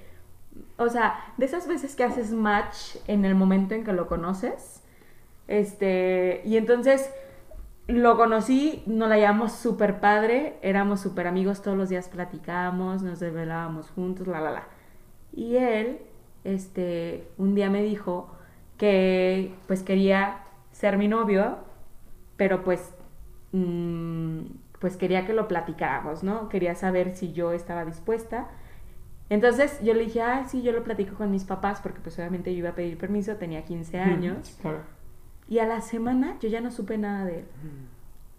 o 0.78 0.90
sea, 0.90 1.20
de 1.38 1.46
esas 1.46 1.68
veces 1.68 1.96
que 1.96 2.04
haces 2.04 2.32
match 2.32 2.96
en 3.08 3.26
el 3.26 3.36
momento 3.36 3.76
en 3.76 3.84
que 3.84 3.94
lo 3.94 4.08
conoces, 4.08 4.82
este, 5.48 6.42
y 6.46 6.58
entonces 6.58 7.12
lo 7.86 8.18
conocí, 8.18 8.82
nos 8.88 9.10
la 9.10 9.18
llevamos 9.18 9.52
súper 9.52 10.00
padre, 10.00 10.58
éramos 10.64 11.00
súper 11.00 11.28
amigos, 11.28 11.62
todos 11.62 11.78
los 11.78 11.90
días 11.90 12.08
platicábamos, 12.08 13.04
nos 13.04 13.20
desvelábamos 13.20 13.92
juntos, 13.92 14.28
la, 14.28 14.42
la, 14.42 14.52
la. 14.52 14.68
Y 15.32 15.58
él, 15.58 16.00
este, 16.44 17.28
un 17.38 17.54
día 17.54 17.70
me 17.70 17.84
dijo 17.84 18.32
que, 18.80 19.54
pues, 19.68 19.84
quería 19.84 20.46
ser 20.72 20.98
mi 20.98 21.08
novio, 21.08 21.58
pero 22.38 22.64
pues 22.64 22.94
mm, 23.52 24.40
pues 24.80 24.96
quería 24.96 25.26
que 25.26 25.34
lo 25.34 25.48
platicáramos, 25.48 26.24
¿no? 26.24 26.50
Quería 26.50 26.74
saber 26.74 27.16
si 27.16 27.34
yo 27.34 27.52
estaba 27.52 27.86
dispuesta. 27.86 28.48
Entonces 29.30 29.80
yo 29.84 29.94
le 29.94 30.06
dije, 30.06 30.22
ah, 30.22 30.46
sí, 30.48 30.62
yo 30.62 30.72
lo 30.72 30.84
platico 30.84 31.16
con 31.16 31.30
mis 31.30 31.44
papás, 31.44 31.82
porque 31.82 32.00
pues 32.00 32.18
obviamente 32.18 32.52
yo 32.54 32.60
iba 32.60 32.70
a 32.70 32.76
pedir 32.76 32.98
permiso, 32.98 33.36
tenía 33.36 33.64
15 33.64 34.00
años. 34.00 34.58
Claro. 34.62 34.80
Y 35.48 35.60
a 35.60 35.66
la 35.66 35.82
semana 35.82 36.38
yo 36.40 36.48
ya 36.48 36.62
no 36.62 36.72
supe 36.72 36.98
nada 36.98 37.26
de 37.26 37.40
él. 37.40 37.46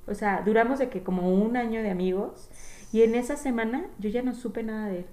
O 0.07 0.15
sea, 0.15 0.43
duramos 0.45 0.79
de 0.79 0.89
que 0.89 1.03
como 1.03 1.33
un 1.33 1.57
año 1.57 1.83
de 1.83 1.91
amigos, 1.91 2.51
y 2.93 3.03
en 3.03 3.15
esa 3.15 3.37
semana 3.37 3.85
yo 3.99 4.09
ya 4.09 4.23
no 4.23 4.35
supe 4.35 4.63
nada 4.63 4.87
de 4.89 5.01
él. 5.01 5.07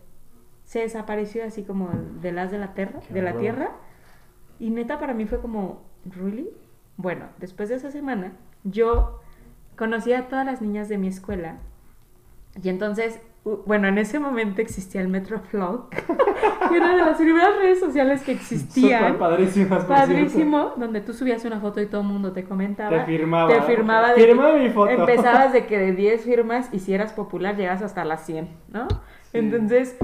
Se 0.63 0.79
desapareció 0.79 1.45
así 1.45 1.63
como 1.63 1.89
de 2.21 2.31
las 2.31 2.51
de 2.51 2.57
la 2.57 2.73
tierra, 2.73 3.01
Qué 3.07 3.13
de 3.13 3.21
la 3.21 3.37
tierra. 3.37 3.71
Y 4.59 4.69
neta 4.69 4.99
para 4.99 5.13
mí 5.13 5.25
fue 5.25 5.39
como, 5.39 5.81
¿really? 6.05 6.49
Bueno, 6.97 7.25
después 7.39 7.69
de 7.69 7.75
esa 7.75 7.91
semana, 7.91 8.33
yo 8.63 9.19
conocí 9.75 10.13
a 10.13 10.27
todas 10.27 10.45
las 10.45 10.61
niñas 10.61 10.89
de 10.89 10.97
mi 10.97 11.07
escuela. 11.07 11.57
Y 12.63 12.69
entonces, 12.69 13.19
bueno, 13.65 13.87
en 13.87 13.97
ese 13.99 14.19
momento 14.19 14.61
existía 14.61 14.99
el 15.01 15.07
Metroflog, 15.09 15.89
que 16.69 16.75
era 16.75 16.95
de 16.95 17.05
las 17.05 17.17
primeras 17.17 17.55
redes 17.57 17.79
sociales 17.79 18.23
que 18.23 18.31
existían. 18.31 19.01
Súper 19.03 19.17
padrísimas, 19.19 19.85
por 19.85 19.95
Padrísimo, 19.95 20.73
donde 20.75 21.01
tú 21.01 21.13
subías 21.13 21.45
una 21.45 21.59
foto 21.59 21.79
y 21.79 21.85
todo 21.85 22.01
el 22.01 22.07
mundo 22.07 22.31
te 22.33 22.43
comentaba. 22.43 22.89
Te 22.89 23.05
firmaba. 23.05 23.49
Te 23.53 23.61
firmaba. 23.61 24.13
De- 24.13 24.25
Firma 24.25 24.53
mi 24.53 24.69
foto. 24.69 24.89
Empezabas 24.89 25.53
de 25.53 25.67
que 25.67 25.77
de 25.77 25.91
10 25.93 26.23
firmas 26.23 26.69
y 26.73 26.79
si 26.79 26.93
eras 26.93 27.13
popular 27.13 27.55
llegas 27.55 27.81
hasta 27.83 28.03
las 28.03 28.25
100, 28.25 28.49
¿no? 28.73 28.87
Entonces, 29.33 29.95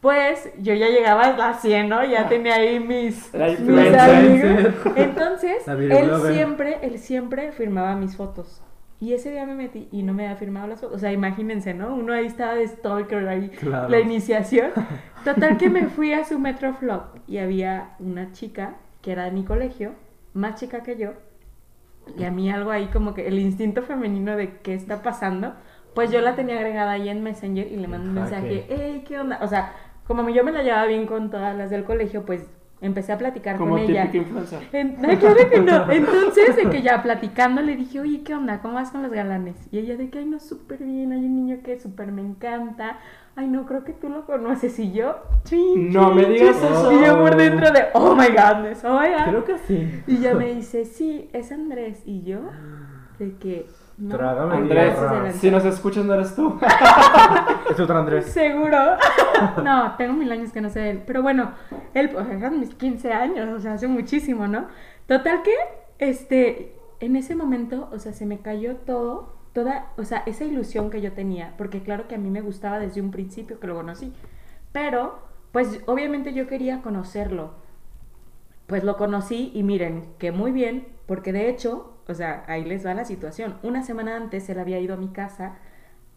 pues 0.00 0.50
yo 0.58 0.74
ya 0.74 0.88
llegaba 0.88 1.24
a 1.24 1.36
las 1.36 1.60
100, 1.60 1.88
¿no? 1.88 2.04
Ya 2.04 2.28
tenía 2.28 2.54
ahí 2.54 2.78
mis, 2.78 3.32
La 3.34 3.48
mis 3.48 3.94
amigos. 3.94 4.74
Entonces, 4.96 5.66
él 5.66 6.10
siempre, 6.32 6.78
él 6.82 6.98
siempre 6.98 7.52
firmaba 7.52 7.96
mis 7.96 8.16
fotos. 8.16 8.62
Y 9.00 9.12
ese 9.12 9.30
día 9.30 9.46
me 9.46 9.54
metí 9.54 9.88
y 9.92 10.02
no 10.02 10.12
me 10.12 10.24
había 10.24 10.36
firmado 10.36 10.66
las 10.66 10.80
fotos. 10.80 10.96
O 10.96 10.98
sea, 10.98 11.12
imagínense, 11.12 11.72
¿no? 11.74 11.94
Uno 11.94 12.12
ahí 12.12 12.26
estaba 12.26 12.54
de 12.54 12.66
stalker 12.66 13.28
ahí, 13.28 13.48
Claro. 13.50 13.88
la 13.88 14.00
iniciación. 14.00 14.70
Total 15.24 15.56
que 15.56 15.68
me 15.70 15.86
fui 15.86 16.12
a 16.12 16.24
su 16.24 16.38
Metroflog 16.38 17.02
y 17.26 17.38
había 17.38 17.90
una 17.98 18.32
chica 18.32 18.74
que 19.02 19.12
era 19.12 19.24
de 19.24 19.30
mi 19.32 19.44
colegio, 19.44 19.92
más 20.34 20.60
chica 20.60 20.82
que 20.82 20.96
yo, 20.96 21.12
y 22.16 22.24
a 22.24 22.30
mí 22.30 22.50
algo 22.50 22.70
ahí 22.70 22.86
como 22.86 23.14
que 23.14 23.26
el 23.28 23.38
instinto 23.38 23.82
femenino 23.82 24.36
de 24.36 24.58
qué 24.58 24.74
está 24.74 25.02
pasando, 25.02 25.54
pues 25.94 26.10
yo 26.10 26.20
la 26.20 26.34
tenía 26.34 26.56
agregada 26.56 26.92
ahí 26.92 27.08
en 27.08 27.22
Messenger 27.22 27.70
y 27.70 27.76
le 27.76 27.88
mandé 27.88 28.08
un 28.08 28.14
mensaje, 28.14 28.66
hey, 28.68 29.04
¿qué 29.06 29.18
onda? 29.18 29.38
O 29.42 29.48
sea, 29.48 29.72
como 30.08 30.28
yo 30.30 30.42
me 30.42 30.50
la 30.50 30.62
llevaba 30.64 30.86
bien 30.86 31.06
con 31.06 31.30
todas 31.30 31.56
las 31.56 31.70
del 31.70 31.84
colegio, 31.84 32.24
pues 32.26 32.44
empecé 32.80 33.12
a 33.12 33.18
platicar 33.18 33.56
Como 33.56 33.72
con 33.72 33.80
ella. 33.80 34.08
influencer. 34.12 34.60
En- 34.72 34.96
ay, 35.04 35.16
claro 35.16 35.36
que 35.50 35.60
no. 35.60 35.90
Entonces, 35.92 36.56
de 36.56 36.70
que 36.70 36.82
ya 36.82 37.02
platicando 37.02 37.60
le 37.62 37.76
dije, 37.76 38.00
oye, 38.00 38.22
¿qué 38.22 38.34
onda? 38.34 38.60
¿Cómo 38.60 38.74
vas 38.74 38.90
con 38.90 39.02
los 39.02 39.12
galanes? 39.12 39.56
Y 39.72 39.78
ella 39.78 39.96
de 39.96 40.10
que, 40.10 40.18
ay, 40.18 40.24
no, 40.26 40.38
súper 40.40 40.78
bien, 40.82 41.12
hay 41.12 41.24
un 41.24 41.34
niño 41.36 41.58
que 41.62 41.78
súper 41.78 42.10
me 42.12 42.22
encanta. 42.22 42.98
Ay, 43.36 43.46
no, 43.48 43.66
creo 43.66 43.84
que 43.84 43.92
tú 43.92 44.08
lo 44.08 44.24
conoces. 44.26 44.78
Y 44.78 44.92
yo, 44.92 45.16
chin, 45.44 45.92
No 45.92 46.08
chin, 46.12 46.16
me 46.16 46.24
digas 46.34 46.56
chin. 46.60 46.68
eso. 46.72 46.92
Y 46.92 47.04
yo 47.04 47.18
por 47.20 47.36
dentro 47.36 47.70
de, 47.70 47.84
oh 47.94 48.14
my 48.16 48.28
godness, 48.28 48.84
oh 48.84 48.98
my 49.00 49.08
god. 49.08 49.28
Creo 49.28 49.44
que 49.44 49.58
sí. 49.58 50.02
Y 50.06 50.16
ella 50.16 50.34
me 50.34 50.54
dice, 50.54 50.84
sí, 50.84 51.28
es 51.32 51.52
Andrés. 51.52 52.02
Y 52.06 52.22
yo, 52.22 52.40
de 53.18 53.36
que, 53.38 53.66
no. 53.98 54.16
Trágame 54.16 54.54
Andrés, 54.54 54.96
si 55.40 55.50
nos 55.50 55.64
escuchas 55.64 56.04
no 56.04 56.14
eres 56.14 56.34
tú. 56.34 56.58
Es 57.70 57.78
otro 57.80 57.98
Andrés. 57.98 58.26
Seguro. 58.26 58.78
no, 59.62 59.94
tengo 59.96 60.14
mil 60.14 60.30
años 60.32 60.52
que 60.52 60.60
no 60.60 60.70
sé 60.70 60.80
de 60.80 60.90
él. 60.90 61.02
Pero 61.06 61.22
bueno, 61.22 61.52
él, 61.94 62.08
pues, 62.10 62.28
eran 62.28 62.60
mis 62.60 62.74
15 62.74 63.12
años, 63.12 63.48
o 63.48 63.60
sea, 63.60 63.74
hace 63.74 63.88
muchísimo, 63.88 64.46
¿no? 64.46 64.68
Total 65.06 65.42
que, 65.42 65.52
este, 65.98 66.76
en 67.00 67.16
ese 67.16 67.34
momento, 67.34 67.88
o 67.92 67.98
sea, 67.98 68.12
se 68.12 68.24
me 68.24 68.38
cayó 68.38 68.76
todo, 68.76 69.34
toda, 69.52 69.92
o 69.96 70.04
sea, 70.04 70.22
esa 70.26 70.44
ilusión 70.44 70.90
que 70.90 71.00
yo 71.00 71.12
tenía, 71.12 71.54
porque 71.58 71.82
claro 71.82 72.08
que 72.08 72.14
a 72.14 72.18
mí 72.18 72.30
me 72.30 72.40
gustaba 72.40 72.78
desde 72.78 73.00
un 73.00 73.10
principio 73.10 73.60
que 73.60 73.66
lo 73.66 73.74
conocí. 73.74 74.12
Pero, 74.72 75.18
pues, 75.52 75.80
obviamente 75.86 76.32
yo 76.32 76.46
quería 76.46 76.82
conocerlo. 76.82 77.52
Pues 78.68 78.84
lo 78.84 78.96
conocí 78.96 79.50
y 79.54 79.64
miren, 79.64 80.04
que 80.18 80.30
muy 80.30 80.52
bien, 80.52 80.86
porque 81.06 81.32
de 81.32 81.48
hecho, 81.48 81.94
o 82.06 82.14
sea, 82.14 82.44
ahí 82.46 82.64
les 82.64 82.86
va 82.86 82.94
la 82.94 83.04
situación. 83.04 83.56
Una 83.64 83.82
semana 83.82 84.14
antes 84.16 84.48
él 84.50 84.60
había 84.60 84.78
ido 84.78 84.94
a 84.94 84.98
mi 84.98 85.08
casa 85.08 85.56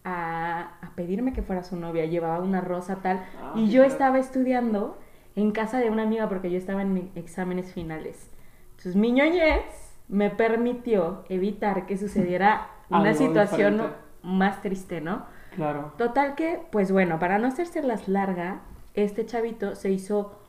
a, 0.04 0.74
a 0.80 0.94
pedirme 0.94 1.32
que 1.32 1.42
fuera 1.42 1.62
su 1.64 1.76
novia, 1.76 2.04
llevaba 2.06 2.40
una 2.40 2.60
rosa 2.60 2.96
tal, 3.02 3.24
Ah, 3.42 3.54
y 3.56 3.70
yo 3.70 3.84
estaba 3.84 4.18
estudiando 4.18 4.98
en 5.34 5.52
casa 5.52 5.78
de 5.78 5.90
una 5.90 6.02
amiga 6.02 6.28
porque 6.28 6.50
yo 6.50 6.58
estaba 6.58 6.82
en 6.82 7.10
exámenes 7.14 7.72
finales. 7.72 8.30
Entonces 8.70 8.96
mi 8.96 9.12
ñoñez 9.12 9.64
me 10.08 10.28
permitió 10.30 11.24
evitar 11.28 11.86
que 11.86 11.96
sucediera 11.96 12.68
una 12.90 13.14
situación 13.14 13.74
diferente. 13.74 13.96
más 14.22 14.60
triste, 14.60 15.00
¿no? 15.00 15.24
Claro. 15.56 15.92
Total 15.96 16.34
que, 16.34 16.60
pues 16.70 16.92
bueno, 16.92 17.18
para 17.18 17.38
no 17.38 17.48
las 17.82 18.08
larga, 18.08 18.60
este 18.94 19.24
chavito 19.24 19.74
se 19.74 19.90
hizo 19.90 20.41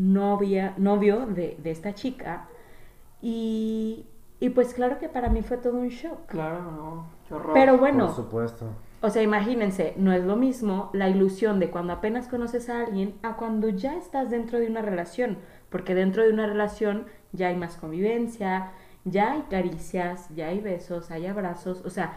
novia, 0.00 0.72
novio 0.78 1.26
de, 1.26 1.56
de 1.62 1.70
esta 1.70 1.94
chica 1.94 2.46
y, 3.20 4.06
y 4.40 4.48
pues 4.50 4.72
claro 4.72 4.98
que 4.98 5.08
para 5.08 5.28
mí 5.28 5.42
fue 5.42 5.58
todo 5.58 5.74
un 5.76 5.88
shock. 5.88 6.26
Claro, 6.26 6.62
no. 6.62 7.04
Qué 7.28 7.34
horror. 7.34 7.52
Pero 7.52 7.76
bueno, 7.78 8.06
Por 8.06 8.16
supuesto. 8.16 8.66
o 9.02 9.10
sea, 9.10 9.22
imagínense, 9.22 9.92
no 9.98 10.12
es 10.12 10.24
lo 10.24 10.36
mismo 10.36 10.88
la 10.94 11.08
ilusión 11.10 11.60
de 11.60 11.70
cuando 11.70 11.92
apenas 11.92 12.28
conoces 12.28 12.70
a 12.70 12.80
alguien 12.80 13.14
a 13.22 13.36
cuando 13.36 13.68
ya 13.68 13.96
estás 13.96 14.30
dentro 14.30 14.58
de 14.58 14.66
una 14.68 14.80
relación, 14.82 15.36
porque 15.68 15.94
dentro 15.94 16.22
de 16.22 16.32
una 16.32 16.46
relación 16.46 17.04
ya 17.32 17.48
hay 17.48 17.56
más 17.56 17.76
convivencia, 17.76 18.70
ya 19.04 19.32
hay 19.32 19.42
caricias, 19.50 20.28
ya 20.34 20.48
hay 20.48 20.60
besos, 20.60 21.10
hay 21.10 21.26
abrazos, 21.26 21.82
o 21.84 21.90
sea, 21.90 22.14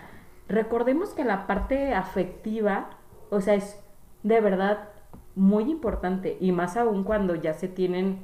recordemos 0.48 1.10
que 1.10 1.24
la 1.26 1.48
parte 1.48 1.94
afectiva, 1.94 2.90
o 3.30 3.42
sea, 3.42 3.56
es 3.56 3.80
de 4.24 4.40
verdad 4.42 4.90
muy 5.36 5.70
importante 5.72 6.38
y 6.40 6.52
más 6.52 6.78
aún 6.78 7.04
cuando 7.04 7.36
ya 7.36 7.54
se 7.54 7.68
tienen 7.68 8.24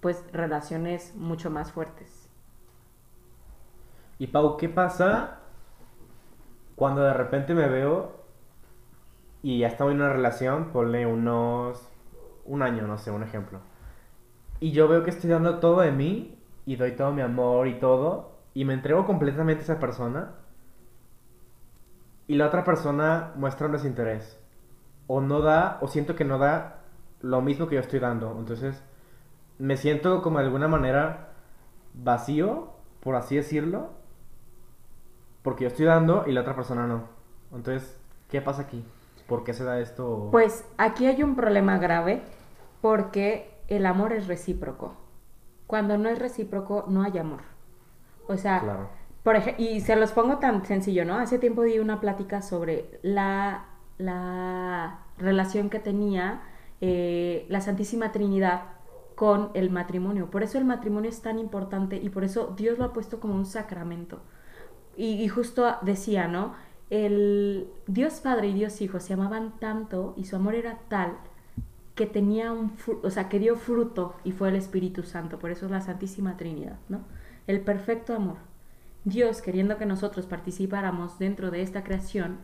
pues 0.00 0.24
relaciones 0.32 1.14
mucho 1.16 1.50
más 1.50 1.72
fuertes. 1.72 2.28
Y 4.18 4.26
Pau, 4.28 4.56
¿qué 4.56 4.68
pasa 4.68 5.38
cuando 6.76 7.02
de 7.02 7.14
repente 7.14 7.54
me 7.54 7.68
veo 7.68 8.20
y 9.42 9.58
ya 9.58 9.68
estamos 9.68 9.92
en 9.92 10.00
una 10.00 10.12
relación, 10.12 10.70
ponle 10.72 11.06
unos 11.06 11.88
un 12.44 12.62
año, 12.62 12.86
no 12.86 12.98
sé, 12.98 13.10
un 13.10 13.22
ejemplo. 13.22 13.60
Y 14.58 14.72
yo 14.72 14.88
veo 14.88 15.02
que 15.02 15.10
estoy 15.10 15.30
dando 15.30 15.58
todo 15.58 15.80
de 15.80 15.92
mí 15.92 16.38
y 16.66 16.76
doy 16.76 16.92
todo 16.92 17.12
mi 17.12 17.22
amor 17.22 17.68
y 17.68 17.78
todo 17.78 18.32
y 18.54 18.64
me 18.64 18.74
entrego 18.74 19.06
completamente 19.06 19.60
a 19.60 19.64
esa 19.64 19.78
persona 19.78 20.32
y 22.26 22.36
la 22.36 22.46
otra 22.46 22.64
persona 22.64 23.32
muestra 23.36 23.66
un 23.66 23.72
desinterés 23.72 24.39
o 25.12 25.20
no 25.20 25.40
da 25.40 25.78
o 25.80 25.88
siento 25.88 26.14
que 26.14 26.24
no 26.24 26.38
da 26.38 26.78
lo 27.20 27.40
mismo 27.42 27.66
que 27.66 27.74
yo 27.74 27.80
estoy 27.80 27.98
dando. 27.98 28.36
Entonces 28.38 28.80
me 29.58 29.76
siento 29.76 30.22
como 30.22 30.38
de 30.38 30.44
alguna 30.44 30.68
manera 30.68 31.30
vacío, 31.94 32.68
por 33.00 33.16
así 33.16 33.34
decirlo, 33.34 33.90
porque 35.42 35.64
yo 35.64 35.68
estoy 35.68 35.86
dando 35.86 36.24
y 36.28 36.32
la 36.32 36.42
otra 36.42 36.54
persona 36.54 36.86
no. 36.86 37.04
Entonces, 37.52 37.98
¿qué 38.28 38.40
pasa 38.40 38.62
aquí? 38.62 38.84
¿Por 39.26 39.42
qué 39.42 39.52
se 39.52 39.64
da 39.64 39.80
esto? 39.80 40.28
Pues 40.30 40.64
aquí 40.78 41.06
hay 41.06 41.24
un 41.24 41.34
problema 41.34 41.78
grave 41.78 42.22
porque 42.80 43.50
el 43.66 43.86
amor 43.86 44.12
es 44.12 44.28
recíproco. 44.28 44.94
Cuando 45.66 45.98
no 45.98 46.08
es 46.08 46.20
recíproco, 46.20 46.84
no 46.88 47.02
hay 47.02 47.18
amor. 47.18 47.40
O 48.28 48.36
sea, 48.36 48.60
Claro. 48.60 48.88
por 49.24 49.34
ej- 49.36 49.56
y 49.58 49.80
se 49.80 49.96
los 49.96 50.12
pongo 50.12 50.38
tan 50.38 50.64
sencillo, 50.64 51.04
¿no? 51.04 51.16
Hace 51.18 51.40
tiempo 51.40 51.62
di 51.62 51.80
una 51.80 52.00
plática 52.00 52.42
sobre 52.42 53.00
la, 53.02 53.66
la 54.00 55.00
relación 55.18 55.70
que 55.70 55.78
tenía 55.78 56.42
eh, 56.80 57.46
la 57.48 57.60
Santísima 57.60 58.12
Trinidad 58.12 58.62
con 59.14 59.50
el 59.54 59.70
matrimonio. 59.70 60.30
Por 60.30 60.42
eso 60.42 60.58
el 60.58 60.64
matrimonio 60.64 61.10
es 61.10 61.20
tan 61.20 61.38
importante 61.38 61.96
y 61.96 62.08
por 62.08 62.24
eso 62.24 62.54
Dios 62.56 62.78
lo 62.78 62.84
ha 62.86 62.92
puesto 62.92 63.20
como 63.20 63.34
un 63.34 63.46
sacramento. 63.46 64.20
Y, 64.96 65.22
y 65.22 65.28
justo 65.28 65.76
decía, 65.82 66.26
¿no? 66.26 66.54
El 66.88 67.68
Dios 67.86 68.20
Padre 68.20 68.48
y 68.48 68.54
Dios 68.54 68.80
Hijo 68.80 68.98
se 68.98 69.12
amaban 69.12 69.58
tanto 69.60 70.14
y 70.16 70.24
su 70.24 70.36
amor 70.36 70.54
era 70.54 70.78
tal 70.88 71.18
que 71.94 72.06
tenía 72.06 72.50
un, 72.50 72.72
o 73.02 73.10
sea, 73.10 73.28
que 73.28 73.38
dio 73.38 73.56
fruto 73.56 74.14
y 74.24 74.32
fue 74.32 74.48
el 74.48 74.56
Espíritu 74.56 75.02
Santo, 75.02 75.38
por 75.38 75.50
eso 75.50 75.66
es 75.66 75.70
la 75.70 75.82
Santísima 75.82 76.38
Trinidad, 76.38 76.78
¿no? 76.88 77.00
El 77.46 77.60
perfecto 77.60 78.14
amor. 78.14 78.38
Dios, 79.04 79.42
queriendo 79.42 79.76
que 79.76 79.84
nosotros 79.84 80.24
participáramos 80.24 81.18
dentro 81.18 81.50
de 81.50 81.60
esta 81.60 81.84
creación, 81.84 82.38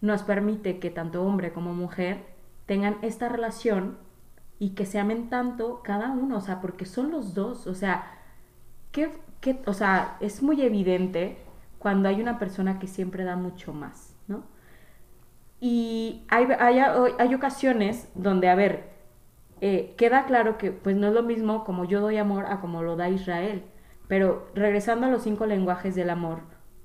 nos 0.00 0.22
permite 0.22 0.78
que 0.78 0.90
tanto 0.90 1.22
hombre 1.24 1.52
como 1.52 1.74
mujer 1.74 2.24
tengan 2.66 2.96
esta 3.02 3.28
relación 3.28 3.98
y 4.58 4.70
que 4.70 4.86
se 4.86 4.98
amen 4.98 5.30
tanto 5.30 5.82
cada 5.82 6.10
uno, 6.12 6.38
o 6.38 6.40
sea, 6.40 6.60
porque 6.60 6.86
son 6.86 7.10
los 7.10 7.34
dos, 7.34 7.66
o 7.66 7.74
sea, 7.74 8.04
que, 8.92 9.10
que- 9.40 9.60
o 9.66 9.72
sea, 9.74 10.16
es 10.20 10.42
muy 10.42 10.62
evidente 10.62 11.38
cuando 11.78 12.08
hay 12.08 12.20
una 12.20 12.38
persona 12.38 12.78
que 12.78 12.86
siempre 12.88 13.24
da 13.24 13.36
mucho 13.36 13.72
más, 13.72 14.14
¿no? 14.28 14.44
Y 15.60 16.22
hay, 16.28 16.46
hay, 16.58 16.78
hay 17.18 17.34
ocasiones 17.34 18.08
donde, 18.14 18.48
a 18.48 18.54
ver, 18.54 18.88
eh, 19.60 19.94
queda 19.98 20.24
claro 20.26 20.58
que 20.58 20.72
pues 20.72 20.96
no 20.96 21.08
es 21.08 21.14
lo 21.14 21.22
mismo 21.22 21.64
como 21.64 21.84
yo 21.84 22.00
doy 22.00 22.18
amor 22.18 22.46
a 22.46 22.60
como 22.60 22.82
lo 22.82 22.96
da 22.96 23.10
Israel. 23.10 23.64
Pero 24.08 24.48
regresando 24.54 25.06
a 25.06 25.10
los 25.10 25.22
cinco 25.22 25.46
lenguajes 25.46 25.94
del 25.94 26.10
amor, 26.10 26.40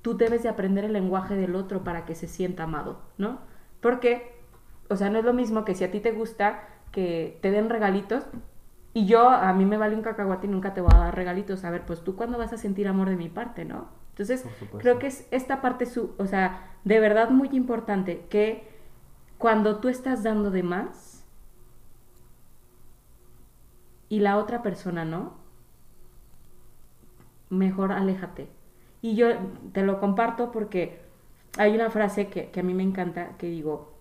tú 0.06 0.16
debes 0.16 0.44
de 0.44 0.50
aprender 0.50 0.86
el 0.86 0.94
lenguaje 0.94 1.36
del 1.36 1.56
otro 1.56 1.84
para 1.84 2.06
que 2.06 2.14
se 2.14 2.28
sienta 2.28 2.66
amado, 2.66 3.02
¿no? 3.18 3.40
Porque, 3.82 4.40
o 4.88 4.96
sea, 4.96 5.10
no 5.10 5.18
es 5.18 5.26
lo 5.26 5.34
mismo 5.34 5.66
que 5.66 5.74
si 5.74 5.84
a 5.84 5.90
ti 5.90 6.00
te 6.00 6.12
gusta 6.12 6.60
que 6.92 7.40
te 7.42 7.50
den 7.50 7.72
regalitos 7.72 8.24
y 8.94 9.08
yo, 9.08 9.28
a 9.28 9.52
mí 9.54 9.66
me 9.66 9.78
vale 9.78 9.96
un 9.96 10.04
cacahuate 10.04 10.46
y 10.46 10.52
nunca 10.52 10.76
te 10.76 10.82
voy 10.82 10.92
a 10.94 11.00
dar 11.00 11.16
regalitos. 11.16 11.66
A 11.66 11.72
ver, 11.72 11.88
pues 11.88 12.04
tú 12.04 12.16
cuándo 12.16 12.38
vas 12.38 12.54
a 12.54 12.58
sentir 12.58 12.88
amor 12.88 13.10
de 13.10 13.16
mi 13.16 13.30
parte, 13.30 13.66
¿no? 13.66 13.88
Entonces, 14.12 14.46
creo 14.78 15.00
que 15.00 15.08
es 15.08 15.28
esta 15.32 15.60
parte, 15.60 15.88
su, 15.88 16.14
o 16.20 16.28
sea, 16.28 16.78
de 16.84 17.00
verdad 17.00 17.32
muy 17.32 17.50
importante 17.52 18.28
que 18.30 18.70
cuando 19.40 19.80
tú 19.80 19.90
estás 19.90 20.22
dando 20.22 20.52
de 20.52 20.62
más 20.62 21.26
y 24.08 24.20
la 24.20 24.38
otra 24.38 24.62
persona 24.62 25.04
no, 25.04 25.34
mejor 27.50 27.92
aléjate. 27.92 28.50
Y 29.06 29.14
yo 29.14 29.28
te 29.72 29.84
lo 29.84 30.00
comparto 30.00 30.52
porque 30.52 31.00
hay 31.60 31.76
una 31.76 31.92
frase 31.92 32.28
que, 32.30 32.50
que 32.50 32.62
a 32.62 32.64
mí 32.64 32.74
me 32.74 32.82
encanta 32.82 33.38
que 33.38 33.46
digo, 33.46 33.94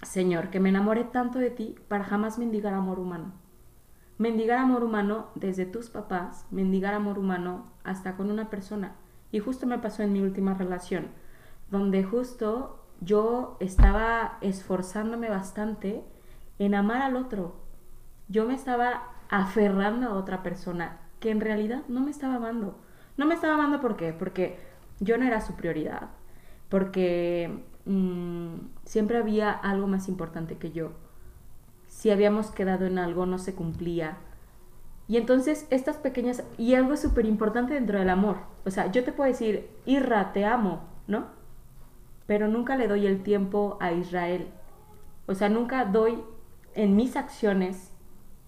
Señor, 0.00 0.48
que 0.48 0.58
me 0.58 0.70
enamoré 0.70 1.04
tanto 1.04 1.38
de 1.38 1.50
ti 1.50 1.74
para 1.86 2.04
jamás 2.04 2.38
mendigar 2.38 2.72
amor 2.72 2.98
humano. 2.98 3.32
Mendigar 4.16 4.56
amor 4.56 4.84
humano 4.84 5.26
desde 5.34 5.66
tus 5.66 5.90
papás, 5.90 6.46
mendigar 6.50 6.94
amor 6.94 7.18
humano 7.18 7.66
hasta 7.84 8.16
con 8.16 8.30
una 8.30 8.48
persona. 8.48 8.94
Y 9.32 9.38
justo 9.38 9.66
me 9.66 9.80
pasó 9.80 10.02
en 10.02 10.14
mi 10.14 10.22
última 10.22 10.54
relación, 10.54 11.08
donde 11.70 12.02
justo 12.02 12.82
yo 13.02 13.58
estaba 13.60 14.38
esforzándome 14.40 15.28
bastante 15.28 16.02
en 16.58 16.74
amar 16.74 17.02
al 17.02 17.16
otro. 17.16 17.52
Yo 18.28 18.46
me 18.46 18.54
estaba 18.54 19.08
aferrando 19.28 20.08
a 20.08 20.14
otra 20.14 20.42
persona 20.42 21.00
que 21.20 21.30
en 21.30 21.42
realidad 21.42 21.82
no 21.88 22.00
me 22.00 22.10
estaba 22.10 22.36
amando. 22.36 22.87
No 23.18 23.26
me 23.26 23.34
estaba 23.34 23.54
amando 23.54 23.80
¿por 23.80 23.96
qué? 23.96 24.14
Porque 24.14 24.58
yo 25.00 25.18
no 25.18 25.26
era 25.26 25.42
su 25.42 25.54
prioridad. 25.54 26.08
Porque 26.70 27.64
mm, 27.84 28.54
siempre 28.84 29.18
había 29.18 29.50
algo 29.50 29.86
más 29.86 30.08
importante 30.08 30.56
que 30.56 30.72
yo. 30.72 30.92
Si 31.86 32.10
habíamos 32.10 32.50
quedado 32.50 32.86
en 32.86 32.98
algo, 32.98 33.26
no 33.26 33.38
se 33.38 33.54
cumplía. 33.54 34.16
Y 35.08 35.16
entonces 35.16 35.66
estas 35.70 35.96
pequeñas, 35.96 36.44
y 36.56 36.74
algo 36.74 36.96
súper 36.96 37.26
importante 37.26 37.74
dentro 37.74 37.98
del 37.98 38.10
amor, 38.10 38.36
o 38.64 38.70
sea, 38.70 38.92
yo 38.92 39.04
te 39.04 39.12
puedo 39.12 39.30
decir, 39.30 39.68
Irra, 39.86 40.32
te 40.32 40.44
amo, 40.44 40.82
¿no? 41.06 41.26
Pero 42.26 42.46
nunca 42.46 42.76
le 42.76 42.88
doy 42.88 43.06
el 43.06 43.22
tiempo 43.22 43.78
a 43.80 43.92
Israel. 43.92 44.48
O 45.26 45.34
sea, 45.34 45.48
nunca 45.48 45.86
doy 45.86 46.22
en 46.74 46.94
mis 46.94 47.16
acciones 47.16 47.90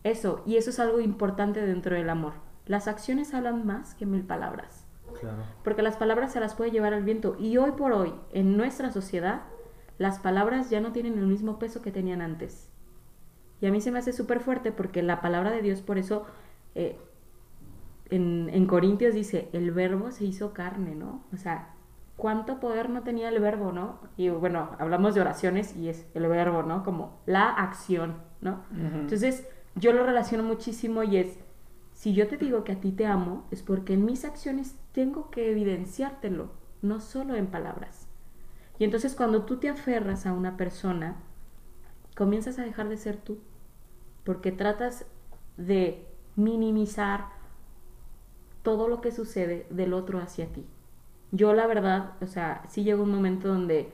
eso, 0.05 0.43
y 0.47 0.57
eso 0.57 0.71
es 0.71 0.79
algo 0.79 1.01
importante 1.01 1.65
dentro 1.65 1.95
del 1.97 2.11
amor. 2.11 2.35
Las 2.67 2.89
acciones 2.89 3.35
hablan 3.35 3.67
más 3.67 3.95
que 3.95 4.07
mil 4.07 4.23
palabras. 4.23 4.87
Claro. 5.19 5.43
Porque 5.65 5.83
las 5.83 5.97
palabras 5.97 6.33
se 6.33 6.41
las 6.41 6.55
puede 6.55 6.71
llevar 6.71 6.95
al 6.95 7.05
viento. 7.05 7.37
Y 7.39 7.57
hoy 7.57 7.73
por 7.73 7.93
hoy, 7.93 8.15
en 8.33 8.57
nuestra 8.57 8.93
sociedad, 8.93 9.43
las 9.99 10.19
palabras 10.19 10.71
ya 10.71 10.81
no 10.81 10.93
tienen 10.93 11.19
el 11.19 11.27
mismo 11.27 11.59
peso 11.59 11.83
que 11.83 11.93
tenían 11.93 12.23
antes. 12.23 12.71
Y 13.61 13.67
a 13.67 13.71
mí 13.71 13.81
se 13.81 13.91
me 13.91 13.99
hace 13.99 14.13
súper 14.13 14.41
fuerte 14.41 14.73
porque 14.73 15.03
la 15.03 15.21
palabra 15.21 15.51
de 15.51 15.63
Dios, 15.63 15.83
por 15.83 15.99
eso 15.99 16.27
eh, 16.75 16.99
en, 18.09 18.49
en 18.53 18.67
Corintios 18.67 19.15
dice, 19.15 19.49
el 19.53 19.71
verbo 19.73 20.11
se 20.11 20.25
hizo 20.25 20.55
carne, 20.55 20.95
¿no? 20.95 21.25
O 21.33 21.37
sea, 21.37 21.75
cuánto 22.21 22.61
poder 22.61 22.91
no 22.91 23.03
tenía 23.03 23.29
el 23.29 23.41
verbo, 23.41 23.73
¿no? 23.73 23.99
Y 24.17 24.29
bueno, 24.29 24.71
hablamos 24.79 25.15
de 25.15 25.23
oraciones 25.23 25.75
y 25.75 25.89
es 25.89 26.07
el 26.15 26.27
verbo, 26.29 26.63
¿no? 26.63 26.85
Como 26.85 27.19
la 27.27 27.49
acción, 27.49 28.17
¿no? 28.41 28.63
Ujú. 28.71 29.01
Entonces, 29.01 29.49
yo 29.75 29.93
lo 29.93 30.05
relaciono 30.05 30.45
muchísimo 30.45 31.03
y 31.03 31.17
es, 31.17 31.39
si 32.01 32.15
yo 32.15 32.27
te 32.29 32.39
digo 32.39 32.65
que 32.65 32.73
a 32.73 32.81
ti 32.81 32.93
te 32.93 33.05
amo, 33.05 33.45
es 33.51 33.63
porque 33.63 33.93
en 33.93 34.07
mis 34.07 34.25
acciones 34.25 34.75
tengo 34.93 35.31
que 35.31 35.51
evidenciártelo, 35.51 36.49
no 36.81 36.99
solo 36.99 37.35
en 37.35 37.49
palabras. 37.49 38.09
Y 38.79 38.85
entonces 38.85 39.15
cuando 39.15 39.43
tú 39.43 39.59
te 39.59 39.69
aferras 39.69 40.25
a 40.25 40.33
una 40.33 40.57
persona, 40.57 41.17
comienzas 42.17 42.59
a 42.59 42.63
dejar 42.63 42.89
de 42.89 42.97
ser 42.97 43.19
tú, 43.19 43.41
porque 44.25 44.51
tratas 44.51 45.05
de 45.59 46.07
minimizar 46.37 47.27
todo 48.63 48.89
lo 48.89 49.03
que 49.03 49.13
sucede 49.13 49.67
del 49.69 49.93
otro 49.93 50.21
hacia 50.21 50.47
ti. 50.47 50.65
Yo 51.33 51.53
la 51.53 51.67
verdad, 51.67 52.15
o 52.23 52.27
sea, 52.27 52.65
sí 52.71 52.83
llegó 52.83 53.03
un 53.03 53.13
momento 53.13 53.49
donde 53.49 53.93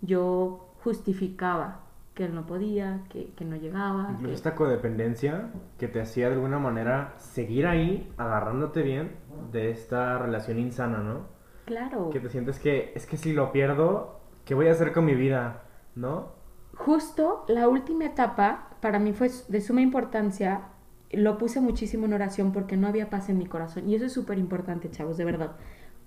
yo 0.00 0.72
justificaba 0.82 1.83
que 2.14 2.24
él 2.26 2.34
no 2.34 2.46
podía, 2.46 3.02
que, 3.10 3.32
que 3.34 3.44
no 3.44 3.56
llegaba. 3.56 4.08
Incluso 4.10 4.28
que- 4.28 4.34
esta 4.34 4.54
codependencia 4.54 5.50
que 5.78 5.88
te 5.88 6.00
hacía 6.00 6.28
de 6.28 6.34
alguna 6.34 6.58
manera 6.58 7.14
seguir 7.18 7.66
ahí, 7.66 8.12
agarrándote 8.16 8.82
bien 8.82 9.16
de 9.50 9.70
esta 9.70 10.18
relación 10.18 10.58
insana, 10.58 10.98
¿no? 10.98 11.26
Claro. 11.64 12.10
Que 12.10 12.20
te 12.20 12.28
sientes 12.30 12.58
que 12.58 12.92
es 12.94 13.06
que 13.06 13.16
si 13.16 13.32
lo 13.32 13.50
pierdo, 13.52 14.20
¿qué 14.44 14.54
voy 14.54 14.68
a 14.68 14.72
hacer 14.72 14.92
con 14.92 15.04
mi 15.06 15.14
vida? 15.14 15.62
¿No? 15.96 16.32
Justo 16.76 17.44
la 17.48 17.68
última 17.68 18.04
etapa 18.04 18.70
para 18.80 18.98
mí 18.98 19.12
fue 19.12 19.30
de 19.48 19.60
suma 19.60 19.80
importancia. 19.80 20.62
Lo 21.10 21.38
puse 21.38 21.60
muchísimo 21.60 22.06
en 22.06 22.12
oración 22.12 22.52
porque 22.52 22.76
no 22.76 22.86
había 22.88 23.08
paz 23.10 23.28
en 23.28 23.38
mi 23.38 23.46
corazón. 23.46 23.88
Y 23.88 23.94
eso 23.94 24.04
es 24.04 24.12
súper 24.12 24.38
importante, 24.38 24.90
chavos, 24.90 25.16
de 25.16 25.24
verdad. 25.24 25.52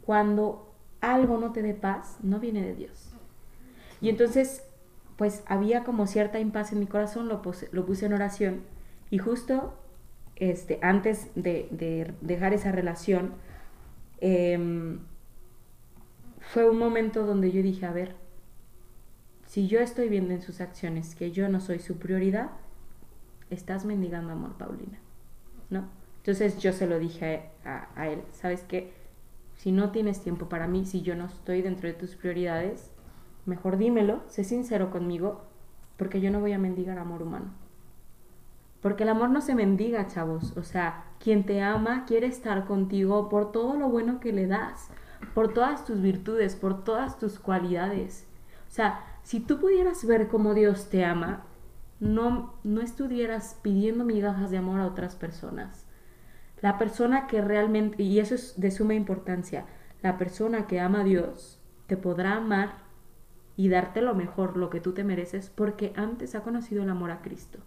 Cuando 0.01 0.73
algo 1.01 1.37
no 1.37 1.51
te 1.53 1.61
dé 1.61 1.73
paz, 1.73 2.17
no 2.21 2.39
viene 2.39 2.61
de 2.61 2.75
Dios. 2.75 3.13
Y 4.01 4.09
entonces, 4.09 4.66
pues 5.17 5.43
había 5.47 5.83
como 5.83 6.07
cierta 6.07 6.39
impaz 6.39 6.71
en 6.73 6.79
mi 6.79 6.87
corazón, 6.87 7.27
lo 7.27 7.41
puse, 7.41 7.69
lo 7.71 7.85
puse 7.85 8.05
en 8.05 8.13
oración. 8.13 8.61
Y 9.09 9.17
justo 9.19 9.73
este, 10.35 10.79
antes 10.81 11.29
de, 11.35 11.67
de 11.71 12.13
dejar 12.21 12.53
esa 12.53 12.71
relación, 12.71 13.33
em, 14.21 14.99
fue 16.39 16.67
un 16.67 16.79
momento 16.79 17.25
donde 17.27 17.51
yo 17.51 17.61
dije, 17.61 17.85
a 17.85 17.91
ver, 17.91 18.15
si 19.45 19.67
yo 19.67 19.79
estoy 19.79 20.09
viendo 20.09 20.33
en 20.33 20.41
sus 20.41 20.61
acciones 20.61 21.15
que 21.15 21.31
yo 21.31 21.47
no 21.49 21.59
soy 21.61 21.79
su 21.79 21.97
prioridad, 21.97 22.51
estás 23.49 23.85
mendigando 23.85 24.33
amor, 24.33 24.57
Paulina. 24.57 24.99
¿No? 25.69 25.89
Entonces 26.19 26.59
yo 26.59 26.73
se 26.73 26.87
lo 26.87 26.99
dije 26.99 27.49
a- 27.65 27.89
a 27.95 28.09
él, 28.09 28.21
¿sabes 28.33 28.63
qué? 28.63 28.93
Si 29.57 29.71
no 29.71 29.91
tienes 29.91 30.21
tiempo 30.21 30.49
para 30.49 30.67
mí, 30.67 30.85
si 30.85 31.01
yo 31.01 31.15
no 31.15 31.25
estoy 31.27 31.61
dentro 31.61 31.87
de 31.87 31.93
tus 31.95 32.15
prioridades, 32.15 32.91
mejor 33.47 33.77
dímelo, 33.77 34.21
sé 34.27 34.43
sincero 34.43 34.91
conmigo, 34.91 35.41
porque 35.97 36.21
yo 36.21 36.29
no 36.29 36.39
voy 36.39 36.53
a 36.53 36.59
mendigar 36.59 36.99
amor 36.99 37.23
humano. 37.23 37.51
Porque 38.81 39.03
el 39.03 39.09
amor 39.09 39.29
no 39.31 39.41
se 39.41 39.55
mendiga, 39.55 40.07
chavos. 40.07 40.55
O 40.55 40.63
sea, 40.63 41.05
quien 41.19 41.45
te 41.45 41.61
ama 41.61 42.05
quiere 42.05 42.27
estar 42.27 42.65
contigo 42.65 43.29
por 43.29 43.51
todo 43.51 43.75
lo 43.75 43.89
bueno 43.89 44.19
que 44.19 44.31
le 44.31 44.47
das, 44.47 44.89
por 45.33 45.53
todas 45.53 45.83
tus 45.85 46.01
virtudes, 46.01 46.55
por 46.55 46.83
todas 46.83 47.17
tus 47.17 47.39
cualidades. 47.39 48.27
O 48.67 48.71
sea, 48.71 49.03
si 49.23 49.39
tú 49.39 49.59
pudieras 49.59 50.05
ver 50.05 50.27
cómo 50.27 50.53
Dios 50.53 50.89
te 50.89 51.03
ama, 51.03 51.43
no, 51.99 52.53
no 52.63 52.81
estuvieras 52.81 53.57
pidiendo 53.63 54.05
migajas 54.05 54.51
de 54.51 54.57
amor 54.57 54.79
a 54.79 54.85
otras 54.85 55.15
personas. 55.15 55.87
La 56.61 56.77
persona 56.77 57.27
que 57.27 57.41
realmente, 57.41 58.03
y 58.03 58.19
eso 58.19 58.35
es 58.35 58.59
de 58.59 58.71
suma 58.71 58.93
importancia, 58.93 59.65
la 60.01 60.17
persona 60.17 60.67
que 60.67 60.79
ama 60.79 61.01
a 61.01 61.03
Dios 61.03 61.59
te 61.87 61.97
podrá 61.97 62.35
amar 62.35 62.86
y 63.57 63.69
darte 63.69 64.01
lo 64.01 64.13
mejor, 64.15 64.55
lo 64.55 64.69
que 64.69 64.79
tú 64.79 64.93
te 64.93 65.03
mereces, 65.03 65.51
porque 65.53 65.91
antes 65.95 66.35
ha 66.35 66.43
conocido 66.43 66.83
el 66.83 66.89
amor 66.89 67.11
a 67.11 67.21
Cristo. 67.21 67.59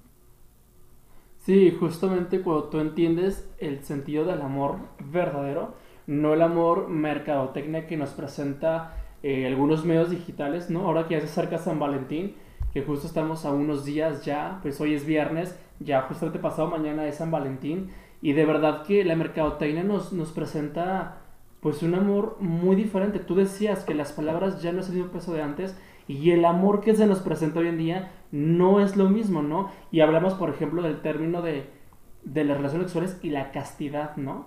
Sí, 1.37 1.77
justamente 1.79 2.43
cuando 2.43 2.65
tú 2.65 2.79
entiendes 2.79 3.51
el 3.59 3.83
sentido 3.83 4.25
del 4.25 4.41
amor 4.41 4.77
verdadero, 5.01 5.75
no 6.07 6.33
el 6.33 6.43
amor 6.43 6.89
mercadotecnia 6.89 7.87
que 7.87 7.97
nos 7.97 8.11
presenta 8.11 8.97
eh, 9.23 9.47
algunos 9.47 9.85
medios 9.85 10.11
digitales, 10.11 10.71
¿no? 10.71 10.87
Ahora 10.87 11.09
que 11.09 11.15
ya 11.15 11.21
se 11.21 11.27
acerca 11.27 11.59
San 11.59 11.79
Valentín, 11.79 12.37
que 12.73 12.83
justo 12.83 13.07
estamos 13.07 13.45
a 13.45 13.53
unos 13.53 13.85
días 13.85 14.25
ya, 14.25 14.61
pues 14.63 14.81
hoy 14.81 14.95
es 14.95 15.05
viernes, 15.05 15.59
ya 15.81 16.03
justamente 16.03 16.39
pasado 16.39 16.69
mañana 16.69 17.07
es 17.07 17.17
San 17.17 17.31
Valentín, 17.31 17.91
y 18.23 18.33
de 18.35 18.45
verdad 18.45 18.85
que 18.85 19.05
la 19.05 19.17
mercadotecnia 19.17 19.83
nos, 19.83 20.13
nos 20.13 20.31
presenta 20.31 21.20
pues 21.61 21.83
un 21.83 21.95
amor 21.95 22.37
muy 22.41 22.77
diferente. 22.77 23.19
Tú 23.19 23.35
decías 23.35 23.85
que 23.85 23.95
las 23.95 24.13
palabras 24.13 24.63
ya 24.63 24.73
no 24.73 24.81
es 24.81 24.89
el 24.89 24.97
mismo 24.97 25.13
peso 25.13 25.33
de 25.35 25.43
antes, 25.43 25.77
y 26.09 26.31
el 26.33 26.45
amor 26.45 26.81
que 26.81 26.95
se 26.97 27.07
nos 27.07 27.21
presenta 27.21 27.61
hoy 27.61 27.69
en 27.69 27.79
día 27.79 28.13
no 28.33 28.81
es 28.81 28.97
lo 28.97 29.09
mismo, 29.09 29.43
¿no? 29.43 29.71
Y 29.91 30.01
hablamos, 30.01 30.35
por 30.35 30.51
ejemplo, 30.51 30.83
del 30.83 31.03
término 31.03 31.43
de, 31.43 31.67
de 32.25 32.45
las 32.45 32.57
relaciones 32.57 32.87
sexuales 32.91 33.19
y 33.23 33.31
la 33.31 33.53
castidad, 33.53 34.17
¿no? 34.17 34.47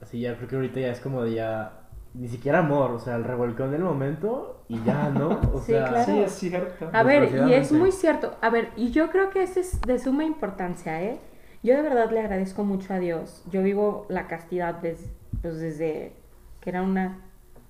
Así 0.00 0.20
ya 0.20 0.36
creo 0.36 0.48
que 0.48 0.56
ahorita 0.56 0.80
ya 0.80 0.92
es 0.92 1.00
como 1.00 1.22
de 1.22 1.34
ya 1.34 1.72
ni 2.14 2.26
siquiera 2.28 2.58
amor, 2.60 2.90
o 2.92 2.98
sea, 2.98 3.16
el 3.16 3.24
revolcón 3.24 3.70
del 3.70 3.82
momento 3.82 4.64
y 4.68 4.82
ya, 4.82 5.10
¿no? 5.10 5.28
O 5.54 5.60
Sí, 5.60 5.72
sea, 5.72 5.84
claro. 5.88 6.04
Sí, 6.06 6.18
es 6.20 6.32
cierto. 6.32 6.90
A 6.92 7.02
ver, 7.02 7.24
y 7.46 7.52
es 7.52 7.72
muy 7.72 7.92
cierto. 7.92 8.36
A 8.40 8.50
ver, 8.50 8.70
y 8.76 8.90
yo 8.90 9.10
creo 9.10 9.30
que 9.30 9.42
eso 9.42 9.60
es 9.60 9.80
de 9.82 9.98
suma 9.98 10.24
importancia, 10.24 11.02
¿eh? 11.02 11.18
Yo 11.62 11.74
de 11.76 11.82
verdad 11.82 12.10
le 12.10 12.20
agradezco 12.20 12.64
mucho 12.64 12.94
a 12.94 12.98
Dios. 12.98 13.44
Yo 13.50 13.62
vivo 13.62 14.06
la 14.08 14.26
castidad 14.26 14.74
des- 14.76 15.10
pues, 15.42 15.58
desde 15.58 16.12
que 16.60 16.70
era 16.70 16.82
una 16.82 17.18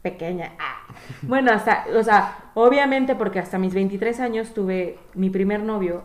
pequeña. 0.03 0.53
Ah. 0.59 0.95
Bueno, 1.23 1.53
hasta, 1.53 1.87
o 1.97 2.03
sea, 2.03 2.51
obviamente 2.55 3.15
porque 3.15 3.39
hasta 3.39 3.59
mis 3.59 3.75
23 3.75 4.21
años 4.21 4.55
tuve 4.55 4.99
mi 5.15 5.31
primer 5.31 5.63
novio, 5.63 6.03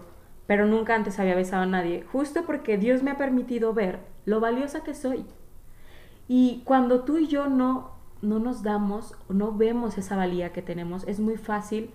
pero 0.48 0.66
nunca 0.66 0.96
antes 0.96 1.20
había 1.20 1.36
besado 1.36 1.64
a 1.64 1.68
nadie, 1.68 2.04
justo 2.12 2.44
porque 2.46 2.78
Dios 2.78 3.04
me 3.04 3.12
ha 3.12 3.18
permitido 3.18 3.74
ver 3.74 4.00
lo 4.26 4.40
valiosa 4.40 4.84
que 4.84 4.94
soy. 4.94 5.26
Y 6.28 6.62
cuando 6.66 7.02
tú 7.02 7.18
y 7.18 7.28
yo 7.28 7.48
no, 7.48 7.92
no 8.22 8.40
nos 8.40 8.64
damos, 8.64 9.16
no 9.30 9.52
vemos 9.54 9.98
esa 9.98 10.16
valía 10.16 10.54
que 10.54 10.62
tenemos, 10.62 11.08
es 11.08 11.20
muy 11.20 11.38
fácil, 11.38 11.92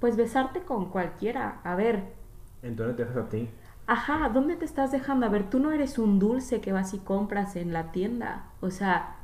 pues, 0.00 0.16
besarte 0.16 0.60
con 0.60 0.90
cualquiera. 0.90 1.60
A 1.64 1.74
ver, 1.76 2.02
entonces 2.62 2.96
te 2.96 3.04
dejas 3.04 3.24
a 3.24 3.28
ti. 3.28 3.48
Ajá, 3.92 4.30
¿dónde 4.32 4.56
te 4.56 4.64
estás 4.64 4.90
dejando? 4.90 5.26
A 5.26 5.28
ver, 5.28 5.50
tú 5.50 5.58
no 5.58 5.70
eres 5.70 5.98
un 5.98 6.18
dulce 6.18 6.62
que 6.62 6.72
vas 6.72 6.94
y 6.94 6.98
compras 6.98 7.56
en 7.56 7.74
la 7.74 7.92
tienda. 7.92 8.46
O 8.62 8.70
sea, 8.70 9.16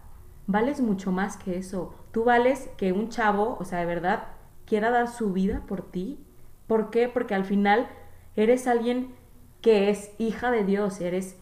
vales 0.46 0.82
mucho 0.82 1.10
más 1.10 1.38
que 1.38 1.56
eso. 1.56 1.94
Tú 2.12 2.24
vales 2.24 2.68
que 2.76 2.92
un 2.92 3.08
chavo, 3.08 3.56
o 3.58 3.64
sea, 3.64 3.78
de 3.78 3.86
verdad, 3.86 4.24
quiera 4.66 4.90
dar 4.90 5.08
su 5.08 5.32
vida 5.32 5.62
por 5.66 5.90
ti. 5.90 6.18
¿Por 6.66 6.90
qué? 6.90 7.08
Porque 7.08 7.34
al 7.34 7.46
final 7.46 7.88
eres 8.36 8.66
alguien 8.66 9.14
que 9.62 9.88
es 9.88 10.12
hija 10.18 10.50
de 10.50 10.64
Dios, 10.64 11.00
eres 11.00 11.38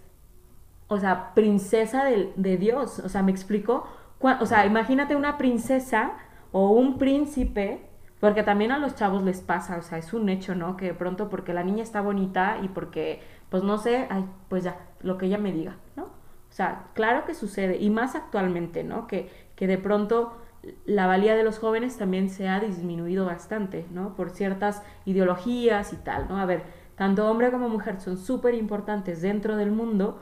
o 0.87 0.99
sea, 1.01 1.35
princesa 1.35 2.05
de, 2.05 2.33
de 2.37 2.57
Dios. 2.59 3.01
O 3.01 3.09
sea, 3.09 3.24
¿me 3.24 3.33
explico? 3.33 3.89
O 4.20 4.47
sea, 4.47 4.66
imagínate 4.66 5.16
una 5.16 5.37
princesa 5.37 6.12
o 6.53 6.70
un 6.70 6.97
príncipe, 6.97 7.91
porque 8.21 8.43
también 8.43 8.73
a 8.73 8.79
los 8.79 8.95
chavos 8.95 9.23
les 9.23 9.41
pasa, 9.41 9.77
o 9.77 9.83
sea, 9.83 9.99
es 9.99 10.12
un 10.14 10.29
hecho, 10.29 10.55
¿no? 10.55 10.77
Que 10.77 10.87
de 10.87 10.95
pronto 10.95 11.29
porque 11.29 11.53
la 11.53 11.62
niña 11.62 11.83
está 11.83 12.01
bonita 12.01 12.59
y 12.62 12.69
porque, 12.69 13.21
pues 13.51 13.62
no 13.62 13.79
sé, 13.79 14.07
ay, 14.11 14.25
pues 14.49 14.64
ya, 14.64 14.79
lo 15.01 15.19
que 15.19 15.27
ella 15.27 15.39
me 15.39 15.53
diga, 15.53 15.77
¿no? 15.97 16.05
O 16.05 16.53
sea, 16.57 16.87
claro 16.95 17.25
que 17.27 17.35
sucede, 17.35 17.77
y 17.77 17.91
más 17.91 18.14
actualmente, 18.14 18.85
¿no? 18.85 19.07
Que, 19.07 19.31
que 19.55 19.67
de 19.67 19.79
pronto 19.79 20.37
la 20.85 21.07
valía 21.07 21.37
de 21.37 21.45
los 21.45 21.59
jóvenes 21.59 21.97
también 21.99 22.31
se 22.31 22.49
ha 22.49 22.61
disminuido 22.61 23.27
bastante, 23.27 23.87
¿no? 23.93 24.14
Por 24.17 24.31
ciertas 24.31 24.83
ideologías 25.05 25.93
y 25.93 25.97
tal, 25.97 26.29
¿no? 26.29 26.39
A 26.39 26.47
ver, 26.47 26.62
tanto 26.97 27.31
hombre 27.31 27.51
como 27.51 27.69
mujer 27.69 28.01
son 28.01 28.17
súper 28.17 28.55
importantes 28.55 29.21
dentro 29.21 29.57
del 29.57 29.71
mundo, 29.71 30.21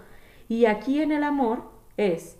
y 0.48 0.66
aquí 0.66 1.00
en 1.00 1.12
el 1.12 1.22
amor 1.22 1.70
es, 1.96 2.38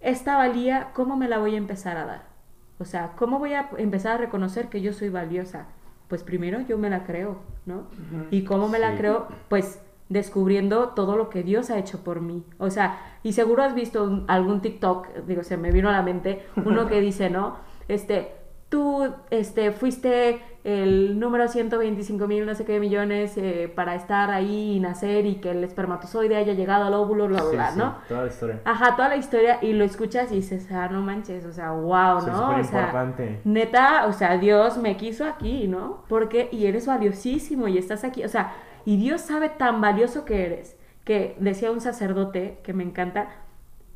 esta 0.00 0.36
valía, 0.36 0.90
¿cómo 0.92 1.16
me 1.16 1.28
la 1.28 1.38
voy 1.38 1.54
a 1.54 1.58
empezar 1.58 1.96
a 1.96 2.06
dar? 2.06 2.35
O 2.78 2.84
sea, 2.84 3.12
¿cómo 3.16 3.38
voy 3.38 3.54
a 3.54 3.70
empezar 3.78 4.12
a 4.14 4.18
reconocer 4.18 4.68
que 4.68 4.80
yo 4.80 4.92
soy 4.92 5.08
valiosa? 5.08 5.66
Pues 6.08 6.22
primero 6.22 6.60
yo 6.60 6.78
me 6.78 6.90
la 6.90 7.04
creo, 7.04 7.38
¿no? 7.64 7.84
¿Y 8.30 8.42
cómo 8.44 8.68
me 8.68 8.78
la 8.78 8.96
creo? 8.96 9.26
Pues 9.48 9.80
descubriendo 10.08 10.90
todo 10.90 11.16
lo 11.16 11.30
que 11.30 11.42
Dios 11.42 11.70
ha 11.70 11.78
hecho 11.78 12.04
por 12.04 12.20
mí. 12.20 12.44
O 12.58 12.70
sea, 12.70 12.98
y 13.24 13.32
seguro 13.32 13.62
has 13.64 13.74
visto 13.74 14.04
un- 14.04 14.24
algún 14.28 14.60
TikTok, 14.60 15.08
digo, 15.26 15.42
se 15.42 15.56
me 15.56 15.72
vino 15.72 15.88
a 15.88 15.92
la 15.92 16.02
mente, 16.02 16.46
uno 16.64 16.86
que 16.88 17.00
dice, 17.00 17.28
¿no? 17.28 17.56
Este, 17.88 18.32
tú 18.68 19.12
este, 19.30 19.72
fuiste 19.72 20.40
el 20.66 21.20
número 21.20 21.46
125 21.46 22.26
mil, 22.26 22.44
no 22.44 22.54
sé 22.54 22.64
qué 22.64 22.80
millones 22.80 23.36
eh, 23.36 23.72
para 23.74 23.94
estar 23.94 24.30
ahí 24.30 24.72
y 24.76 24.80
nacer 24.80 25.24
y 25.24 25.36
que 25.36 25.52
el 25.52 25.62
espermatozoide 25.62 26.34
haya 26.36 26.54
llegado 26.54 26.84
al 26.86 26.94
óvulo, 26.94 27.28
bla, 27.28 27.42
bla, 27.42 27.50
Sí, 27.50 27.56
bla, 27.56 27.70
sí, 27.70 27.78
¿no? 27.78 27.96
toda 28.08 28.22
la 28.22 28.26
historia. 28.28 28.60
Ajá, 28.64 28.96
toda 28.96 29.08
la 29.08 29.16
historia 29.16 29.58
y 29.62 29.72
lo 29.74 29.84
escuchas 29.84 30.32
y 30.32 30.36
dices, 30.36 30.68
ah, 30.72 30.88
no 30.90 31.02
manches, 31.02 31.44
o 31.44 31.52
sea, 31.52 31.70
wow, 31.70 32.20
Sí, 32.20 32.26
¿no? 32.26 32.36
súper 32.48 32.60
o 32.60 32.64
sea, 32.64 32.80
importante. 32.86 33.40
neta, 33.44 34.06
o 34.06 34.12
sea, 34.12 34.38
Dios 34.38 34.78
me 34.78 34.96
quiso 34.96 35.24
aquí, 35.24 35.68
¿no? 35.68 36.02
Porque, 36.08 36.48
y 36.50 36.66
eres 36.66 36.86
valiosísimo 36.86 37.68
y 37.68 37.78
estás 37.78 38.02
aquí, 38.04 38.24
o 38.24 38.28
sea, 38.28 38.52
y 38.84 38.96
Dios 38.96 39.20
sabe 39.20 39.48
tan 39.50 39.80
valioso 39.80 40.24
que 40.24 40.44
eres, 40.46 40.76
que 41.04 41.36
decía 41.38 41.70
un 41.70 41.80
sacerdote 41.80 42.58
que 42.64 42.72
me 42.72 42.82
encanta, 42.82 43.28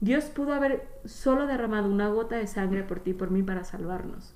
Dios 0.01 0.27
pudo 0.27 0.55
haber 0.55 0.87
solo 1.05 1.47
derramado 1.47 1.89
una 1.91 2.09
gota 2.09 2.37
de 2.37 2.47
sangre 2.47 2.85
por 2.85 3.01
ti 3.01 3.11
y 3.11 3.15
por 3.15 3.31
mí 3.31 3.43
para 3.43 3.65
salvarnos, 3.65 4.35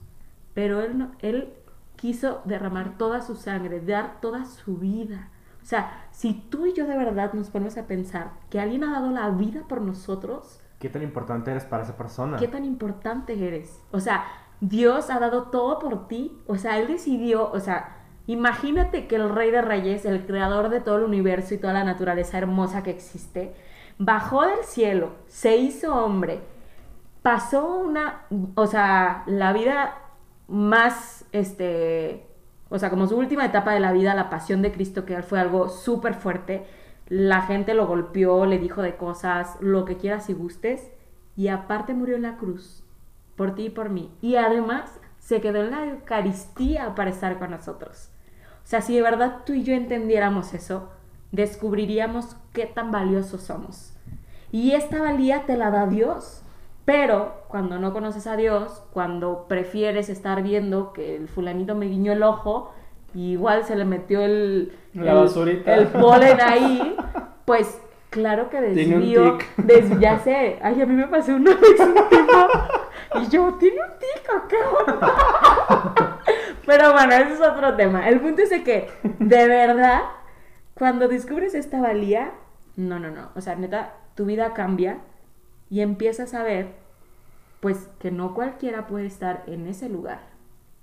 pero 0.53 0.81
Él, 0.83 0.99
no, 0.99 1.13
él 1.21 1.55
quiso 1.97 2.43
derramar 2.45 2.99
toda 2.99 3.23
su 3.23 3.35
sangre, 3.35 3.81
dar 3.81 4.21
toda 4.21 4.45
su 4.45 4.77
vida. 4.77 5.31
O 5.63 5.67
sea, 5.67 6.07
si 6.11 6.35
tú 6.35 6.67
y 6.67 6.75
yo 6.75 6.87
de 6.87 6.97
verdad 6.97 7.33
nos 7.33 7.49
ponemos 7.51 7.77
a 7.79 7.87
pensar 7.87 8.33
que 8.51 8.61
alguien 8.61 8.85
ha 8.85 8.93
dado 8.93 9.11
la 9.11 9.31
vida 9.31 9.63
por 9.67 9.81
nosotros, 9.81 10.61
¿Qué 10.85 10.91
tan 10.91 11.03
importante 11.03 11.51
eres 11.51 11.65
para 11.65 11.83
esa 11.83 11.97
persona? 11.97 12.37
¿Qué 12.37 12.47
tan 12.47 12.63
importante 12.65 13.33
eres? 13.47 13.81
O 13.91 14.01
sea, 14.01 14.27
Dios 14.61 15.09
ha 15.09 15.19
dado 15.19 15.45
todo 15.45 15.79
por 15.79 16.09
ti. 16.09 16.39
O 16.47 16.57
sea, 16.57 16.79
Él 16.79 16.89
decidió, 16.89 17.51
o 17.51 17.59
sea, 17.59 17.97
imagínate 18.27 19.07
que 19.07 19.17
el 19.17 19.31
Rey 19.31 19.51
de 19.51 19.63
Reyes, 19.63 20.05
el 20.05 20.27
creador 20.27 20.69
de 20.69 20.81
todo 20.81 20.99
el 20.99 21.05
universo 21.05 21.55
y 21.55 21.59
toda 21.59 21.73
la 21.73 21.85
naturaleza 21.85 22.37
hermosa 22.37 22.83
que 22.83 22.91
existe, 22.91 23.55
bajó 23.99 24.43
del 24.43 24.63
cielo, 24.65 25.13
se 25.27 25.57
hizo 25.57 25.95
hombre, 25.95 26.41
pasó 27.23 27.77
una, 27.77 28.27
o 28.55 28.67
sea, 28.67 29.23
la 29.27 29.55
vida 29.55 29.95
más, 30.49 31.25
este, 31.33 32.27
o 32.69 32.79
sea, 32.79 32.91
como 32.91 33.07
su 33.07 33.17
última 33.17 33.45
etapa 33.45 33.73
de 33.73 33.81
la 33.81 33.93
vida, 33.93 34.15
la 34.15 34.31
pasión 34.31 34.63
de 34.63 34.73
Cristo, 34.73 35.05
que 35.05 35.23
fue 35.23 35.41
algo 35.41 35.69
súper 35.69 36.15
fuerte. 36.15 36.65
La 37.09 37.43
gente 37.43 37.75
lo 37.75 37.87
golpeó, 37.87 38.47
le 38.47 38.59
dijo 38.59 38.83
de 38.83 38.97
cosas, 38.97 39.57
lo 39.61 39.85
que 39.85 39.97
quieras 39.97 40.31
y 40.31 40.35
gustes. 40.35 40.91
Y 41.37 41.49
aparte 41.49 41.95
murió 41.95 42.17
en 42.17 42.23
la 42.23 42.37
cruz, 42.37 42.85
por 43.37 43.55
ti 43.55 43.67
y 43.67 43.71
por 43.71 43.91
mí. 43.91 44.13
Y 44.21 44.37
además 44.37 45.01
se 45.19 45.41
quedó 45.41 45.63
en 45.63 45.71
la 45.71 45.87
Eucaristía 45.87 46.95
para 46.95 47.11
estar 47.11 47.39
con 47.39 47.51
nosotros. 47.51 48.11
O 48.65 48.67
sea, 48.67 48.81
si 48.81 48.95
de 48.95 49.03
verdad 49.03 49.43
tú 49.45 49.53
y 49.53 49.63
yo 49.63 49.75
entendiéramos 49.75 50.55
eso, 50.55 50.91
descubriríamos 51.33 52.37
qué 52.53 52.67
tan 52.67 52.91
valiosos 52.91 53.43
somos. 53.43 53.95
Y 54.53 54.73
esta 54.73 55.03
valía 55.03 55.47
te 55.47 55.57
la 55.57 55.71
da 55.71 55.87
Dios. 55.87 56.44
Pero 56.85 57.45
cuando 57.49 57.79
no 57.79 57.93
conoces 57.93 58.27
a 58.27 58.37
Dios, 58.37 58.83
cuando 58.93 59.47
prefieres 59.49 60.09
estar 60.11 60.43
viendo 60.43 60.93
que 60.93 61.17
el 61.17 61.29
fulanito 61.29 61.75
me 61.75 61.87
guiñó 61.87 62.13
el 62.13 62.23
ojo, 62.23 62.73
y 63.15 63.33
igual 63.33 63.65
se 63.65 63.77
le 63.77 63.85
metió 63.85 64.21
el, 64.23 64.73
La 64.93 65.13
el, 65.13 65.19
basurita. 65.19 65.75
el 65.75 65.87
polen 65.89 66.41
ahí, 66.41 66.97
pues 67.45 67.81
claro 68.11 68.51
que 68.51 68.61
desvío. 68.61 69.39
ya 70.01 70.19
sé, 70.19 70.59
ay, 70.63 70.83
a 70.83 70.87
mí 70.87 70.95
me 70.95 71.07
pasó 71.07 71.35
una 71.37 71.55
vez 71.55 71.81
un 71.81 71.95
tipo, 71.95 73.21
y 73.23 73.29
yo, 73.29 73.55
¿tiene 73.55 73.77
un 73.81 73.99
tic 73.99 74.35
o 74.35 74.49
qué 74.49 74.57
onda?". 74.93 76.21
Pero 76.67 76.93
bueno, 76.93 77.13
ese 77.13 77.35
es 77.35 77.41
otro 77.41 77.75
tema. 77.77 78.09
El 78.09 78.21
punto 78.21 78.43
es 78.43 78.51
de 78.51 78.63
que, 78.63 78.89
de 79.19 79.49
verdad, 79.49 80.03
cuando 80.75 81.09
descubres 81.09 81.55
esta 81.55 81.81
valía, 81.81 82.33
no, 82.77 82.99
no, 82.99 83.11
no. 83.11 83.31
O 83.37 83.41
sea, 83.41 83.55
neta, 83.55 83.93
tu 84.15 84.25
vida 84.25 84.55
cambia 84.55 84.99
y 85.75 85.81
empiezas 85.81 86.35
a 86.35 86.45
ver, 86.45 86.69
pues, 87.59 87.91
que 87.99 88.13
no 88.13 88.33
cualquiera 88.33 88.87
puede 88.87 89.07
estar 89.07 89.43
en 89.49 89.67
ese 89.67 89.89
lugar. 89.89 90.21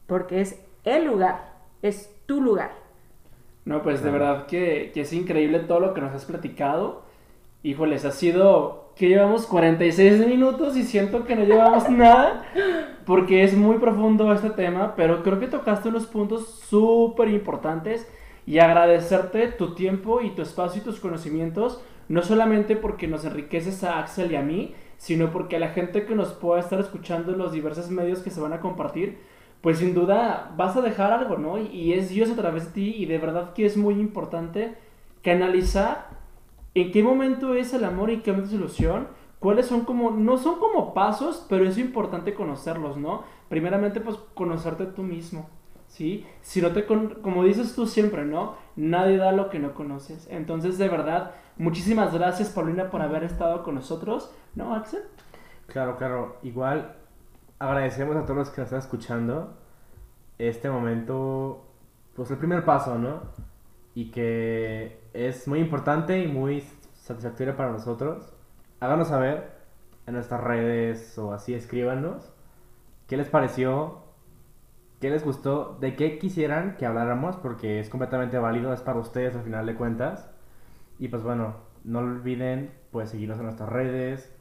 Porque 0.05 0.41
es 0.41 0.61
el 0.83 1.05
lugar, 1.05 1.53
es 1.81 2.13
tu 2.25 2.41
lugar. 2.41 2.71
No, 3.63 3.83
pues 3.83 4.03
de 4.03 4.11
verdad 4.11 4.47
que, 4.47 4.91
que 4.93 4.99
es 4.99 5.13
increíble 5.13 5.59
todo 5.59 5.79
lo 5.79 5.93
que 5.93 6.01
nos 6.01 6.13
has 6.13 6.25
platicado. 6.25 7.03
Híjoles, 7.63 8.03
ha 8.03 8.11
sido 8.11 8.91
que 8.97 9.07
llevamos 9.07 9.47
46 9.47 10.27
minutos 10.27 10.75
y 10.75 10.83
siento 10.83 11.23
que 11.23 11.37
no 11.37 11.45
llevamos 11.45 11.89
nada 11.89 12.43
porque 13.05 13.45
es 13.45 13.55
muy 13.55 13.77
profundo 13.77 14.33
este 14.33 14.49
tema, 14.49 14.95
pero 14.97 15.23
creo 15.23 15.39
que 15.39 15.47
tocaste 15.47 15.87
unos 15.87 16.05
puntos 16.05 16.49
súper 16.67 17.29
importantes 17.29 18.11
y 18.45 18.59
agradecerte 18.59 19.47
tu 19.53 19.73
tiempo 19.73 20.19
y 20.19 20.31
tu 20.31 20.41
espacio 20.41 20.81
y 20.81 20.83
tus 20.83 20.99
conocimientos, 20.99 21.81
no 22.11 22.23
solamente 22.23 22.75
porque 22.75 23.07
nos 23.07 23.23
enriqueces 23.23 23.85
a 23.85 23.99
Axel 23.99 24.33
y 24.33 24.35
a 24.35 24.41
mí, 24.41 24.75
sino 24.97 25.31
porque 25.31 25.55
a 25.55 25.59
la 25.59 25.69
gente 25.69 26.05
que 26.05 26.13
nos 26.13 26.33
pueda 26.33 26.59
estar 26.59 26.77
escuchando 26.77 27.31
en 27.31 27.37
los 27.37 27.53
diversos 27.53 27.89
medios 27.89 28.19
que 28.19 28.29
se 28.29 28.41
van 28.41 28.51
a 28.51 28.59
compartir, 28.59 29.19
pues 29.61 29.77
sin 29.77 29.93
duda 29.93 30.51
vas 30.57 30.75
a 30.75 30.81
dejar 30.81 31.13
algo, 31.13 31.37
¿no? 31.37 31.57
Y, 31.57 31.93
es 31.93 32.09
Dios 32.09 32.29
a 32.29 32.35
través 32.35 32.65
de 32.65 32.71
ti 32.71 32.95
y 32.97 33.05
de 33.05 33.17
verdad 33.17 33.53
que 33.53 33.65
es 33.65 33.77
muy 33.77 33.93
importante 33.93 34.75
canalizar 35.23 36.09
en 36.73 36.91
qué 36.91 37.01
momento 37.01 37.53
es 37.55 37.73
el 37.73 37.85
amor 37.85 38.09
y 38.09 38.17
qué 38.17 38.31
momento 38.31 38.49
es 38.49 38.59
ilusión, 38.59 39.07
cuáles 39.39 39.67
son 39.67 39.85
como, 39.85 40.11
no 40.11 40.37
son 40.37 40.59
como 40.59 40.93
pasos, 40.93 41.45
pero 41.47 41.65
es 41.65 41.77
importante 41.77 42.33
conocerlos, 42.33 42.97
¿no? 42.97 43.23
Primeramente, 43.47 44.01
pues 44.01 44.17
conocerte 44.33 44.85
tú 44.85 45.01
mismo, 45.03 45.49
¿sí? 45.87 46.25
Si 46.41 46.61
no 46.61 46.71
te, 46.71 46.85
con- 46.85 47.21
como 47.21 47.45
dices 47.45 47.73
tú 47.73 47.87
siempre, 47.87 48.25
¿no? 48.25 48.55
Nadie 48.75 49.15
da 49.15 49.31
lo 49.31 49.49
que 49.49 49.59
no 49.59 49.73
conoces. 49.73 50.27
Entonces, 50.29 50.77
de 50.77 50.89
verdad, 50.89 51.31
muchísimas 51.61 52.13
gracias, 52.13 52.49
Paulina, 52.49 52.89
por 52.89 53.01
haber 53.01 53.23
estado 53.23 53.63
con 53.63 53.75
nosotros, 53.75 54.33
¿no, 54.55 54.75
Axel? 54.75 55.03
Claro, 55.67 55.97
claro. 55.97 56.37
Igual 56.43 56.95
agradecemos 57.59 58.15
a 58.15 58.23
todos 58.23 58.37
los 58.37 58.49
que 58.49 58.61
nos 58.61 58.67
están 58.67 58.79
escuchando 58.79 59.57
este 60.37 60.69
momento, 60.69 61.65
pues 62.15 62.31
el 62.31 62.37
primer 62.37 62.65
paso, 62.65 62.97
¿no? 62.97 63.21
Y 63.93 64.11
que 64.11 64.99
es 65.13 65.47
muy 65.47 65.59
importante 65.59 66.19
y 66.19 66.27
muy 66.27 66.63
satisfactorio 66.93 67.55
para 67.55 67.71
nosotros. 67.71 68.33
Háganos 68.79 69.09
saber 69.09 69.51
en 70.07 70.15
nuestras 70.15 70.41
redes 70.41 71.17
o 71.19 71.33
así, 71.33 71.53
escríbanos 71.53 72.33
qué 73.07 73.17
les 73.17 73.27
pareció, 73.27 73.99
qué 75.01 75.09
les 75.09 75.23
gustó, 75.23 75.77
de 75.81 75.95
qué 75.95 76.17
quisieran 76.17 76.77
que 76.77 76.85
habláramos, 76.85 77.35
porque 77.35 77.81
es 77.81 77.89
completamente 77.89 78.39
válido, 78.39 78.73
es 78.73 78.81
para 78.81 78.99
ustedes 78.99 79.35
al 79.35 79.43
final 79.43 79.65
de 79.65 79.75
cuentas. 79.75 80.31
Y 81.01 81.09
pues 81.09 81.23
bueno, 81.23 81.55
no 81.83 81.99
olviden 81.99 82.71
pues 82.91 83.09
seguirnos 83.09 83.39
en 83.39 83.45
nuestras 83.45 83.69
redes. 83.69 84.31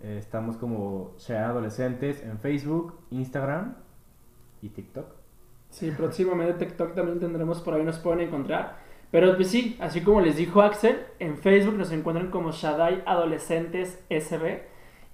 Eh, 0.00 0.16
estamos 0.16 0.56
como 0.56 1.12
Share 1.18 1.42
Adolescentes 1.42 2.22
en 2.22 2.38
Facebook, 2.38 3.00
Instagram 3.10 3.74
y 4.62 4.68
TikTok. 4.68 5.06
Sí, 5.70 5.90
próximamente 5.90 6.64
TikTok 6.64 6.94
también 6.94 7.18
tendremos 7.18 7.60
por 7.60 7.74
ahí, 7.74 7.82
nos 7.82 7.98
pueden 7.98 8.20
encontrar. 8.20 8.76
Pero 9.10 9.34
pues 9.34 9.48
sí, 9.48 9.76
así 9.80 10.02
como 10.02 10.20
les 10.20 10.36
dijo 10.36 10.62
Axel, 10.62 11.00
en 11.18 11.36
Facebook 11.36 11.74
nos 11.74 11.90
encuentran 11.90 12.30
como 12.30 12.52
Shaddai 12.52 13.02
Adolescentes 13.06 14.04
SB 14.08 14.62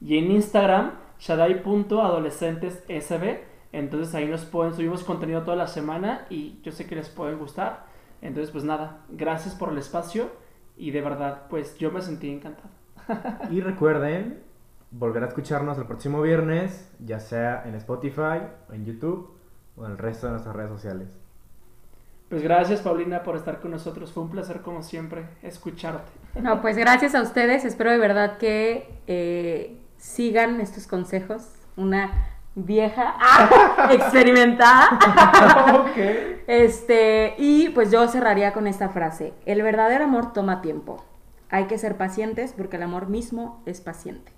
y 0.02 0.18
en 0.18 0.30
Instagram 0.30 0.96
Shaddai.adolescentessb. 1.18 3.38
Entonces 3.72 4.14
ahí 4.14 4.28
nos 4.28 4.44
pueden, 4.44 4.74
subimos 4.74 5.02
contenido 5.02 5.44
toda 5.44 5.56
la 5.56 5.66
semana 5.66 6.26
y 6.28 6.60
yo 6.60 6.72
sé 6.72 6.86
que 6.86 6.96
les 6.96 7.08
puede 7.08 7.36
gustar. 7.36 7.86
Entonces 8.20 8.50
pues 8.50 8.64
nada, 8.64 9.06
gracias 9.08 9.54
por 9.54 9.70
el 9.70 9.78
espacio 9.78 10.28
y 10.80 10.90
de 10.90 11.02
verdad 11.02 11.42
pues 11.48 11.76
yo 11.78 11.90
me 11.92 12.00
sentí 12.00 12.30
encantado. 12.30 12.70
Y 13.50 13.60
recuerden 13.60 14.40
volver 14.90 15.22
a 15.24 15.26
escucharnos 15.26 15.78
el 15.78 15.84
próximo 15.84 16.22
viernes, 16.22 16.90
ya 16.98 17.20
sea 17.20 17.64
en 17.66 17.74
Spotify, 17.74 18.42
en 18.72 18.84
YouTube 18.84 19.30
o 19.76 19.84
en 19.84 19.92
el 19.92 19.98
resto 19.98 20.26
de 20.26 20.32
nuestras 20.32 20.56
redes 20.56 20.70
sociales. 20.70 21.16
Pues 22.28 22.42
gracias 22.42 22.80
Paulina 22.80 23.22
por 23.22 23.36
estar 23.36 23.60
con 23.60 23.72
nosotros, 23.72 24.12
fue 24.12 24.22
un 24.22 24.30
placer 24.30 24.62
como 24.62 24.82
siempre 24.82 25.26
escucharte. 25.42 26.10
No, 26.40 26.62
pues 26.62 26.76
gracias 26.76 27.14
a 27.14 27.22
ustedes. 27.22 27.64
Espero 27.64 27.90
de 27.90 27.98
verdad 27.98 28.38
que 28.38 28.88
eh, 29.06 29.76
sigan 29.96 30.60
estos 30.60 30.86
consejos. 30.86 31.56
Una 31.76 32.39
vieja 32.66 33.14
¡ah! 33.18 33.88
experimentada. 33.92 34.98
Este, 36.46 37.34
y 37.38 37.68
pues 37.68 37.92
yo 37.92 38.08
cerraría 38.08 38.52
con 38.52 38.66
esta 38.66 38.88
frase. 38.88 39.32
El 39.46 39.62
verdadero 39.62 40.04
amor 40.04 40.32
toma 40.32 40.62
tiempo. 40.62 41.04
Hay 41.48 41.66
que 41.66 41.78
ser 41.78 41.96
pacientes 41.96 42.54
porque 42.56 42.76
el 42.76 42.82
amor 42.82 43.08
mismo 43.08 43.62
es 43.66 43.80
paciente. 43.80 44.32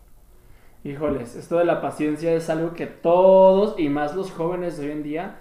Híjoles, 0.85 1.37
esto 1.37 1.59
de 1.59 1.65
la 1.65 1.81
paciencia 1.81 2.33
es 2.33 2.51
algo 2.51 2.75
que 2.75 2.87
todos 2.87 3.79
y 3.79 3.89
más 3.89 4.15
los 4.15 4.33
jóvenes 4.33 4.77
de 4.77 4.87
hoy 4.87 4.93
en 4.93 5.03
día, 5.03 5.37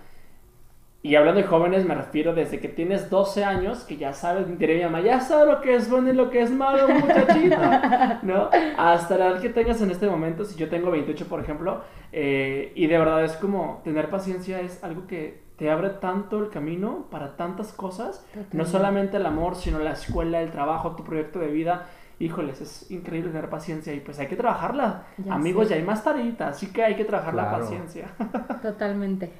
y 1.04 1.16
hablando 1.16 1.41
de 1.41 1.47
jóvenes 1.47 1.86
me 1.86 1.95
refiero 1.95 2.36
desde 2.36 2.60
que 2.60 2.68
tienes 2.68 3.10
12 3.10 3.43
años, 3.43 3.84
que 3.86 3.97
ya 3.97 4.14
sabes, 4.14 4.45
diré 4.60 4.76
mi 4.78 4.84
mamá, 4.84 5.02
ya 5.02 5.20
sabes 5.20 5.47
lo 5.47 5.62
que 5.62 5.76
es 5.76 5.89
bueno 5.89 6.10
y 6.10 6.14
lo 6.14 6.30
que 6.30 6.41
es 6.41 6.52
malo, 6.52 6.88
muchachito, 6.88 7.58
¿no? 8.22 8.49
Hasta 8.78 9.18
la 9.18 9.28
edad 9.30 9.41
que 9.41 9.49
tengas 9.49 9.82
en 9.82 9.89
este 9.89 10.08
momento, 10.08 10.45
si 10.45 10.56
yo 10.58 10.70
tengo 10.70 10.91
28 10.91 11.28
por 11.28 11.39
ejemplo, 11.39 11.82
eh, 12.12 12.72
y 12.76 12.86
de 12.86 12.97
verdad 12.99 13.24
es 13.26 13.34
como 13.34 13.82
tener 13.84 14.10
paciencia 14.10 14.62
es 14.62 14.84
algo 14.84 15.08
que 15.08 15.41
te 15.58 15.72
abre 15.72 15.89
tanto 15.89 16.39
el 16.39 16.49
camino 16.49 17.08
para 17.10 17.36
tantas 17.36 17.72
cosas, 17.72 18.26
no 18.52 18.66
solamente 18.66 19.18
el 19.18 19.26
amor, 19.26 19.56
sino 19.56 19.80
la 19.80 19.93
escuela, 19.93 20.41
el 20.41 20.52
trabajo, 20.52 20.95
tu 20.95 21.04
proyecto 21.04 21.39
de 21.39 21.47
vida. 21.47 21.88
Híjoles, 22.20 22.62
es 22.62 22.91
increíble 22.91 23.32
tener 23.32 23.49
paciencia 23.49 23.93
y 23.93 23.99
pues 23.99 24.20
hay 24.20 24.28
que 24.28 24.36
trabajarla. 24.36 25.04
Ya 25.18 25.34
Amigos, 25.34 25.68
sé. 25.68 25.74
ya 25.74 25.80
hay 25.80 25.86
más 25.86 26.04
tareitas, 26.04 26.58
así 26.58 26.72
que 26.72 26.84
hay 26.84 26.95
que 26.95 27.06
trabajar 27.06 27.34
la 27.34 27.52
paciencia. 27.52 28.08
Totalmente. 28.62 29.32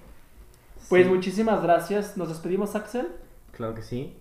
Pues 0.92 1.06
Sí, 1.06 1.10
muchísimas 1.10 1.64
gracias. 1.64 2.18
Nos 2.18 2.28
despedimos, 2.28 2.76
Axel. 2.76 3.08
Claro 3.54 3.74
que 3.74 3.82
sí. 3.82 4.18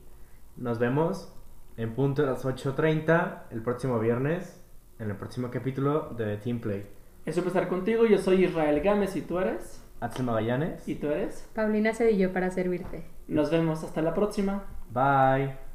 Nos 0.56 0.78
vemos 0.78 1.34
en 1.76 1.96
punto 1.96 2.22
a 2.22 2.26
las 2.26 2.44
8.30 2.44 3.42
el 3.50 3.60
próximo 3.60 3.98
viernes 3.98 4.62
en 5.00 5.10
el 5.10 5.16
próximo 5.16 5.50
capítulo 5.50 6.10
de 6.16 6.36
Team 6.36 6.60
Play. 6.60 6.86
Es 7.26 7.36
un 7.38 7.48
estar 7.48 7.66
contigo. 7.66 8.06
Yo 8.06 8.18
soy 8.18 8.44
Israel 8.44 8.80
Gámez 8.82 9.16
y 9.16 9.22
tú 9.22 9.40
eres. 9.40 9.82
Axel 9.98 10.24
Magallanes. 10.24 10.86
Y 10.86 10.94
tú 10.94 11.08
eres. 11.08 11.48
Paulina 11.54 11.92
Cedillo 11.92 12.32
para 12.32 12.52
servirte. 12.52 13.04
Nos 13.26 13.50
vemos. 13.50 13.82
Hasta 13.82 14.00
la 14.00 14.14
próxima. 14.14 14.62
Bye. 14.92 15.69